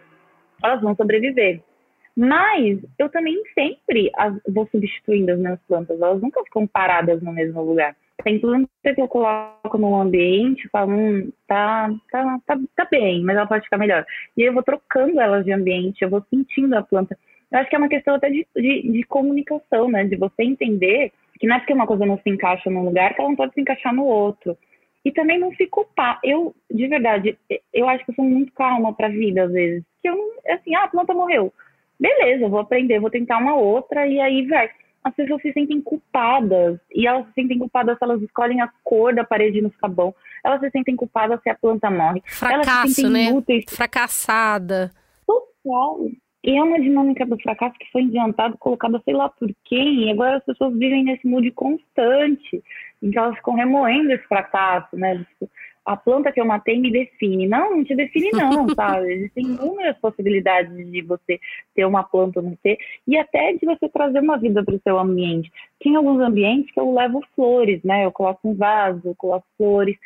elas 0.63 0.81
vão 0.81 0.95
sobreviver. 0.95 1.61
Mas 2.17 2.79
eu 2.97 3.09
também 3.09 3.43
sempre 3.55 4.13
vou 4.49 4.69
substituindo 4.69 5.33
as 5.33 5.39
minhas 5.39 5.59
plantas, 5.67 6.01
elas 6.01 6.23
nunca 6.23 6.45
ficam 6.45 6.65
paradas 6.65 7.21
no 7.21 7.33
mesmo 7.33 7.61
lugar. 7.61 7.97
Tem 8.23 8.39
planta 8.39 8.69
que 8.95 9.01
eu 9.01 9.09
coloco 9.09 9.77
no 9.77 10.01
ambiente 10.01 10.69
falo, 10.69 10.93
hum, 10.93 11.33
tá, 11.49 11.91
tá, 12.11 12.39
tá, 12.47 12.59
tá 12.77 12.89
bem, 12.89 13.21
mas 13.25 13.37
ela 13.37 13.49
pode 13.49 13.65
ficar 13.65 13.79
melhor. 13.79 14.07
E 14.37 14.43
aí 14.43 14.49
eu 14.49 14.55
vou 14.55 14.63
trocando 14.63 15.21
elas 15.21 15.45
de 15.45 15.53
ambiente, 15.53 16.03
eu 16.03 16.09
vou 16.09 16.25
sentindo 16.31 16.75
a 16.77 16.83
planta. 16.83 17.19
Eu 17.51 17.59
acho 17.59 17.71
que 17.71 17.77
é 17.77 17.79
uma 17.79 17.89
questão 17.89 18.15
até 18.15 18.29
de, 18.29 18.47
de, 18.55 18.91
de 18.91 19.03
comunicação, 19.05 19.89
né? 19.89 20.05
De 20.05 20.17
você 20.17 20.43
entender 20.43 21.13
que 21.39 21.47
não 21.47 21.57
é 21.57 21.59
porque 21.59 21.73
uma 21.73 21.87
coisa 21.87 22.07
não 22.07 22.19
se 22.19 22.31
encaixa 22.31 22.71
num 22.71 22.85
lugar 22.85 23.15
que 23.15 23.21
ela 23.21 23.29
não 23.29 23.37
pode 23.37 23.55
se 23.55 23.61
encaixar 23.61 23.95
no 23.95 24.05
outro. 24.05 24.57
E 25.05 25.13
também 25.13 25.39
não 25.39 25.55
se 25.55 25.67
culpar. 25.67 26.19
Eu, 26.25 26.55
de 26.71 26.87
verdade, 26.89 27.39
eu 27.73 27.89
acho 27.89 28.05
que 28.05 28.11
eu 28.11 28.15
sou 28.17 28.25
muito 28.25 28.53
calma 28.53 28.93
pra 28.93 29.09
vida, 29.09 29.45
às 29.45 29.53
vezes. 29.53 29.85
Que 30.03 30.09
eu, 30.09 30.17
assim, 30.49 30.75
ah, 30.75 30.85
a 30.85 30.89
planta 30.89 31.15
morreu 31.15 31.53
beleza, 31.99 32.49
vou 32.49 32.61
aprender, 32.61 33.01
vou 33.01 33.11
tentar 33.11 33.39
uma 33.39 33.55
outra 33.57 34.07
e 34.07 34.21
aí 34.21 34.47
vai. 34.47 34.71
As 35.03 35.15
pessoas 35.15 35.41
se 35.41 35.53
sentem 35.53 35.81
culpadas 35.81 36.81
e 36.93 37.07
elas 37.07 37.27
se 37.27 37.33
sentem 37.35 37.59
culpadas 37.59 37.97
se 37.97 38.05
elas 38.05 38.21
escolhem 38.23 38.61
a 38.61 38.69
cor 38.83 39.15
da 39.15 39.25
parede 39.25 39.63
no 39.63 39.73
sabão. 39.81 40.15
Elas 40.45 40.61
se 40.61 40.71
sentem 40.71 40.97
culpadas 40.97 41.41
se 41.43 41.49
a 41.49 41.55
planta 41.55 41.91
morre. 41.91 42.23
Fracasso, 42.27 43.09
né? 43.09 43.25
Inúteis. 43.25 43.65
Fracassada. 43.69 44.91
Total. 45.25 46.09
E 46.47 46.57
é 46.57 46.63
uma 46.63 46.81
dinâmica 46.81 47.27
do 47.27 47.37
fracasso 47.41 47.77
que 47.77 47.91
foi 47.91 48.03
inventado, 48.03 48.57
colocada 48.57 49.03
sei 49.05 49.15
lá 49.15 49.29
por 49.29 49.51
quem, 49.65 50.05
e 50.05 50.13
agora 50.13 50.37
as 50.37 50.45
pessoas 50.45 50.73
vivem 50.75 51.03
nesse 51.03 51.27
mood 51.27 51.51
constante, 51.51 52.63
em 53.03 53.11
que 53.11 53.19
elas 53.19 53.35
ficam 53.35 53.55
remoendo 53.55 54.13
esse 54.13 54.25
fracasso, 54.29 54.97
né? 54.97 55.27
Tipo, 55.29 55.51
a 55.85 55.97
planta 55.97 56.31
que 56.31 56.41
eu 56.41 56.45
matei 56.45 56.79
me 56.79 56.93
define. 56.93 57.49
Não, 57.49 57.77
não 57.77 57.85
te 57.85 57.97
define 57.97 58.31
não, 58.31 58.69
sabe? 58.77 59.13
Existem 59.13 59.45
inúmeras 59.45 59.99
possibilidades 59.99 60.73
de 60.77 61.03
você 61.03 61.41
ter 61.75 61.85
uma 61.85 62.05
planta 62.05 62.39
ou 62.39 62.47
não 62.47 62.55
ter, 62.63 62.79
e 63.09 63.19
até 63.19 63.53
de 63.55 63.67
você 63.67 63.89
trazer 63.89 64.21
uma 64.21 64.39
vida 64.39 64.65
para 64.65 64.77
o 64.77 64.81
seu 64.85 65.01
ambiente. 65.01 65.51
Tem 65.81 65.97
alguns 65.97 66.21
ambientes 66.21 66.71
que 66.71 66.79
eu 66.79 66.95
levo 66.95 67.25
flores, 67.35 67.83
né? 67.83 68.05
Eu 68.05 68.13
coloco 68.13 68.49
um 68.49 68.55
vaso, 68.55 69.01
eu 69.05 69.17
coloco 69.17 69.45
flores, 69.57 69.97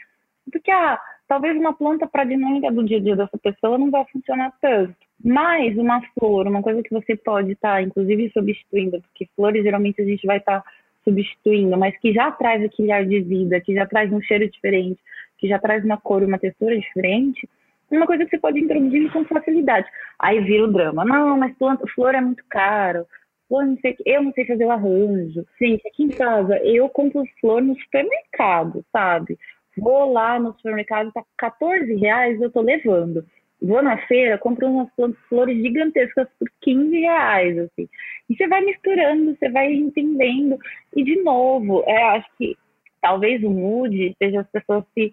porque 0.51 0.71
ah, 0.71 0.99
talvez 1.29 1.55
uma 1.55 1.75
planta 1.75 2.07
para 2.07 2.23
a 2.23 2.27
dinâmica 2.27 2.73
do 2.73 2.83
dia 2.83 2.97
a 2.97 3.01
dia 3.03 3.17
dessa 3.17 3.37
pessoa 3.37 3.77
não 3.77 3.91
vai 3.91 4.07
funcionar 4.07 4.55
tanto. 4.59 5.10
Mas 5.23 5.77
uma 5.77 6.01
flor, 6.19 6.47
uma 6.47 6.63
coisa 6.63 6.83
que 6.83 6.91
você 6.91 7.15
pode 7.15 7.53
estar, 7.53 7.75
tá, 7.75 7.83
inclusive, 7.83 8.31
substituindo, 8.33 9.01
porque 9.03 9.29
flores 9.37 9.63
geralmente 9.63 10.01
a 10.01 10.05
gente 10.05 10.27
vai 10.27 10.39
estar 10.39 10.63
tá 10.63 10.71
substituindo, 11.05 11.77
mas 11.77 11.97
que 11.99 12.13
já 12.13 12.31
traz 12.31 12.65
aquele 12.65 12.91
ar 12.91 13.05
de 13.05 13.21
vida, 13.21 13.61
que 13.61 13.75
já 13.75 13.87
traz 13.87 14.13
um 14.13 14.21
cheiro 14.21 14.49
diferente, 14.49 14.99
que 15.39 15.49
já 15.49 15.59
traz 15.59 15.85
uma 15.85 15.99
cor 15.99 16.23
uma 16.23 16.39
textura 16.39 16.79
diferente, 16.79 17.49
uma 17.91 18.07
coisa 18.07 18.25
que 18.25 18.31
você 18.31 18.39
pode 18.39 18.61
introduzir 18.61 19.11
com 19.13 19.25
facilidade. 19.25 19.89
Aí 20.19 20.41
vira 20.41 20.65
o 20.65 20.73
drama. 20.73 21.05
Não, 21.05 21.37
mas 21.37 21.57
planta, 21.57 21.87
flor 21.95 22.15
é 22.15 22.21
muito 22.21 22.45
caro. 22.49 23.07
Flor 23.49 23.67
não 23.67 23.77
sei, 23.79 23.97
eu 24.07 24.23
não 24.23 24.33
sei 24.33 24.47
fazer 24.47 24.65
o 24.65 24.71
arranjo. 24.71 25.45
Gente, 25.61 25.87
aqui 25.89 26.05
em 26.05 26.11
casa 26.11 26.57
eu 26.59 26.89
compro 26.89 27.25
flor 27.41 27.61
no 27.61 27.77
supermercado, 27.81 28.85
sabe? 28.93 29.37
Vou 29.77 30.13
lá 30.13 30.39
no 30.39 30.55
supermercado, 30.55 31.13
tá 31.13 31.25
14 31.37 31.95
reais, 31.95 32.41
eu 32.41 32.51
tô 32.51 32.61
levando. 32.61 33.25
Vou 33.63 33.83
na 33.83 33.99
feira, 34.07 34.39
compro 34.39 34.67
umas 34.67 34.89
flores 35.29 35.57
gigantescas 35.63 36.27
por 36.39 36.49
15 36.63 37.01
reais, 37.01 37.59
assim. 37.59 37.89
E 38.29 38.37
você 38.37 38.49
vai 38.49 38.63
misturando, 38.63 39.37
você 39.37 39.51
vai 39.51 39.73
entendendo. 39.73 40.59
E, 40.97 41.05
de 41.05 41.23
novo, 41.23 41.85
é, 41.87 42.03
acho 42.17 42.29
que 42.39 42.57
talvez 43.01 43.43
o 43.43 43.51
mood 43.51 44.15
seja 44.19 44.41
as 44.41 44.51
pessoas 44.51 44.85
se 44.95 45.13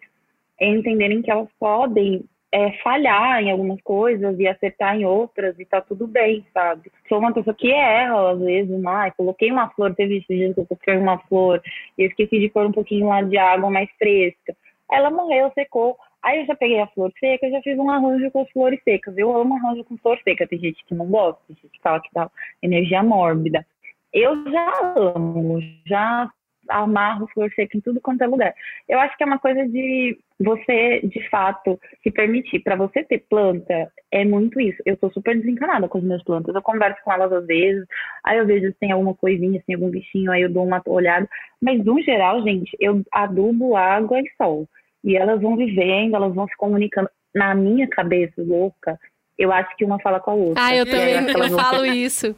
entenderem 0.59 1.21
que 1.21 1.29
elas 1.29 1.49
podem 1.59 2.23
é, 2.51 2.71
falhar 2.83 3.41
em 3.43 3.51
algumas 3.51 3.81
coisas 3.81 4.39
e 4.39 4.47
acertar 4.47 4.95
em 4.95 5.05
outras 5.05 5.59
e 5.59 5.65
tá 5.65 5.81
tudo 5.81 6.07
bem, 6.07 6.45
sabe? 6.53 6.91
Sou 7.09 7.19
uma 7.19 7.33
pessoa 7.33 7.53
que 7.53 7.71
erra, 7.71 8.31
às 8.31 8.39
vezes, 8.39 8.79
mas 8.79 9.13
coloquei 9.15 9.51
uma 9.51 9.69
flor, 9.71 9.93
teve 9.93 10.17
esse 10.17 10.33
dia 10.33 10.53
que 10.53 10.59
eu 10.61 10.65
coloquei 10.65 10.97
uma 10.97 11.17
flor 11.19 11.61
e 11.97 12.03
esqueci 12.03 12.39
de 12.39 12.49
pôr 12.49 12.65
um 12.65 12.71
pouquinho 12.71 13.07
lá 13.07 13.21
de 13.21 13.37
água 13.37 13.69
mais 13.69 13.89
fresca. 13.97 14.55
Ela 14.89 15.09
morreu, 15.09 15.51
secou. 15.53 15.97
Aí 16.27 16.41
eu 16.41 16.45
já 16.45 16.55
peguei 16.57 16.77
a 16.81 16.87
flor 16.87 17.09
seca, 17.17 17.49
já 17.49 17.61
fiz 17.61 17.79
um 17.79 17.89
arranjo 17.89 18.29
com 18.31 18.45
flores 18.47 18.81
secas. 18.83 19.17
Eu 19.17 19.33
amo 19.33 19.55
arranjo 19.55 19.85
com 19.85 19.97
flor 19.97 20.19
seca. 20.25 20.45
Tem 20.45 20.59
gente 20.59 20.83
que 20.85 20.93
não 20.93 21.05
gosta, 21.05 21.39
tem 21.47 21.55
gente 21.55 21.71
que 21.71 21.81
fala 21.81 22.01
que 22.01 22.09
dá 22.13 22.29
energia 22.61 23.01
mórbida. 23.01 23.65
Eu 24.11 24.43
já 24.51 24.93
amo, 24.97 25.61
já 25.85 26.29
amarro 26.67 27.29
flor 27.33 27.49
seca 27.55 27.77
em 27.77 27.79
tudo 27.79 28.01
quanto 28.01 28.25
é 28.25 28.27
lugar. 28.27 28.53
Eu 28.89 28.99
acho 28.99 29.15
que 29.15 29.23
é 29.23 29.25
uma 29.25 29.39
coisa 29.39 29.65
de 29.69 30.19
você, 30.37 30.99
de 30.99 31.29
fato, 31.29 31.79
se 32.03 32.11
permitir. 32.11 32.59
Para 32.59 32.75
você 32.75 33.05
ter 33.05 33.23
planta, 33.29 33.89
é 34.11 34.25
muito 34.25 34.59
isso. 34.59 34.83
Eu 34.85 34.97
sou 34.97 35.09
super 35.09 35.33
desencanada 35.33 35.87
com 35.87 35.97
as 35.97 36.03
minhas 36.03 36.23
plantas. 36.25 36.53
Eu 36.53 36.61
converso 36.61 37.01
com 37.05 37.13
elas 37.13 37.31
às 37.31 37.47
vezes, 37.47 37.85
aí 38.21 38.37
eu 38.37 38.45
vejo 38.45 38.67
se 38.67 38.79
tem 38.79 38.91
alguma 38.91 39.15
coisinha, 39.15 39.61
se 39.61 39.65
tem 39.65 39.75
algum 39.75 39.89
bichinho, 39.89 40.29
aí 40.29 40.41
eu 40.41 40.51
dou 40.51 40.65
uma 40.65 40.81
olhada. 40.87 41.25
Mas, 41.61 41.85
no 41.85 42.01
geral, 42.01 42.43
gente, 42.43 42.75
eu 42.81 43.01
adubo 43.13 43.77
água 43.77 44.19
e 44.19 44.29
sol. 44.35 44.67
E 45.07 45.15
elas 45.15 45.41
vão 45.41 45.55
vivendo, 45.55 46.17
elas 46.17 46.35
vão 46.35 46.45
se 46.49 46.57
comunicando. 46.57 47.09
Na 47.33 47.55
minha 47.55 47.87
cabeça 47.87 48.33
louca, 48.39 48.99
eu 49.37 49.53
acho 49.53 49.73
que 49.77 49.85
uma 49.85 49.97
fala 50.01 50.19
com 50.19 50.31
a 50.31 50.33
outra. 50.33 50.65
Ah, 50.65 50.75
eu 50.75 50.85
também 50.85 51.13
eu 51.13 51.49
falo 51.57 51.85
isso. 51.85 52.35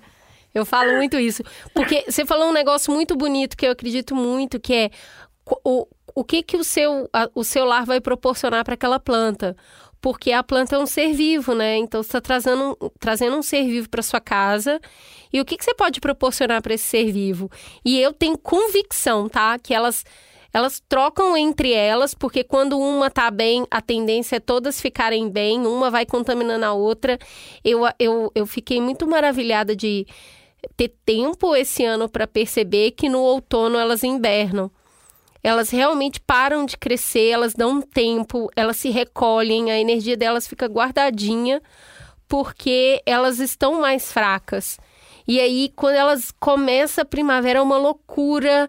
Eu 0.53 0.63
falo 0.67 0.93
muito 0.97 1.17
isso. 1.17 1.41
Porque 1.74 2.05
você 2.07 2.28
falou 2.28 2.49
um 2.49 2.53
negócio 2.53 2.93
muito 2.93 3.15
bonito 3.15 3.57
que 3.57 3.65
eu 3.65 3.72
acredito 3.72 4.15
muito, 4.15 4.59
que 4.59 4.74
é 4.76 4.89
o, 5.65 5.88
o 6.13 6.24
que, 6.24 6.43
que 6.43 6.57
o, 6.57 6.63
seu, 6.63 7.09
a, 7.11 7.28
o 7.34 7.43
seu 7.43 7.65
lar 7.65 7.88
vai 7.88 7.99
proporcionar 7.99 8.63
para 8.63 8.76
aquela 8.76 8.99
planta. 8.99 9.55
porque 9.99 10.32
a 10.32 10.43
planta 10.43 10.76
é 10.76 10.80
um 10.80 10.86
ser 10.86 11.11
vivo, 11.13 11.55
né? 11.55 11.76
Então 11.78 12.03
você 12.03 12.09
está 12.09 12.22
trazendo, 12.22 12.78
trazendo 12.99 13.36
um 13.36 13.41
ser 13.41 13.63
vivo 13.63 13.89
para 13.89 14.03
sua 14.03 14.22
casa. 14.22 14.80
E 15.34 15.41
o 15.41 15.45
que, 15.45 15.57
que 15.57 15.65
você 15.65 15.74
pode 15.74 15.99
proporcionar 15.99 16.61
para 16.61 16.76
esse 16.76 16.86
ser 16.86 17.11
vivo? 17.11 17.49
E 17.84 17.99
eu 17.99 18.13
tenho 18.13 18.38
convicção, 18.38 19.28
tá? 19.28 19.57
Que 19.57 19.74
elas 19.74 20.03
elas 20.54 20.82
trocam 20.88 21.38
entre 21.38 21.74
elas, 21.74 22.14
porque 22.14 22.43
quando 22.43 22.78
uma 22.78 23.10
tá 23.10 23.30
bem, 23.30 23.66
a 23.70 23.82
tendência 23.82 24.38
é 24.38 24.39
todas 24.39 24.82
ficarem 24.82 25.30
bem, 25.30 25.66
uma 25.66 25.91
vai 25.91 26.06
contaminando 26.06 26.66
a 26.66 26.74
outra. 26.74 27.20
Eu, 27.64 27.82
eu, 28.00 28.32
eu 28.34 28.45
fiquei 28.45 28.82
muito 28.82 29.08
maravilhada 29.08 29.76
de 29.76 30.08
ter 30.76 30.89
tempo 31.06 31.56
esse 31.56 31.86
ano 31.86 32.10
para 32.10 32.28
perceber 32.28 32.91
que 32.91 33.08
no 33.08 33.20
outono 33.20 33.78
elas 33.78 34.04
invernam. 34.04 34.72
Elas 35.41 35.70
realmente 35.70 36.20
param 36.20 36.66
de 36.66 36.78
crescer, 36.78 37.30
elas 37.30 37.54
dão 37.54 37.82
tempo, 37.82 38.50
elas 38.56 38.78
se 38.78 38.89
recolhem, 38.89 39.72
a 39.72 39.80
energia 39.80 40.18
delas 40.18 40.47
fica 40.47 40.66
guardadinha, 40.66 41.62
porque 42.28 43.02
elas 43.06 43.39
estão 43.39 43.80
mais 43.80 44.12
fracas. 44.12 44.78
E 45.26 45.39
aí, 45.39 45.72
quando 45.76 45.95
elas 45.95 46.32
começam 46.32 47.04
a 47.04 47.06
primavera, 47.06 47.60
é 47.60 47.62
uma 47.62 47.78
loucura 47.78 48.68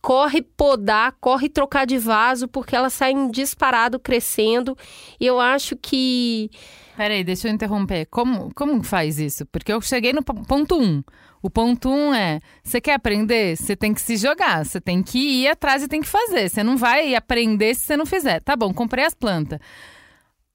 corre 0.00 0.42
podar, 0.42 1.14
corre 1.20 1.48
trocar 1.48 1.86
de 1.86 1.98
vaso, 1.98 2.48
porque 2.48 2.74
elas 2.74 2.92
saem 2.92 3.30
disparado 3.30 3.98
crescendo. 3.98 4.76
E 5.18 5.26
eu 5.26 5.38
acho 5.40 5.76
que. 5.76 6.50
Peraí, 6.96 7.24
deixa 7.24 7.48
eu 7.48 7.52
interromper. 7.52 8.06
Como, 8.10 8.52
como 8.54 8.82
faz 8.82 9.18
isso? 9.18 9.46
Porque 9.46 9.72
eu 9.72 9.80
cheguei 9.80 10.12
no 10.12 10.22
ponto 10.22 10.78
um. 10.80 11.02
O 11.42 11.48
ponto 11.48 11.90
um 11.90 12.12
é: 12.12 12.40
você 12.62 12.80
quer 12.80 12.94
aprender? 12.94 13.56
Você 13.56 13.74
tem 13.74 13.94
que 13.94 14.00
se 14.00 14.16
jogar, 14.16 14.64
você 14.64 14.80
tem 14.80 15.02
que 15.02 15.18
ir 15.18 15.48
atrás 15.48 15.82
e 15.82 15.88
tem 15.88 16.00
que 16.00 16.08
fazer. 16.08 16.48
Você 16.48 16.62
não 16.62 16.76
vai 16.76 17.14
aprender 17.14 17.74
se 17.74 17.86
você 17.86 17.96
não 17.96 18.06
fizer. 18.06 18.40
Tá 18.40 18.56
bom, 18.56 18.72
comprei 18.72 19.04
as 19.04 19.14
plantas. 19.14 19.58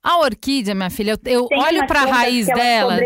A 0.05 0.19
orquídea, 0.19 0.75
minha 0.75 0.91
filha, 0.91 1.19
eu, 1.25 1.47
eu 1.49 1.57
olho 1.57 1.87
para 1.87 2.03
a 2.03 2.05
raiz 2.05 2.45
dela. 2.45 2.99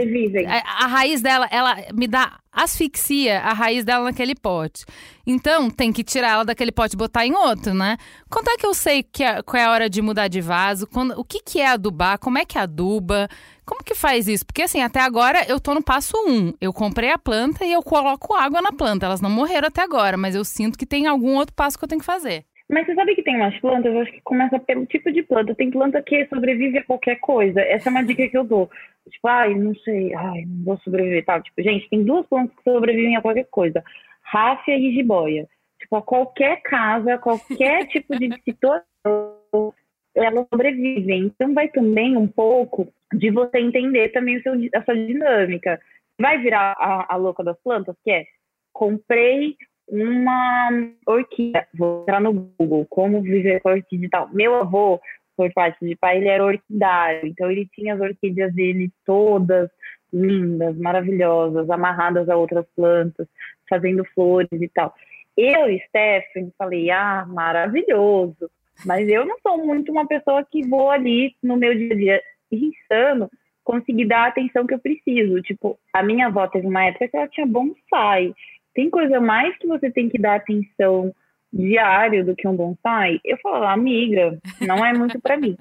A, 0.50 0.84
a, 0.84 0.88
raiz 0.88 1.22
dela, 1.22 1.48
ela 1.50 1.78
me 1.94 2.06
dá 2.10 2.38
asfixia 2.52 3.40
a 3.40 3.54
raiz 3.54 3.86
dela 3.86 4.04
naquele 4.04 4.36
pote. 4.36 4.84
Então, 5.26 5.70
tem 5.70 5.94
que 5.94 6.04
tirar 6.04 6.32
ela 6.32 6.44
daquele 6.44 6.74
pote 6.74 6.96
e 6.96 6.98
botar 6.98 7.26
em 7.26 7.34
outro, 7.34 7.74
né? 7.74 7.96
Quando 8.30 8.50
é 8.50 8.58
que 8.58 8.66
eu 8.66 8.74
sei 8.74 9.02
que 9.02 9.24
é, 9.24 9.42
qual 9.42 9.62
é 9.62 9.64
a 9.64 9.72
hora 9.72 9.90
de 9.90 10.02
mudar 10.02 10.28
de 10.28 10.42
vaso? 10.42 10.86
Quando, 10.88 11.18
o 11.18 11.24
que, 11.24 11.40
que 11.40 11.62
é 11.62 11.68
adubar? 11.68 12.20
Como 12.20 12.38
é 12.38 12.44
que 12.44 12.58
aduba? 12.58 13.30
Como 13.66 13.82
que 13.82 13.96
faz 13.96 14.28
isso? 14.28 14.46
Porque 14.46 14.64
assim, 14.64 14.82
até 14.82 15.00
agora 15.00 15.46
eu 15.48 15.58
tô 15.58 15.74
no 15.74 15.82
passo 15.82 16.18
um. 16.28 16.52
Eu 16.60 16.74
comprei 16.74 17.12
a 17.12 17.18
planta 17.18 17.64
e 17.64 17.72
eu 17.72 17.82
coloco 17.82 18.34
água 18.34 18.62
na 18.62 18.74
planta. 18.74 19.06
Elas 19.06 19.22
não 19.22 19.30
morreram 19.30 19.70
até 19.70 19.82
agora, 19.82 20.18
mas 20.18 20.36
eu 20.36 20.44
sinto 20.44 20.78
que 20.78 20.86
tem 20.86 21.08
algum 21.08 21.36
outro 21.36 21.56
passo 21.56 21.78
que 21.78 21.86
eu 21.86 21.88
tenho 21.88 22.02
que 22.02 22.06
fazer. 22.06 22.44
Mas 22.70 22.86
você 22.86 22.94
sabe 22.94 23.16
que 23.16 23.24
tem 23.24 23.36
umas 23.36 23.60
plantas, 23.60 23.92
eu 23.92 24.02
acho 24.02 24.12
que 24.12 24.22
começa 24.22 24.60
pelo 24.60 24.86
tipo 24.86 25.12
de 25.12 25.24
planta. 25.24 25.56
Tem 25.56 25.72
planta 25.72 26.04
que 26.04 26.28
sobrevive 26.28 26.78
a 26.78 26.84
qualquer 26.84 27.16
coisa. 27.16 27.60
Essa 27.62 27.90
é 27.90 27.92
uma 27.92 28.04
dica 28.04 28.28
que 28.28 28.38
eu 28.38 28.44
dou. 28.44 28.70
Tipo, 29.10 29.28
ai, 29.28 29.56
não 29.56 29.74
sei, 29.76 30.14
ai, 30.14 30.44
não 30.46 30.64
vou 30.64 30.78
sobreviver, 30.78 31.26
tá? 31.26 31.42
Tipo, 31.42 31.64
gente, 31.64 31.90
tem 31.90 32.04
duas 32.04 32.28
plantas 32.28 32.56
que 32.56 32.64
sobrevivem 32.64 33.16
a 33.16 33.22
qualquer 33.22 33.48
coisa. 33.50 33.84
Ráfia 34.22 34.78
e 34.78 34.94
jiboia. 34.94 35.48
Tipo, 35.80 35.96
a 35.96 36.02
qualquer 36.04 36.62
casa, 36.62 37.18
qualquer 37.18 37.88
tipo 37.90 38.16
de 38.20 38.40
situação, 38.44 39.74
elas 40.14 40.48
sobrevivem. 40.54 41.24
Então 41.24 41.56
vai 41.56 41.70
também 41.70 42.16
um 42.16 42.28
pouco 42.28 42.88
de 43.12 43.32
você 43.32 43.58
entender 43.58 44.10
também 44.10 44.38
o 44.38 44.44
seu, 44.44 44.54
a 44.76 44.84
sua 44.84 44.96
dinâmica. 44.96 45.82
Vai 46.20 46.38
virar 46.38 46.76
a, 46.78 47.16
a 47.16 47.16
louca 47.16 47.44
das 47.44 47.60
plantas, 47.64 47.96
que 48.04 48.12
é 48.12 48.26
comprei 48.72 49.58
uma 49.90 50.70
orquídea. 51.06 51.68
Vou 51.74 52.02
entrar 52.04 52.22
no 52.22 52.34
Google, 52.34 52.86
como 52.90 53.22
viver 53.22 53.62
com 53.62 53.70
orquídea 53.70 54.08
e 54.08 54.10
tal. 54.10 54.30
Meu 54.32 54.56
avô, 54.56 55.00
por 55.36 55.52
parte 55.54 55.86
de 55.86 55.96
pai, 55.96 56.18
ele 56.18 56.28
era 56.28 56.46
orquidário, 56.46 57.28
então 57.28 57.50
ele 57.50 57.68
tinha 57.74 57.96
as 57.96 58.02
orquídeas 58.02 58.54
dele 58.54 58.92
todas 59.06 59.70
lindas, 60.12 60.76
maravilhosas, 60.78 61.70
amarradas 61.70 62.28
a 62.30 62.36
outras 62.36 62.66
plantas, 62.76 63.28
fazendo 63.70 64.04
flores 64.14 64.50
e 64.52 64.68
tal. 64.68 64.94
Eu 65.38 65.80
Stephanie 65.88 66.54
falei, 66.58 66.90
ah, 66.92 67.26
maravilhoso, 67.28 68.50
mas 68.86 69.08
eu 69.08 69.26
não 69.26 69.38
sou 69.42 69.64
muito 69.64 69.92
uma 69.92 70.08
pessoa 70.08 70.46
que 70.50 70.68
vou 70.68 70.90
ali 70.90 71.36
no 71.42 71.56
meu 71.56 71.74
dia 71.76 71.94
a 71.94 71.96
dia 71.96 72.22
insano 72.52 73.30
conseguir 73.64 74.06
dar 74.06 74.24
a 74.24 74.28
atenção 74.28 74.66
que 74.66 74.74
eu 74.74 74.80
preciso. 74.80 75.42
Tipo, 75.42 75.78
a 75.94 76.02
minha 76.02 76.28
avó 76.28 76.48
teve 76.48 76.68
uma 76.68 76.86
época 76.86 77.08
que 77.08 77.16
ela 77.16 77.28
tinha 77.28 77.46
bonsai, 77.46 78.34
tem 78.74 78.90
coisa 78.90 79.20
mais 79.20 79.58
que 79.58 79.68
você 79.68 79.92
tem 79.92 80.10
que 80.10 80.20
dar 80.20 80.36
atenção 80.36 81.14
diário 81.52 82.26
do 82.26 82.36
que 82.36 82.48
um 82.48 82.56
bonsai? 82.56 83.20
Eu 83.24 83.38
falo, 83.38 83.66
amiga, 83.66 84.38
não 84.62 84.86
é 84.86 84.94
muito 84.94 85.20
para 85.20 85.38
mim. 85.38 85.58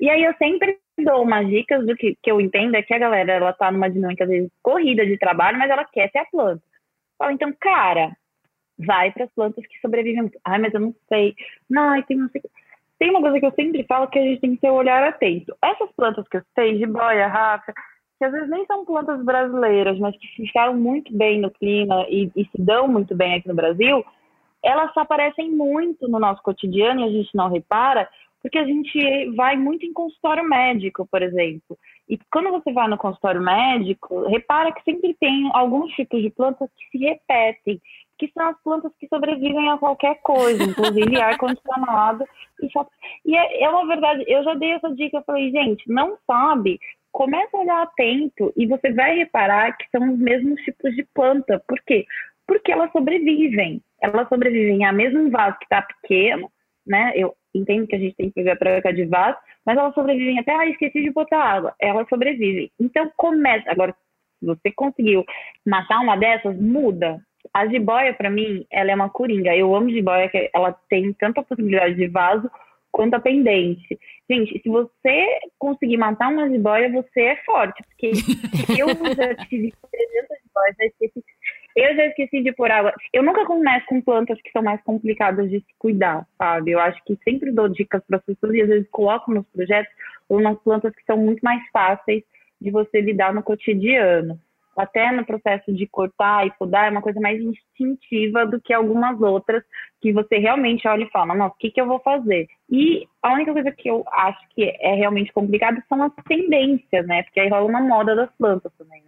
E 0.00 0.08
aí 0.10 0.22
eu 0.24 0.34
sempre 0.34 0.78
dou 0.98 1.22
umas 1.22 1.48
dicas 1.48 1.86
do 1.86 1.96
que, 1.96 2.16
que 2.22 2.30
eu 2.30 2.40
entendo 2.40 2.74
é 2.74 2.82
que 2.82 2.94
a 2.94 2.98
galera, 2.98 3.32
ela 3.32 3.52
tá 3.52 3.70
numa 3.70 3.90
dinâmica, 3.90 4.24
às 4.24 4.30
vezes, 4.30 4.50
corrida 4.62 5.06
de 5.06 5.18
trabalho, 5.18 5.58
mas 5.58 5.70
ela 5.70 5.84
quer 5.84 6.10
ter 6.10 6.18
a 6.18 6.24
planta. 6.24 6.62
Fala, 7.18 7.32
então, 7.32 7.52
cara, 7.60 8.16
vai 8.78 9.12
para 9.12 9.24
as 9.24 9.32
plantas 9.32 9.66
que 9.66 9.80
sobrevivem. 9.80 10.30
Ai, 10.44 10.58
mas 10.58 10.74
eu 10.74 10.80
não 10.80 10.94
sei. 11.08 11.34
Não, 11.68 12.00
tem 12.02 12.16
não 12.16 12.28
sei. 12.30 12.42
Tem 12.98 13.10
uma 13.10 13.20
coisa 13.20 13.40
que 13.40 13.46
eu 13.46 13.52
sempre 13.52 13.84
falo 13.84 14.08
que 14.08 14.18
a 14.18 14.22
gente 14.22 14.40
tem 14.40 14.54
que 14.54 14.60
ter 14.60 14.70
um 14.70 14.74
olhar 14.74 15.02
atento. 15.02 15.56
Essas 15.62 15.90
plantas 15.92 16.26
que 16.28 16.36
eu 16.36 16.42
sei, 16.54 16.78
jiboia, 16.78 17.26
rafa, 17.26 17.72
que 18.22 18.26
às 18.26 18.32
vezes 18.32 18.48
nem 18.48 18.64
são 18.66 18.84
plantas 18.84 19.20
brasileiras, 19.24 19.98
mas 19.98 20.16
que 20.16 20.28
ficaram 20.36 20.76
muito 20.76 21.12
bem 21.12 21.40
no 21.40 21.50
clima 21.50 22.06
e, 22.08 22.30
e 22.36 22.44
se 22.44 22.62
dão 22.62 22.86
muito 22.86 23.16
bem 23.16 23.34
aqui 23.34 23.48
no 23.48 23.54
Brasil, 23.54 24.04
elas 24.62 24.96
aparecem 24.96 25.50
muito 25.50 26.06
no 26.08 26.20
nosso 26.20 26.40
cotidiano 26.40 27.00
e 27.00 27.04
a 27.04 27.10
gente 27.10 27.34
não 27.34 27.50
repara, 27.50 28.08
porque 28.40 28.58
a 28.58 28.64
gente 28.64 29.28
vai 29.34 29.56
muito 29.56 29.84
em 29.84 29.92
consultório 29.92 30.44
médico, 30.44 31.04
por 31.10 31.20
exemplo. 31.20 31.76
E 32.08 32.16
quando 32.32 32.52
você 32.52 32.72
vai 32.72 32.86
no 32.86 32.96
consultório 32.96 33.42
médico, 33.42 34.24
repara 34.28 34.70
que 34.70 34.84
sempre 34.84 35.16
tem 35.18 35.50
alguns 35.52 35.90
tipos 35.94 36.22
de 36.22 36.30
plantas 36.30 36.70
que 36.76 36.96
se 36.96 37.04
repetem, 37.04 37.82
que 38.16 38.30
são 38.32 38.46
as 38.46 38.62
plantas 38.62 38.92
que 39.00 39.08
sobrevivem 39.08 39.68
a 39.68 39.78
qualquer 39.78 40.20
coisa, 40.22 40.62
inclusive 40.62 41.18
ar-condicionado. 41.20 42.24
E, 42.62 42.70
só... 42.70 42.86
e 43.26 43.36
é, 43.36 43.64
é 43.64 43.68
uma 43.68 43.84
verdade, 43.84 44.22
eu 44.28 44.44
já 44.44 44.54
dei 44.54 44.70
essa 44.70 44.94
dica, 44.94 45.16
eu 45.16 45.24
falei, 45.24 45.50
gente, 45.50 45.82
não 45.90 46.16
sabe, 46.24 46.78
começa 47.12 47.56
a 47.56 47.60
olhar 47.60 47.82
atento 47.82 48.52
e 48.56 48.66
você 48.66 48.92
vai 48.92 49.16
reparar 49.16 49.76
que 49.76 49.88
são 49.90 50.12
os 50.12 50.18
mesmos 50.18 50.60
tipos 50.62 50.94
de 50.96 51.06
planta. 51.14 51.62
Por 51.68 51.78
quê? 51.86 52.06
Porque 52.46 52.72
elas 52.72 52.90
sobrevivem. 52.90 53.80
Elas 54.00 54.28
sobrevivem 54.28 54.84
a 54.84 54.92
mesmo 54.92 55.30
vaso 55.30 55.58
que 55.58 55.64
está 55.64 55.82
pequeno, 55.82 56.50
né? 56.86 57.12
Eu 57.14 57.36
entendo 57.54 57.86
que 57.86 57.94
a 57.94 57.98
gente 57.98 58.16
tem 58.16 58.30
que 58.30 58.40
fazer 58.40 58.50
a 58.50 58.56
troca 58.56 58.92
de 58.92 59.04
vaso, 59.04 59.38
mas 59.64 59.76
elas 59.76 59.94
sobrevivem 59.94 60.38
até, 60.38 60.52
ah, 60.52 60.66
esqueci 60.66 61.02
de 61.02 61.10
botar 61.10 61.38
água. 61.38 61.74
Elas 61.78 62.08
sobrevivem. 62.08 62.72
Então 62.80 63.12
começa. 63.16 63.70
Agora, 63.70 63.94
se 64.40 64.46
você 64.46 64.72
conseguiu 64.74 65.24
matar 65.64 66.00
uma 66.00 66.16
dessas, 66.16 66.58
muda. 66.58 67.20
A 67.54 67.66
jiboia, 67.66 68.14
para 68.14 68.30
mim, 68.30 68.66
ela 68.70 68.90
é 68.90 68.94
uma 68.94 69.10
coringa. 69.10 69.54
Eu 69.54 69.74
amo 69.74 69.90
jiboia, 69.90 70.28
que 70.28 70.50
ela 70.54 70.72
tem 70.88 71.12
tanta 71.12 71.42
possibilidade 71.42 71.94
de 71.94 72.08
vaso 72.08 72.50
quanto 72.92 73.14
a 73.14 73.20
pendente. 73.20 73.98
Gente, 74.30 74.60
se 74.62 74.68
você 74.68 75.26
conseguir 75.58 75.96
matar 75.96 76.30
uma 76.30 76.48
jiboia, 76.48 76.92
você 76.92 77.20
é 77.20 77.36
forte, 77.44 77.82
porque 77.82 78.12
eu 78.78 78.88
já 78.88 79.34
tive 79.46 79.72
300 79.90 80.38
jiboias, 80.42 80.76
já 80.78 80.84
esqueci, 80.84 81.24
eu 81.74 81.96
já 81.96 82.06
esqueci 82.06 82.42
de 82.42 82.52
pôr 82.52 82.70
água. 82.70 82.92
Eu 83.12 83.22
nunca 83.22 83.46
começo 83.46 83.86
com 83.86 84.00
plantas 84.00 84.40
que 84.42 84.52
são 84.52 84.62
mais 84.62 84.80
complicadas 84.82 85.50
de 85.50 85.58
se 85.58 85.74
cuidar, 85.78 86.26
sabe? 86.38 86.72
Eu 86.72 86.78
acho 86.78 87.02
que 87.04 87.18
sempre 87.24 87.50
dou 87.50 87.68
dicas 87.68 88.02
para 88.06 88.18
as 88.18 88.24
pessoas 88.24 88.54
e 88.54 88.62
às 88.62 88.68
vezes 88.68 88.88
coloco 88.90 89.32
nos 89.32 89.46
projetos 89.48 89.92
umas 90.28 90.58
plantas 90.60 90.94
que 90.94 91.04
são 91.04 91.16
muito 91.16 91.40
mais 91.40 91.62
fáceis 91.72 92.22
de 92.60 92.70
você 92.70 93.00
lidar 93.00 93.34
no 93.34 93.42
cotidiano 93.42 94.38
até 94.76 95.12
no 95.12 95.24
processo 95.24 95.72
de 95.72 95.86
cortar 95.86 96.46
e 96.46 96.52
podar, 96.58 96.86
é 96.86 96.90
uma 96.90 97.02
coisa 97.02 97.20
mais 97.20 97.40
instintiva 97.40 98.46
do 98.46 98.60
que 98.60 98.72
algumas 98.72 99.20
outras 99.20 99.62
que 100.00 100.12
você 100.12 100.38
realmente 100.38 100.86
olha 100.88 101.04
e 101.04 101.10
fala, 101.10 101.34
nossa, 101.34 101.54
o 101.54 101.58
que, 101.58 101.70
que 101.70 101.80
eu 101.80 101.86
vou 101.86 102.00
fazer? 102.00 102.48
E 102.70 103.06
a 103.22 103.34
única 103.34 103.52
coisa 103.52 103.70
que 103.70 103.88
eu 103.88 104.04
acho 104.10 104.40
que 104.50 104.64
é 104.80 104.94
realmente 104.94 105.32
complicada 105.32 105.82
são 105.88 106.02
as 106.02 106.12
tendências, 106.26 107.06
né? 107.06 107.22
Porque 107.22 107.40
aí 107.40 107.48
rola 107.48 107.66
uma 107.66 107.80
moda 107.80 108.16
das 108.16 108.30
plantas 108.36 108.72
também? 108.76 109.01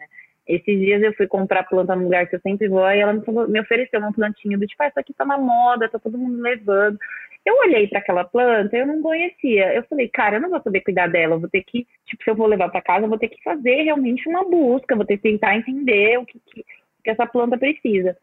Esses 0.46 0.78
dias 0.78 1.02
eu 1.02 1.14
fui 1.14 1.26
comprar 1.26 1.64
planta 1.64 1.96
no 1.96 2.04
lugar 2.04 2.26
que 2.28 2.36
eu 2.36 2.40
sempre 2.40 2.68
vou 2.68 2.86
e 2.90 2.98
ela 2.98 3.12
me, 3.12 3.24
falou, 3.24 3.48
me 3.48 3.60
ofereceu 3.60 3.98
uma 3.98 4.12
plantinha 4.12 4.58
do 4.58 4.66
tipo, 4.66 4.82
ah, 4.82 4.92
aqui 4.96 5.14
tá 5.14 5.24
na 5.24 5.38
moda, 5.38 5.88
tá 5.88 5.98
todo 5.98 6.18
mundo 6.18 6.40
levando. 6.42 6.98
Eu 7.44 7.56
olhei 7.58 7.86
para 7.88 7.98
aquela 7.98 8.24
planta, 8.24 8.76
eu 8.76 8.86
não 8.86 9.02
conhecia. 9.02 9.74
Eu 9.74 9.84
falei, 9.84 10.08
cara, 10.08 10.36
eu 10.36 10.40
não 10.40 10.50
vou 10.50 10.60
poder 10.60 10.80
cuidar 10.80 11.08
dela, 11.08 11.34
eu 11.34 11.40
vou 11.40 11.48
ter 11.48 11.62
que, 11.62 11.86
tipo, 12.06 12.22
se 12.22 12.30
eu 12.30 12.34
vou 12.34 12.46
levar 12.46 12.70
para 12.70 12.82
casa, 12.82 13.04
eu 13.04 13.08
vou 13.08 13.18
ter 13.18 13.28
que 13.28 13.42
fazer 13.42 13.82
realmente 13.82 14.28
uma 14.28 14.44
busca, 14.48 14.96
vou 14.96 15.04
ter 15.04 15.16
que 15.16 15.22
tentar 15.30 15.56
entender 15.56 16.18
o 16.18 16.26
que, 16.26 16.38
que, 16.46 16.64
que 17.04 17.10
essa 17.10 17.26
planta 17.26 17.58
precisa. 17.58 18.16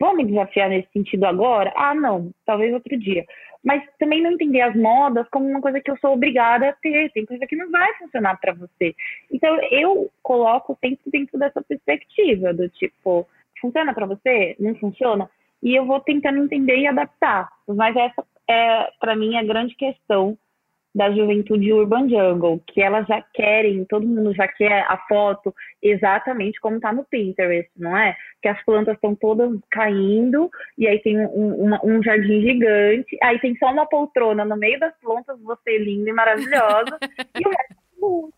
Vou 0.00 0.14
me 0.16 0.24
desafiar 0.24 0.68
nesse 0.68 0.88
sentido 0.92 1.24
agora? 1.24 1.72
Ah, 1.76 1.94
não, 1.94 2.32
talvez 2.44 2.72
outro 2.72 2.98
dia. 2.98 3.24
Mas 3.64 3.82
também 3.98 4.22
não 4.22 4.32
entender 4.32 4.60
as 4.60 4.76
modas 4.76 5.26
como 5.30 5.46
uma 5.46 5.60
coisa 5.60 5.80
que 5.80 5.90
eu 5.90 5.96
sou 5.98 6.12
obrigada 6.12 6.68
a 6.68 6.72
ter. 6.74 7.10
Tem 7.12 7.24
coisa 7.24 7.46
que 7.46 7.56
não 7.56 7.70
vai 7.70 7.94
funcionar 7.94 8.38
para 8.38 8.52
você. 8.52 8.94
Então, 9.32 9.56
eu 9.70 10.10
coloco 10.22 10.76
sempre 10.84 11.10
dentro 11.10 11.38
dessa 11.38 11.62
perspectiva, 11.62 12.52
do 12.52 12.68
tipo, 12.68 13.26
funciona 13.60 13.94
para 13.94 14.06
você? 14.06 14.54
Não 14.58 14.74
funciona? 14.74 15.30
E 15.62 15.74
eu 15.74 15.86
vou 15.86 16.00
tentando 16.00 16.44
entender 16.44 16.76
e 16.76 16.86
adaptar. 16.86 17.48
Mas 17.66 17.96
essa 17.96 18.22
é, 18.48 18.90
para 19.00 19.16
mim, 19.16 19.36
a 19.36 19.42
grande 19.42 19.74
questão 19.74 20.36
da 20.94 21.10
juventude 21.10 21.72
Urban 21.72 22.08
Jungle, 22.08 22.62
que 22.66 22.80
elas 22.80 23.04
já 23.08 23.20
querem, 23.34 23.84
todo 23.84 24.06
mundo 24.06 24.32
já 24.32 24.46
quer 24.46 24.84
a 24.88 24.96
foto 25.08 25.52
exatamente 25.82 26.60
como 26.60 26.76
está 26.76 26.92
no 26.92 27.04
Pinterest, 27.04 27.68
não 27.76 27.96
é? 27.96 28.16
Que 28.40 28.48
as 28.48 28.64
plantas 28.64 28.94
estão 28.94 29.14
todas 29.14 29.50
caindo, 29.70 30.48
e 30.78 30.86
aí 30.86 31.00
tem 31.00 31.18
um, 31.18 31.64
um, 31.64 31.78
um, 31.82 32.02
jardim 32.02 32.40
gigante, 32.42 33.18
aí 33.22 33.40
tem 33.40 33.56
só 33.56 33.72
uma 33.72 33.86
poltrona 33.86 34.44
no 34.44 34.56
meio 34.56 34.78
das 34.78 34.94
plantas, 35.00 35.40
você 35.40 35.78
linda 35.78 36.10
e 36.10 36.12
maravilhosa, 36.12 36.98
e 37.34 37.48
o 37.48 37.50
resto 37.50 38.32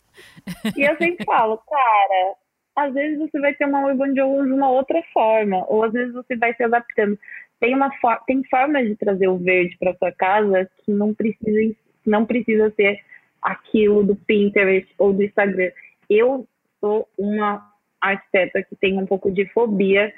é 0.74 0.80
E 0.80 0.82
eu 0.82 0.96
sempre 0.96 1.24
falo, 1.26 1.58
cara, 1.58 2.34
às 2.76 2.94
vezes 2.94 3.18
você 3.18 3.38
vai 3.38 3.52
ter 3.54 3.66
uma 3.66 3.84
Urban 3.86 4.14
Jungle 4.14 4.46
de 4.46 4.52
uma 4.52 4.70
outra 4.70 5.02
forma, 5.12 5.62
ou 5.68 5.84
às 5.84 5.92
vezes 5.92 6.14
você 6.14 6.34
vai 6.36 6.54
se 6.54 6.62
adaptando. 6.62 7.18
Tem, 7.60 7.74
uma 7.74 7.90
tem 8.26 8.42
formas 8.44 8.86
de 8.86 8.96
trazer 8.96 9.28
o 9.28 9.38
verde 9.38 9.76
para 9.78 9.94
sua 9.96 10.12
casa 10.12 10.70
que 10.84 10.92
não 10.92 11.14
precisa 11.14 11.62
não 12.08 12.24
precisa 12.24 12.72
ser 12.76 13.00
aquilo 13.42 14.02
do 14.02 14.16
Pinterest 14.16 14.88
ou 14.98 15.12
do 15.12 15.22
Instagram. 15.22 15.70
Eu 16.08 16.46
sou 16.80 17.08
uma 17.16 17.70
arquiteta 18.00 18.62
que 18.62 18.76
tem 18.76 18.98
um 18.98 19.06
pouco 19.06 19.30
de 19.30 19.46
fobia 19.52 20.12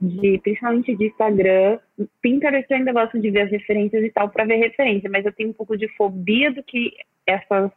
de 0.00 0.38
principalmente 0.42 0.96
de 0.96 1.06
Instagram. 1.06 1.78
Pinterest 2.20 2.66
eu 2.68 2.76
ainda 2.76 2.92
gosto 2.92 3.20
de 3.20 3.30
ver 3.30 3.42
as 3.42 3.50
referências 3.50 4.02
e 4.02 4.10
tal 4.10 4.28
para 4.28 4.44
ver 4.44 4.56
referência, 4.56 5.08
mas 5.08 5.24
eu 5.24 5.32
tenho 5.32 5.50
um 5.50 5.54
pouco 5.54 5.76
de 5.76 5.86
fobia 5.96 6.52
do 6.52 6.62
que 6.62 6.92
essas 7.24 7.70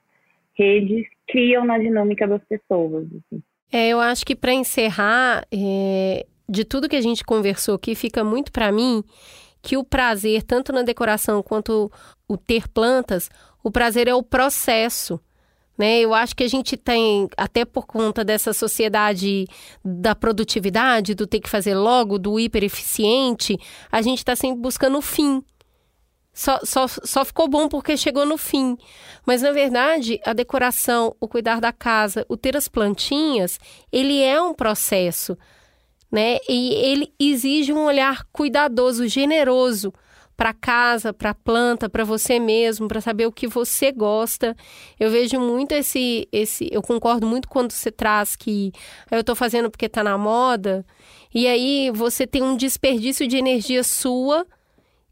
redes 0.55 1.05
criam 1.27 1.63
na 1.65 1.77
dinâmica 1.77 2.27
das 2.27 2.43
pessoas. 2.45 3.05
Assim. 3.05 3.43
É, 3.71 3.89
eu 3.89 3.99
acho 3.99 4.25
que 4.25 4.35
para 4.35 4.53
encerrar, 4.53 5.45
é, 5.51 6.25
de 6.49 6.65
tudo 6.65 6.89
que 6.89 6.95
a 6.95 7.01
gente 7.01 7.23
conversou 7.23 7.75
aqui, 7.75 7.93
fica 7.93 8.23
muito 8.23 8.51
para 8.51 8.71
mim 8.71 9.03
que 9.61 9.77
o 9.77 9.83
prazer, 9.83 10.43
tanto 10.43 10.71
na 10.71 10.83
decoração 10.83 11.41
quanto 11.43 11.91
o 12.27 12.37
ter 12.37 12.67
plantas, 12.67 13.29
o 13.65 13.71
prazer 13.71 14.07
é 14.07 14.13
o 14.13 14.21
processo. 14.21 15.19
Né? 15.75 15.99
Eu 16.01 16.13
acho 16.13 16.35
que 16.35 16.43
a 16.43 16.47
gente 16.47 16.77
tem, 16.77 17.27
até 17.35 17.65
por 17.65 17.87
conta 17.87 18.23
dessa 18.23 18.53
sociedade 18.53 19.47
da 19.83 20.13
produtividade, 20.13 21.15
do 21.15 21.25
ter 21.25 21.39
que 21.39 21.49
fazer 21.49 21.73
logo, 21.73 22.19
do 22.19 22.39
hipereficiente, 22.39 23.57
a 23.91 24.03
gente 24.03 24.19
está 24.19 24.35
sempre 24.35 24.61
buscando 24.61 24.99
o 24.99 25.01
fim. 25.01 25.43
Só, 26.31 26.59
só, 26.63 26.85
só 26.87 27.25
ficou 27.25 27.47
bom 27.47 27.67
porque 27.67 27.97
chegou 27.97 28.23
no 28.23 28.37
fim. 28.37 28.77
Mas, 29.25 29.41
na 29.41 29.51
verdade, 29.51 30.21
a 30.23 30.33
decoração, 30.33 31.15
o 31.19 31.27
cuidar 31.27 31.59
da 31.59 31.73
casa, 31.73 32.23
o 32.29 32.37
ter 32.37 32.55
as 32.55 32.67
plantinhas, 32.67 33.59
ele 33.91 34.21
é 34.21 34.39
um 34.39 34.53
processo. 34.53 35.35
Né? 36.11 36.37
E 36.47 36.71
ele 36.75 37.11
exige 37.19 37.73
um 37.73 37.83
olhar 37.85 38.27
cuidadoso, 38.31 39.07
generoso 39.07 39.91
para 40.35 40.53
casa, 40.53 41.13
para 41.13 41.33
planta, 41.33 41.89
para 41.89 42.03
você 42.03 42.39
mesmo, 42.39 42.87
para 42.87 42.99
saber 42.99 43.25
o 43.25 43.31
que 43.31 43.47
você 43.47 43.91
gosta. 43.91 44.55
Eu 44.99 45.09
vejo 45.09 45.39
muito 45.39 45.71
esse 45.71 46.27
esse, 46.31 46.67
eu 46.71 46.81
concordo 46.81 47.25
muito 47.25 47.47
quando 47.47 47.71
você 47.71 47.91
traz 47.91 48.35
que 48.35 48.71
eu 49.09 49.21
estou 49.21 49.35
fazendo 49.35 49.69
porque 49.69 49.85
está 49.85 50.03
na 50.03 50.17
moda, 50.17 50.85
e 51.33 51.47
aí 51.47 51.91
você 51.91 52.27
tem 52.27 52.43
um 52.43 52.55
desperdício 52.55 53.27
de 53.27 53.37
energia 53.37 53.83
sua 53.83 54.45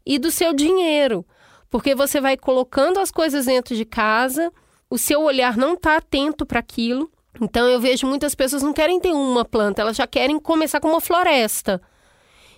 e 0.04 0.18
do 0.18 0.30
seu 0.30 0.52
dinheiro, 0.52 1.24
porque 1.70 1.94
você 1.94 2.20
vai 2.20 2.36
colocando 2.36 3.00
as 3.00 3.10
coisas 3.10 3.46
dentro 3.46 3.74
de 3.74 3.84
casa, 3.84 4.52
o 4.90 4.98
seu 4.98 5.22
olhar 5.22 5.56
não 5.56 5.74
está 5.74 5.96
atento 5.96 6.44
para 6.44 6.60
aquilo. 6.60 7.10
Então 7.40 7.66
eu 7.68 7.80
vejo 7.80 8.06
muitas 8.06 8.32
pessoas 8.32 8.62
não 8.62 8.72
querem 8.72 9.00
ter 9.00 9.10
uma 9.10 9.44
planta, 9.44 9.82
elas 9.82 9.96
já 9.96 10.06
querem 10.06 10.38
começar 10.38 10.78
com 10.78 10.88
uma 10.88 11.00
floresta. 11.00 11.82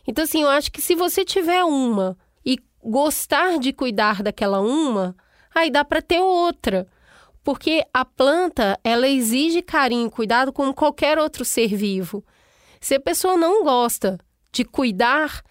Então 0.07 0.25
assim, 0.25 0.43
eu 0.43 0.51
acho 0.51 0.71
que 0.71 0.83
se 0.83 0.95
você 0.95 1.25
tiver 1.25 1.65
uma 1.65 2.17
gostar 2.87 3.59
de 3.59 3.73
cuidar 3.73 4.23
daquela 4.23 4.61
uma, 4.61 5.17
aí 5.55 5.71
dá 5.71 5.85
para 5.85 6.01
ter 6.01 6.21
outra. 6.21 6.87
Porque 7.43 7.85
a 7.93 8.05
planta, 8.05 8.79
ela 8.83 9.09
exige 9.09 9.61
carinho 9.61 10.11
cuidado 10.11 10.53
como 10.53 10.73
qualquer 10.73 11.19
outro 11.19 11.45
ser 11.45 11.75
vivo. 11.75 12.25
Se 12.81 12.95
a 12.95 13.01
pessoa 13.01 13.37
não 13.37 13.65
gosta 13.65 14.19
de 14.53 14.65
cuidar, 14.65 15.43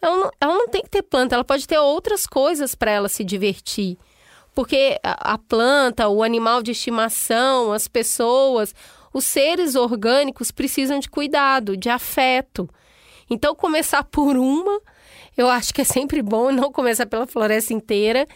ela 0.00 0.16
não, 0.16 0.30
ela 0.40 0.54
não 0.54 0.68
tem 0.68 0.82
que 0.82 0.90
ter 0.90 1.02
planta, 1.02 1.34
ela 1.34 1.44
pode 1.44 1.66
ter 1.66 1.78
outras 1.78 2.26
coisas 2.26 2.74
para 2.74 2.90
ela 2.90 3.08
se 3.08 3.24
divertir. 3.24 3.98
Porque 4.54 4.98
a, 5.02 5.34
a 5.34 5.38
planta, 5.38 6.08
o 6.08 6.22
animal 6.22 6.62
de 6.62 6.70
estimação, 6.70 7.72
as 7.72 7.86
pessoas, 7.86 8.74
os 9.12 9.24
seres 9.24 9.74
orgânicos 9.74 10.50
precisam 10.50 10.98
de 10.98 11.08
cuidado, 11.08 11.76
de 11.76 11.88
afeto. 11.88 12.68
Então, 13.28 13.54
começar 13.54 14.04
por 14.04 14.36
uma 14.36 14.80
eu 15.36 15.48
acho 15.48 15.72
que 15.74 15.80
é 15.82 15.84
sempre 15.84 16.22
bom 16.22 16.50
não 16.52 16.72
começar 16.72 17.06
pela 17.06 17.26
floresta 17.26 17.72
inteira. 17.72 18.26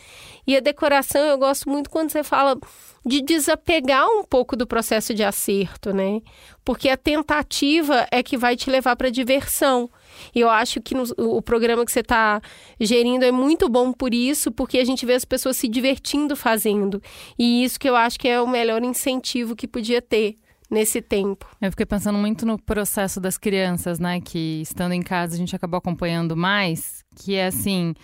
E 0.47 0.57
a 0.57 0.61
decoração 0.61 1.21
eu 1.23 1.39
gosto 1.39 1.69
muito 1.69 1.91
quando 1.91 2.11
você 2.11 2.25
fala 2.25 2.59
de 3.05 3.23
desapegar 3.23 4.07
um 4.07 4.25
pouco 4.25 4.57
do 4.57 4.67
processo 4.67 5.15
de 5.15 5.23
acerto, 5.23 5.93
né? 5.93 6.21
Porque 6.65 6.89
a 6.89 6.97
tentativa 6.97 8.07
é 8.11 8.23
que 8.23 8.37
vai 8.37 8.57
te 8.57 8.69
levar 8.69 8.97
para 8.97 9.11
diversão. 9.11 9.89
E 10.35 10.41
eu 10.41 10.51
acho 10.51 10.81
que 10.81 10.95
no, 10.95 11.05
o 11.17 11.41
programa 11.41 11.85
que 11.85 11.93
você 11.93 12.01
está 12.01 12.43
gerindo 12.79 13.25
é 13.25 13.33
muito 13.33 13.69
bom 13.69 13.93
por 13.93 14.13
isso, 14.13 14.51
porque 14.53 14.79
a 14.79 14.85
gente 14.85 15.07
vê 15.07 15.15
as 15.15 15.25
pessoas 15.25 15.57
se 15.57 15.69
divertindo 15.69 16.37
fazendo. 16.37 17.03
E 17.39 17.65
isso 17.65 17.79
que 17.79 17.89
eu 17.89 17.97
acho 17.97 18.19
que 18.19 18.29
é 18.29 18.41
o 18.41 18.49
melhor 18.49 18.83
incentivo 18.83 19.57
que 19.57 19.67
podia 19.69 20.03
ter 20.03 20.37
nesse 20.71 21.03
tempo. 21.03 21.47
Eu 21.61 21.71
fiquei 21.71 21.85
pensando 21.85 22.19
muito 22.19 22.47
no 22.47 22.59
processo 22.59 23.21
das 23.21 23.37
crianças, 23.37 23.99
né? 23.99 24.21
Que 24.21 24.61
estando 24.63 24.93
em 24.93 25.03
casa 25.03 25.35
a 25.35 25.39
gente 25.39 25.55
acabou 25.57 25.79
acompanhando 25.79 26.37
mais, 26.37 27.05
que 27.17 27.35
é 27.35 27.47
assim, 27.47 27.95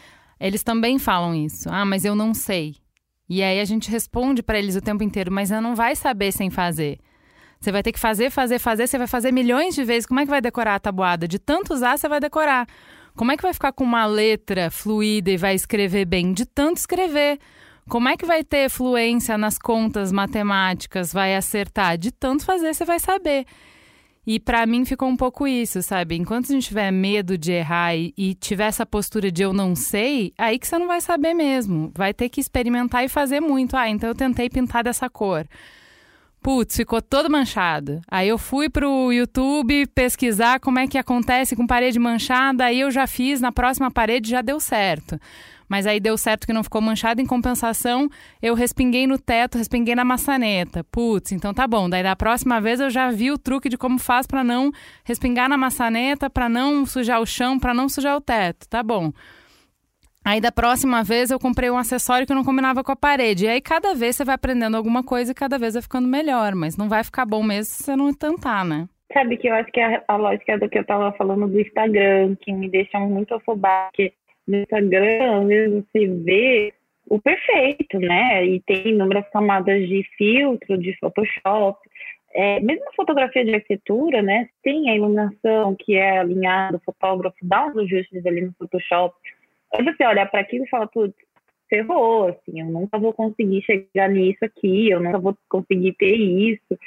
eles 0.41 0.63
também 0.63 0.99
falam 0.99 1.35
isso. 1.35 1.69
Ah, 1.71 1.85
mas 1.85 2.05
eu 2.05 2.15
não 2.15 2.35
sei. 2.35 2.77
E 3.29 3.43
aí 3.43 3.61
a 3.61 3.65
gente 3.65 3.91
responde 3.91 4.43
para 4.43 4.59
eles 4.59 4.77
o 4.77 4.81
tempo 4.81 5.03
inteiro, 5.03 5.33
mas 5.33 5.49
você 5.49 5.61
não 5.61 5.75
vai 5.75 5.97
saber 5.97 6.33
sem 6.33 6.51
fazer. 6.51 6.99
Você 7.59 7.73
vai 7.73 7.83
ter 7.83 7.93
que 7.93 7.99
fazer, 7.99 8.31
fazer, 8.31 8.59
fazer, 8.59 8.87
você 8.87 8.99
vai 8.99 9.07
fazer 9.07 9.33
milhões 9.33 9.75
de 9.75 9.83
vezes. 9.83 10.07
Como 10.07 10.21
é 10.21 10.25
que 10.25 10.31
vai 10.31 10.41
decorar 10.41 10.75
a 10.75 10.81
tabuada? 10.81 11.27
De 11.27 11.39
tanto 11.39 11.73
usar, 11.73 11.97
você 11.99 12.09
vai 12.09 12.21
decorar. 12.21 12.67
Como 13.17 13.33
é 13.33 13.37
que 13.37 13.43
vai 13.43 13.55
ficar 13.55 13.73
com 13.73 13.83
uma 13.83 14.05
letra 14.05 14.71
fluida 14.71 15.31
e 15.31 15.37
vai 15.37 15.55
escrever 15.55 16.05
bem? 16.05 16.33
De 16.33 16.45
tanto 16.45 16.77
escrever. 16.77 17.39
Como 17.89 18.09
é 18.09 18.17
que 18.17 18.27
vai 18.27 18.43
ter 18.43 18.69
fluência 18.69 19.39
nas 19.39 19.59
contas 19.59 20.11
matemáticas? 20.11 21.13
Vai 21.13 21.37
acertar? 21.37 21.97
De 21.97 22.11
tanto 22.11 22.45
fazer, 22.45 22.75
você 22.75 22.85
vai 22.85 22.99
saber. 22.99 23.47
E 24.27 24.41
para 24.41 24.67
mim 24.67 24.85
ficou 24.85 25.09
um 25.09 25.17
pouco 25.17 25.47
isso, 25.47 25.81
sabe? 25.83 26.17
Enquanto 26.17 26.51
a 26.51 26.53
gente 26.53 26.67
tiver 26.67 26.91
medo 26.91 27.39
de 27.39 27.53
errar 27.53 27.95
e, 27.95 28.35
tiver 28.41 28.67
essa 28.67 28.85
postura 28.85 29.31
de 29.31 29.43
eu 29.43 29.53
não 29.53 29.77
sei, 29.77 30.33
aí 30.37 30.59
que 30.59 30.67
você 30.67 30.77
não 30.77 30.89
vai 30.89 31.01
saber 31.01 31.33
mesmo. 31.33 31.93
Vai 31.95 32.13
ter 32.13 32.29
que 32.29 32.41
experimentar 32.41 33.05
e 33.05 33.09
fazer 33.09 33.39
muito. 33.39 33.77
Ah, 33.77 33.89
então 33.89 34.09
eu 34.09 34.17
tentei 34.17 34.51
pintar 34.51 34.83
dessa 34.83 35.09
cor. 35.09 35.47
Putz, 36.43 36.75
ficou 36.75 37.01
todo 37.01 37.31
manchado. 37.31 38.01
Aí 38.11 38.29
eu 38.29 38.37
fui 38.37 38.69
pro 38.69 39.13
YouTube 39.13 39.87
pesquisar 39.95 40.59
como 40.59 40.81
é 40.81 40.89
que 40.89 40.99
acontece 40.99 41.55
com 41.55 41.67
parede 41.67 42.01
manchada, 42.01 42.65
aí 42.65 42.81
eu 42.81 42.91
já 42.91 43.07
fiz, 43.07 43.41
na 43.41 43.53
próxima 43.53 43.93
parede 43.93 44.31
já 44.31 44.43
deu 44.43 44.59
certo 44.59 45.21
mas 45.69 45.87
aí 45.87 46.01
deu 46.01 46.17
certo 46.17 46.47
que 46.47 46.53
não 46.53 46.63
ficou 46.63 46.81
manchado. 46.81 47.21
Em 47.21 47.27
compensação, 47.27 48.09
eu 48.41 48.55
respinguei 48.55 49.07
no 49.07 49.19
teto, 49.19 49.59
respinguei 49.59 49.95
na 49.95 50.05
maçaneta. 50.05 50.85
Putz, 50.85 51.33
então 51.33 51.53
tá 51.53 51.67
bom. 51.67 51.89
Daí 51.89 52.03
da 52.03 52.17
próxima 52.17 52.61
vez 52.61 52.81
eu 52.81 52.91
já 52.91 53.11
vi 53.11 53.31
o 53.31 53.39
truque 53.39 53.69
de 53.69 53.77
como 53.77 53.99
faz 53.99 54.27
para 54.27 54.45
não 54.45 54.71
respingar 55.05 55.49
na 55.49 55.57
maçaneta, 55.57 56.31
para 56.31 56.49
não 56.49 56.87
sujar 56.87 57.21
o 57.21 57.27
chão, 57.27 57.59
para 57.59 57.75
não 57.75 57.89
sujar 57.89 58.17
o 58.17 58.21
teto. 58.21 58.69
Tá 58.69 58.83
bom. 58.83 59.13
Aí 60.25 60.41
da 60.41 60.51
próxima 60.51 61.05
vez 61.05 61.31
eu 61.31 61.39
comprei 61.39 61.71
um 61.71 61.79
acessório 61.79 62.27
que 62.27 62.35
não 62.35 62.43
combinava 62.43 62.83
com 62.83 62.91
a 62.91 62.97
parede. 62.97 63.45
E 63.45 63.49
aí 63.49 63.61
cada 63.61 63.95
vez 63.95 64.17
você 64.17 64.25
vai 64.25 64.35
aprendendo 64.35 64.77
alguma 64.77 65.05
coisa 65.05 65.31
e 65.31 65.35
cada 65.35 65.57
vez 65.57 65.75
vai 65.75 65.83
ficando 65.83 66.09
melhor. 66.09 66.55
Mas 66.57 66.77
não 66.77 66.89
vai 66.89 67.05
ficar 67.05 67.25
bom 67.25 67.45
mesmo 67.45 67.65
se 67.65 67.85
você 67.85 67.95
não 67.95 68.13
tentar, 68.13 68.65
né? 68.65 68.89
Sabe 69.13 69.37
que 69.37 69.49
eu 69.49 69.55
acho 69.55 69.71
que 69.71 69.81
a, 69.81 70.03
a 70.09 70.17
lógica 70.17 70.59
do 70.59 70.69
que 70.69 70.79
eu 70.79 70.85
tava 70.85 71.13
falando 71.13 71.47
do 71.47 71.61
Instagram, 71.61 72.35
que 72.41 72.53
me 72.53 72.69
deixa 72.69 72.99
muito 72.99 73.35
afobada, 73.35 73.91
que 73.95 74.13
no 74.47 74.59
Instagram, 74.59 75.47
vezes 75.47 75.85
você 75.85 76.07
vê 76.07 76.75
o 77.09 77.21
perfeito, 77.21 77.99
né? 77.99 78.45
E 78.47 78.61
tem 78.61 78.89
inúmeras 78.89 79.29
camadas 79.31 79.89
de 79.89 80.03
filtro, 80.17 80.79
de 80.79 80.97
Photoshop. 80.99 81.79
É, 82.35 82.61
mesmo 82.61 82.85
fotografia 82.95 83.45
de 83.45 83.55
arquitetura, 83.55 84.21
né? 84.23 84.49
Tem 84.63 84.91
a 84.91 84.97
iluminação 84.97 85.75
que 85.75 85.95
é 85.95 86.19
alinhada, 86.19 86.77
o 86.77 86.81
fotógrafo 86.81 87.37
dá 87.43 87.67
uns 87.67 87.77
ajustes 87.79 88.27
ali 88.27 88.43
no 88.43 88.53
Photoshop. 88.59 89.15
Aí 89.73 89.85
você 89.85 90.05
olha 90.05 90.27
para 90.27 90.41
aquilo 90.41 90.65
e 90.65 90.69
fala, 90.69 90.87
putz, 90.87 91.15
ferrou, 91.69 92.29
assim, 92.29 92.61
eu 92.61 92.67
nunca 92.67 92.99
vou 92.99 93.13
conseguir 93.13 93.63
chegar 93.63 94.09
nisso 94.09 94.45
aqui, 94.45 94.91
eu 94.91 95.01
nunca 95.01 95.19
vou 95.19 95.37
conseguir 95.49 95.93
ter 95.95 96.15
isso. 96.15 96.79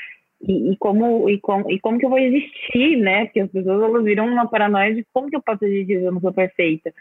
E, 0.42 0.72
e, 0.72 0.78
como, 0.78 1.30
e, 1.30 1.40
como, 1.40 1.70
e 1.70 1.80
como 1.80 2.00
que 2.00 2.06
eu 2.06 2.10
vou 2.10 2.20
existir, 2.20 2.98
né? 2.98 3.26
Porque 3.26 3.42
as 3.42 3.52
pessoas 3.52 3.84
elas 3.84 4.04
viram 4.04 4.26
uma 4.26 4.48
paranoia 4.48 4.94
de 4.94 5.06
como 5.14 5.30
que 5.30 5.36
eu 5.36 5.42
posso 5.42 5.66
existir 5.66 6.02
eu 6.02 6.12
não 6.12 6.22
sou 6.22 6.32
perfeita. 6.32 6.94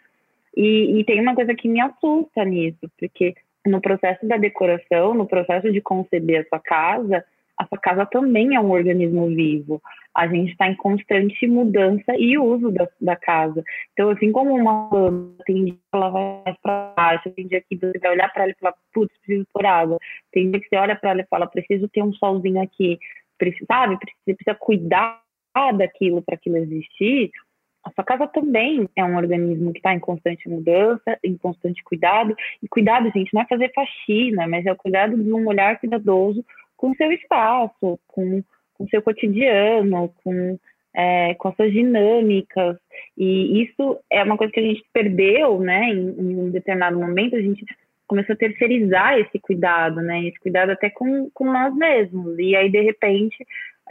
E, 0.56 0.98
e 0.98 1.04
tem 1.04 1.20
uma 1.20 1.34
coisa 1.34 1.54
que 1.54 1.68
me 1.68 1.80
assusta 1.80 2.44
nisso, 2.44 2.90
porque 2.98 3.34
no 3.66 3.80
processo 3.80 4.26
da 4.26 4.36
decoração, 4.36 5.14
no 5.14 5.26
processo 5.26 5.70
de 5.70 5.80
conceber 5.80 6.40
a 6.40 6.48
sua 6.48 6.60
casa, 6.60 7.24
a 7.58 7.66
sua 7.66 7.78
casa 7.78 8.06
também 8.06 8.54
é 8.54 8.60
um 8.60 8.70
organismo 8.70 9.26
vivo. 9.26 9.82
A 10.14 10.28
gente 10.28 10.52
está 10.52 10.68
em 10.68 10.76
constante 10.76 11.46
mudança 11.46 12.14
e 12.16 12.38
uso 12.38 12.70
da, 12.70 12.88
da, 13.00 13.16
casa. 13.16 13.64
Então, 13.92 14.10
assim 14.10 14.30
como 14.30 14.54
uma 14.54 14.88
planta, 14.88 15.42
tem 15.44 15.64
dia 15.64 15.74
que 15.74 15.80
ela 15.92 16.08
vai 16.08 16.42
mais 16.44 16.56
para 16.62 16.94
baixo, 16.96 17.30
tem 17.30 17.48
dia 17.48 17.60
que 17.60 17.76
você 17.76 17.98
vai 17.98 18.12
olhar 18.12 18.32
para 18.32 18.44
ela 18.44 18.52
e 18.52 18.60
falar, 18.60 18.74
putz, 18.92 19.12
preciso 19.18 19.46
por 19.52 19.66
água. 19.66 19.98
Tem 20.32 20.50
dia 20.50 20.60
que 20.60 20.68
você 20.68 20.76
olha 20.76 20.94
para 20.94 21.10
ela 21.10 21.20
e 21.20 21.26
fala, 21.26 21.46
preciso 21.48 21.88
ter 21.88 22.02
um 22.02 22.12
solzinho 22.12 22.62
aqui. 22.62 22.98
Precisa, 23.36 23.66
sabe? 23.66 23.96
Você 23.96 24.34
precisa 24.34 24.54
cuidar 24.54 25.20
daquilo 25.74 26.22
para 26.22 26.36
aquilo 26.36 26.56
existir. 26.58 27.32
A 27.84 27.90
sua 27.92 28.04
casa 28.04 28.26
também 28.26 28.88
é 28.96 29.04
um 29.04 29.16
organismo 29.16 29.72
que 29.72 29.78
está 29.78 29.94
em 29.94 30.00
constante 30.00 30.48
mudança, 30.48 31.18
em 31.22 31.36
constante 31.36 31.82
cuidado. 31.82 32.34
E 32.62 32.68
cuidado, 32.68 33.10
gente, 33.14 33.32
não 33.32 33.42
é 33.42 33.46
fazer 33.46 33.72
faxina, 33.72 34.46
mas 34.46 34.66
é 34.66 34.72
o 34.72 34.76
cuidado 34.76 35.16
de 35.16 35.32
um 35.32 35.46
olhar 35.46 35.78
cuidadoso 35.78 36.44
com 36.76 36.90
o 36.90 36.96
seu 36.96 37.10
espaço, 37.12 37.98
com 38.06 38.42
o 38.78 38.88
seu 38.88 39.02
cotidiano, 39.02 40.12
com, 40.22 40.58
é, 40.94 41.34
com 41.34 41.48
as 41.48 41.56
suas 41.56 41.72
dinâmicas. 41.72 42.76
E 43.16 43.62
isso 43.62 43.98
é 44.10 44.22
uma 44.22 44.36
coisa 44.36 44.52
que 44.52 44.60
a 44.60 44.64
gente 44.64 44.84
perdeu, 44.92 45.60
né? 45.60 45.90
Em, 45.90 46.08
em 46.18 46.40
um 46.40 46.50
determinado 46.50 46.98
momento, 46.98 47.36
a 47.36 47.40
gente 47.40 47.64
começou 48.06 48.32
a 48.32 48.38
terceirizar 48.38 49.18
esse 49.18 49.38
cuidado, 49.38 50.00
né? 50.00 50.24
Esse 50.24 50.38
cuidado 50.40 50.70
até 50.70 50.88
com, 50.88 51.30
com 51.30 51.44
nós 51.44 51.74
mesmos. 51.74 52.38
E 52.38 52.56
aí, 52.56 52.70
de 52.70 52.80
repente, 52.80 53.36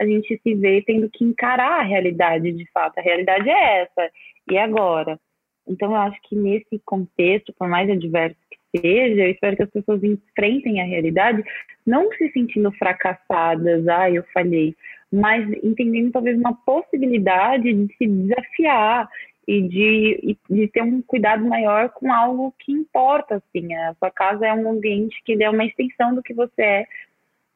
a 0.00 0.06
gente 0.06 0.40
se 0.42 0.54
vê 0.54 0.82
tendo 0.82 1.08
que 1.10 1.24
encarar 1.24 1.80
a 1.80 1.84
realidade 1.84 2.52
de 2.52 2.70
fato. 2.70 2.98
A 2.98 3.02
realidade 3.02 3.48
é 3.48 3.82
essa. 3.82 4.10
E 4.50 4.56
agora? 4.56 5.18
Então, 5.66 5.90
eu 5.90 5.96
acho 5.96 6.18
que 6.22 6.34
nesse 6.34 6.80
contexto, 6.84 7.52
por 7.52 7.68
mais 7.68 7.90
adverso 7.90 8.36
que 8.50 8.80
seja, 8.80 9.22
eu 9.22 9.30
espero 9.30 9.56
que 9.56 9.62
as 9.62 9.70
pessoas 9.70 10.02
enfrentem 10.02 10.80
a 10.80 10.84
realidade, 10.84 11.42
não 11.86 12.10
se 12.12 12.30
sentindo 12.32 12.72
fracassadas, 12.72 13.86
ah, 13.86 14.10
eu 14.10 14.24
falhei, 14.32 14.74
mas 15.12 15.46
entendendo 15.62 16.12
talvez 16.12 16.38
uma 16.38 16.54
possibilidade 16.54 17.72
de 17.72 17.94
se 17.96 18.06
desafiar 18.06 19.08
e 19.46 19.62
de, 19.62 20.36
de 20.50 20.68
ter 20.68 20.82
um 20.82 21.00
cuidado 21.00 21.44
maior 21.46 21.88
com 21.90 22.12
algo 22.12 22.54
que 22.58 22.70
importa, 22.70 23.36
assim. 23.36 23.74
A 23.74 23.94
sua 23.94 24.10
casa 24.10 24.46
é 24.46 24.52
um 24.52 24.70
ambiente 24.70 25.16
que 25.24 25.42
é 25.42 25.48
uma 25.48 25.64
extensão 25.64 26.14
do 26.14 26.22
que 26.22 26.34
você 26.34 26.62
é 26.62 26.86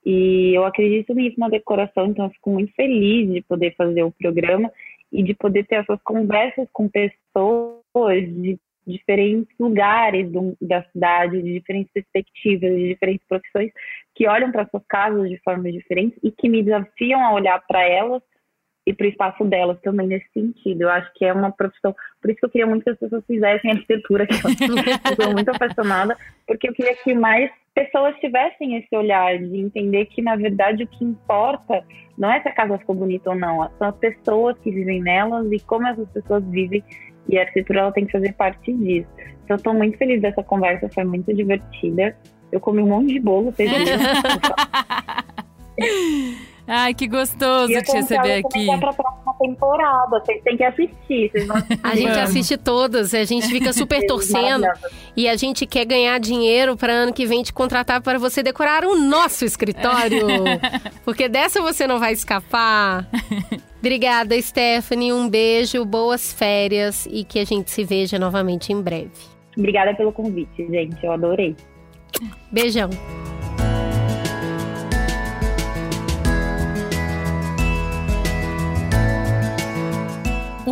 e 0.05 0.53
eu 0.55 0.65
acredito 0.65 1.15
nisso 1.15 1.39
na 1.39 1.49
decoração, 1.49 2.07
então 2.07 2.27
eu 2.27 2.31
fico 2.31 2.51
muito 2.51 2.73
feliz 2.75 3.33
de 3.33 3.43
poder 3.43 3.75
fazer 3.77 4.03
o 4.03 4.13
programa 4.13 4.71
e 5.13 5.23
de 5.23 5.35
poder 5.35 5.67
ter 5.67 5.77
essas 5.77 6.01
conversas 6.03 6.69
com 6.73 6.89
pessoas 6.89 8.23
de 8.27 8.59
diferentes 8.87 9.55
lugares 9.61 10.31
do, 10.31 10.57
da 10.61 10.83
cidade, 10.91 11.41
de 11.41 11.53
diferentes 11.53 11.93
perspectivas, 11.93 12.77
de 12.77 12.89
diferentes 12.89 13.27
profissões, 13.29 13.71
que 14.15 14.27
olham 14.27 14.51
para 14.51 14.67
suas 14.67 14.85
casas 14.89 15.29
de 15.29 15.39
formas 15.39 15.73
diferentes 15.73 16.19
e 16.23 16.33
que 16.33 16.49
me 16.49 16.63
desafiam 16.63 17.25
a 17.25 17.33
olhar 17.33 17.63
para 17.67 17.83
elas 17.87 18.23
e 18.87 18.93
para 18.93 19.07
o 19.07 19.09
espaço 19.09 19.45
delas 19.45 19.79
também 19.81 20.07
nesse 20.07 20.27
sentido. 20.33 20.83
Eu 20.83 20.91
acho 20.91 21.13
que 21.15 21.25
é 21.25 21.33
uma 21.33 21.53
profissão. 21.53 21.95
Por 22.21 22.31
isso 22.31 22.41
que 22.41 22.47
eu 22.47 22.51
queria 22.51 22.67
muito 22.67 22.83
que 22.85 22.91
as 22.91 22.99
pessoas 22.99 23.25
fizessem 23.27 23.71
arquitetura, 23.71 24.27
que 24.27 24.35
eu 24.35 24.51
estou 24.51 25.33
muito 25.33 25.51
apaixonada, 25.51 26.17
porque 26.47 26.69
eu 26.69 26.73
queria 26.73 26.95
que 26.97 27.15
mais 27.15 27.51
pessoas 27.75 28.15
tivessem 28.17 28.77
esse 28.77 28.95
olhar 28.95 29.39
de 29.39 29.57
entender 29.57 30.07
que, 30.07 30.21
na 30.21 30.37
verdade, 30.37 30.85
o 30.85 30.87
que 30.87 31.05
importa 31.05 31.83
não 32.19 32.31
é 32.31 32.41
se 32.43 32.49
a 32.49 32.53
casa 32.53 32.79
ficou 32.79 32.95
bonita 32.95 33.31
ou 33.31 33.37
não, 33.37 33.71
são 33.79 33.89
as 33.89 33.97
pessoas 33.97 34.59
que 34.59 34.71
vivem 34.71 35.01
nelas 35.01 35.51
e 35.51 35.59
como 35.61 35.87
essas 35.87 36.09
pessoas 36.11 36.45
vivem. 36.45 36.85
E 37.29 37.39
a 37.39 37.43
arquitetura 37.43 37.81
ela 37.81 37.93
tem 37.93 38.05
que 38.05 38.13
fazer 38.13 38.33
parte 38.35 38.73
disso. 38.73 39.09
Então, 39.45 39.55
eu 39.55 39.57
estou 39.57 39.75
muito 39.75 39.97
feliz 39.97 40.21
dessa 40.21 40.43
conversa, 40.43 40.89
foi 40.93 41.05
muito 41.05 41.33
divertida. 41.33 42.17
Eu 42.51 42.61
comi 42.61 42.83
um 42.83 42.89
monte 42.89 43.15
de 43.15 43.21
bolo, 43.21 43.53
vocês 43.53 43.71
viram? 43.79 43.99
Ai, 46.67 46.95
que 46.95 47.09
gostoso 47.09 47.73
te 47.73 47.93
receber 47.93 48.45
aqui. 48.45 48.67
Pra 48.79 48.93
próxima 48.93 49.35
temporada, 49.41 50.21
vocês 50.21 50.43
têm 50.43 50.57
que 50.57 50.65
assistir. 50.65 51.31
assistir. 51.35 51.81
A 51.83 51.95
gente 51.95 52.19
assiste 52.19 52.57
todas, 52.57 53.13
a 53.15 53.25
gente 53.25 53.49
fica 53.49 53.73
super 53.73 54.05
torcendo 54.07 54.67
e 55.17 55.29
a 55.29 55.37
gente 55.37 55.67
quer 55.67 55.85
ganhar 55.85 56.19
dinheiro 56.21 56.77
para 56.77 56.93
ano 56.93 57.13
que 57.13 57.27
vem 57.27 57.43
te 57.43 57.53
contratar 57.53 58.01
para 58.01 58.19
você 58.19 58.43
decorar 58.43 58.85
o 58.85 58.97
nosso 58.97 59.45
escritório. 59.45 60.27
Porque 61.05 61.29
dessa 61.29 61.61
você 61.61 61.87
não 61.87 61.99
vai 61.99 62.13
escapar. 62.13 63.09
Obrigada, 63.79 64.41
Stephanie. 64.41 65.13
Um 65.13 65.29
beijo, 65.29 65.85
boas 65.85 66.33
férias 66.33 67.07
e 67.11 67.25
que 67.25 67.41
a 67.41 67.45
gente 67.45 67.71
se 67.71 67.83
veja 67.83 68.19
novamente 68.19 68.73
em 68.73 68.81
breve. 68.81 69.11
Obrigada 69.57 69.95
pelo 69.95 70.13
convite, 70.13 70.67
gente. 70.71 71.05
Eu 71.05 71.13
adorei. 71.13 71.57
Beijão. 72.51 72.91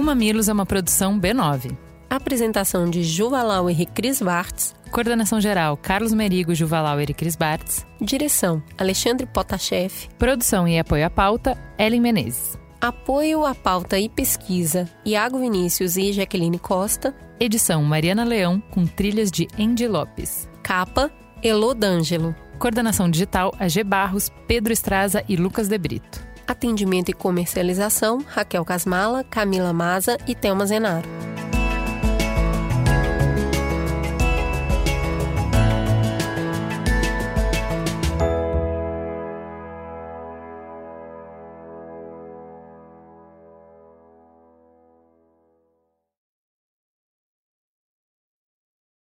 O 0.01 0.03
Mamilos 0.03 0.49
é 0.49 0.53
uma 0.55 0.65
produção 0.65 1.21
B9. 1.21 1.77
Apresentação 2.09 2.89
de 2.89 3.05
Juvalauer 3.05 3.79
e 3.79 3.85
Cris 3.85 4.23
Bartz. 4.23 4.75
Coordenação 4.91 5.39
geral 5.39 5.77
Carlos 5.77 6.15
Merigo, 6.15 6.55
Juvalauer 6.55 7.11
e 7.11 7.13
Cris 7.13 7.37
Bartz. 7.37 7.87
Direção 8.01 8.63
Alexandre 8.79 9.27
Potashev. 9.27 10.09
Produção 10.19 10.67
e 10.67 10.79
apoio 10.79 11.05
à 11.05 11.11
pauta 11.11 11.55
Ellen 11.79 12.01
Menezes. 12.01 12.59
Apoio 12.81 13.45
à 13.45 13.55
pauta 13.55 13.99
e 13.99 14.09
pesquisa 14.09 14.89
Iago 15.05 15.39
Vinícius 15.39 15.99
e 15.99 16.15
Jaqueline 16.15 16.59
Costa. 16.59 17.15
Edição 17.39 17.85
Mariana 17.85 18.25
Leão 18.25 18.59
com 18.71 18.87
trilhas 18.87 19.31
de 19.31 19.47
Andy 19.59 19.87
Lopes. 19.87 20.49
Capa 20.63 21.11
Elô 21.43 21.75
D'Angelo. 21.75 22.35
Coordenação 22.59 23.11
digital 23.11 23.53
AG 23.59 23.85
Barros, 23.85 24.33
Pedro 24.49 24.73
Estraza 24.73 25.23
e 25.29 25.37
Lucas 25.37 25.69
De 25.69 25.77
Brito. 25.77 26.30
Atendimento 26.51 27.11
e 27.11 27.13
comercialização, 27.13 28.25
Raquel 28.27 28.65
Casmala, 28.65 29.23
Camila 29.23 29.73
Maza 29.73 30.19
e 30.27 30.35
Thelma 30.35 30.67
Zenaro. 30.67 31.09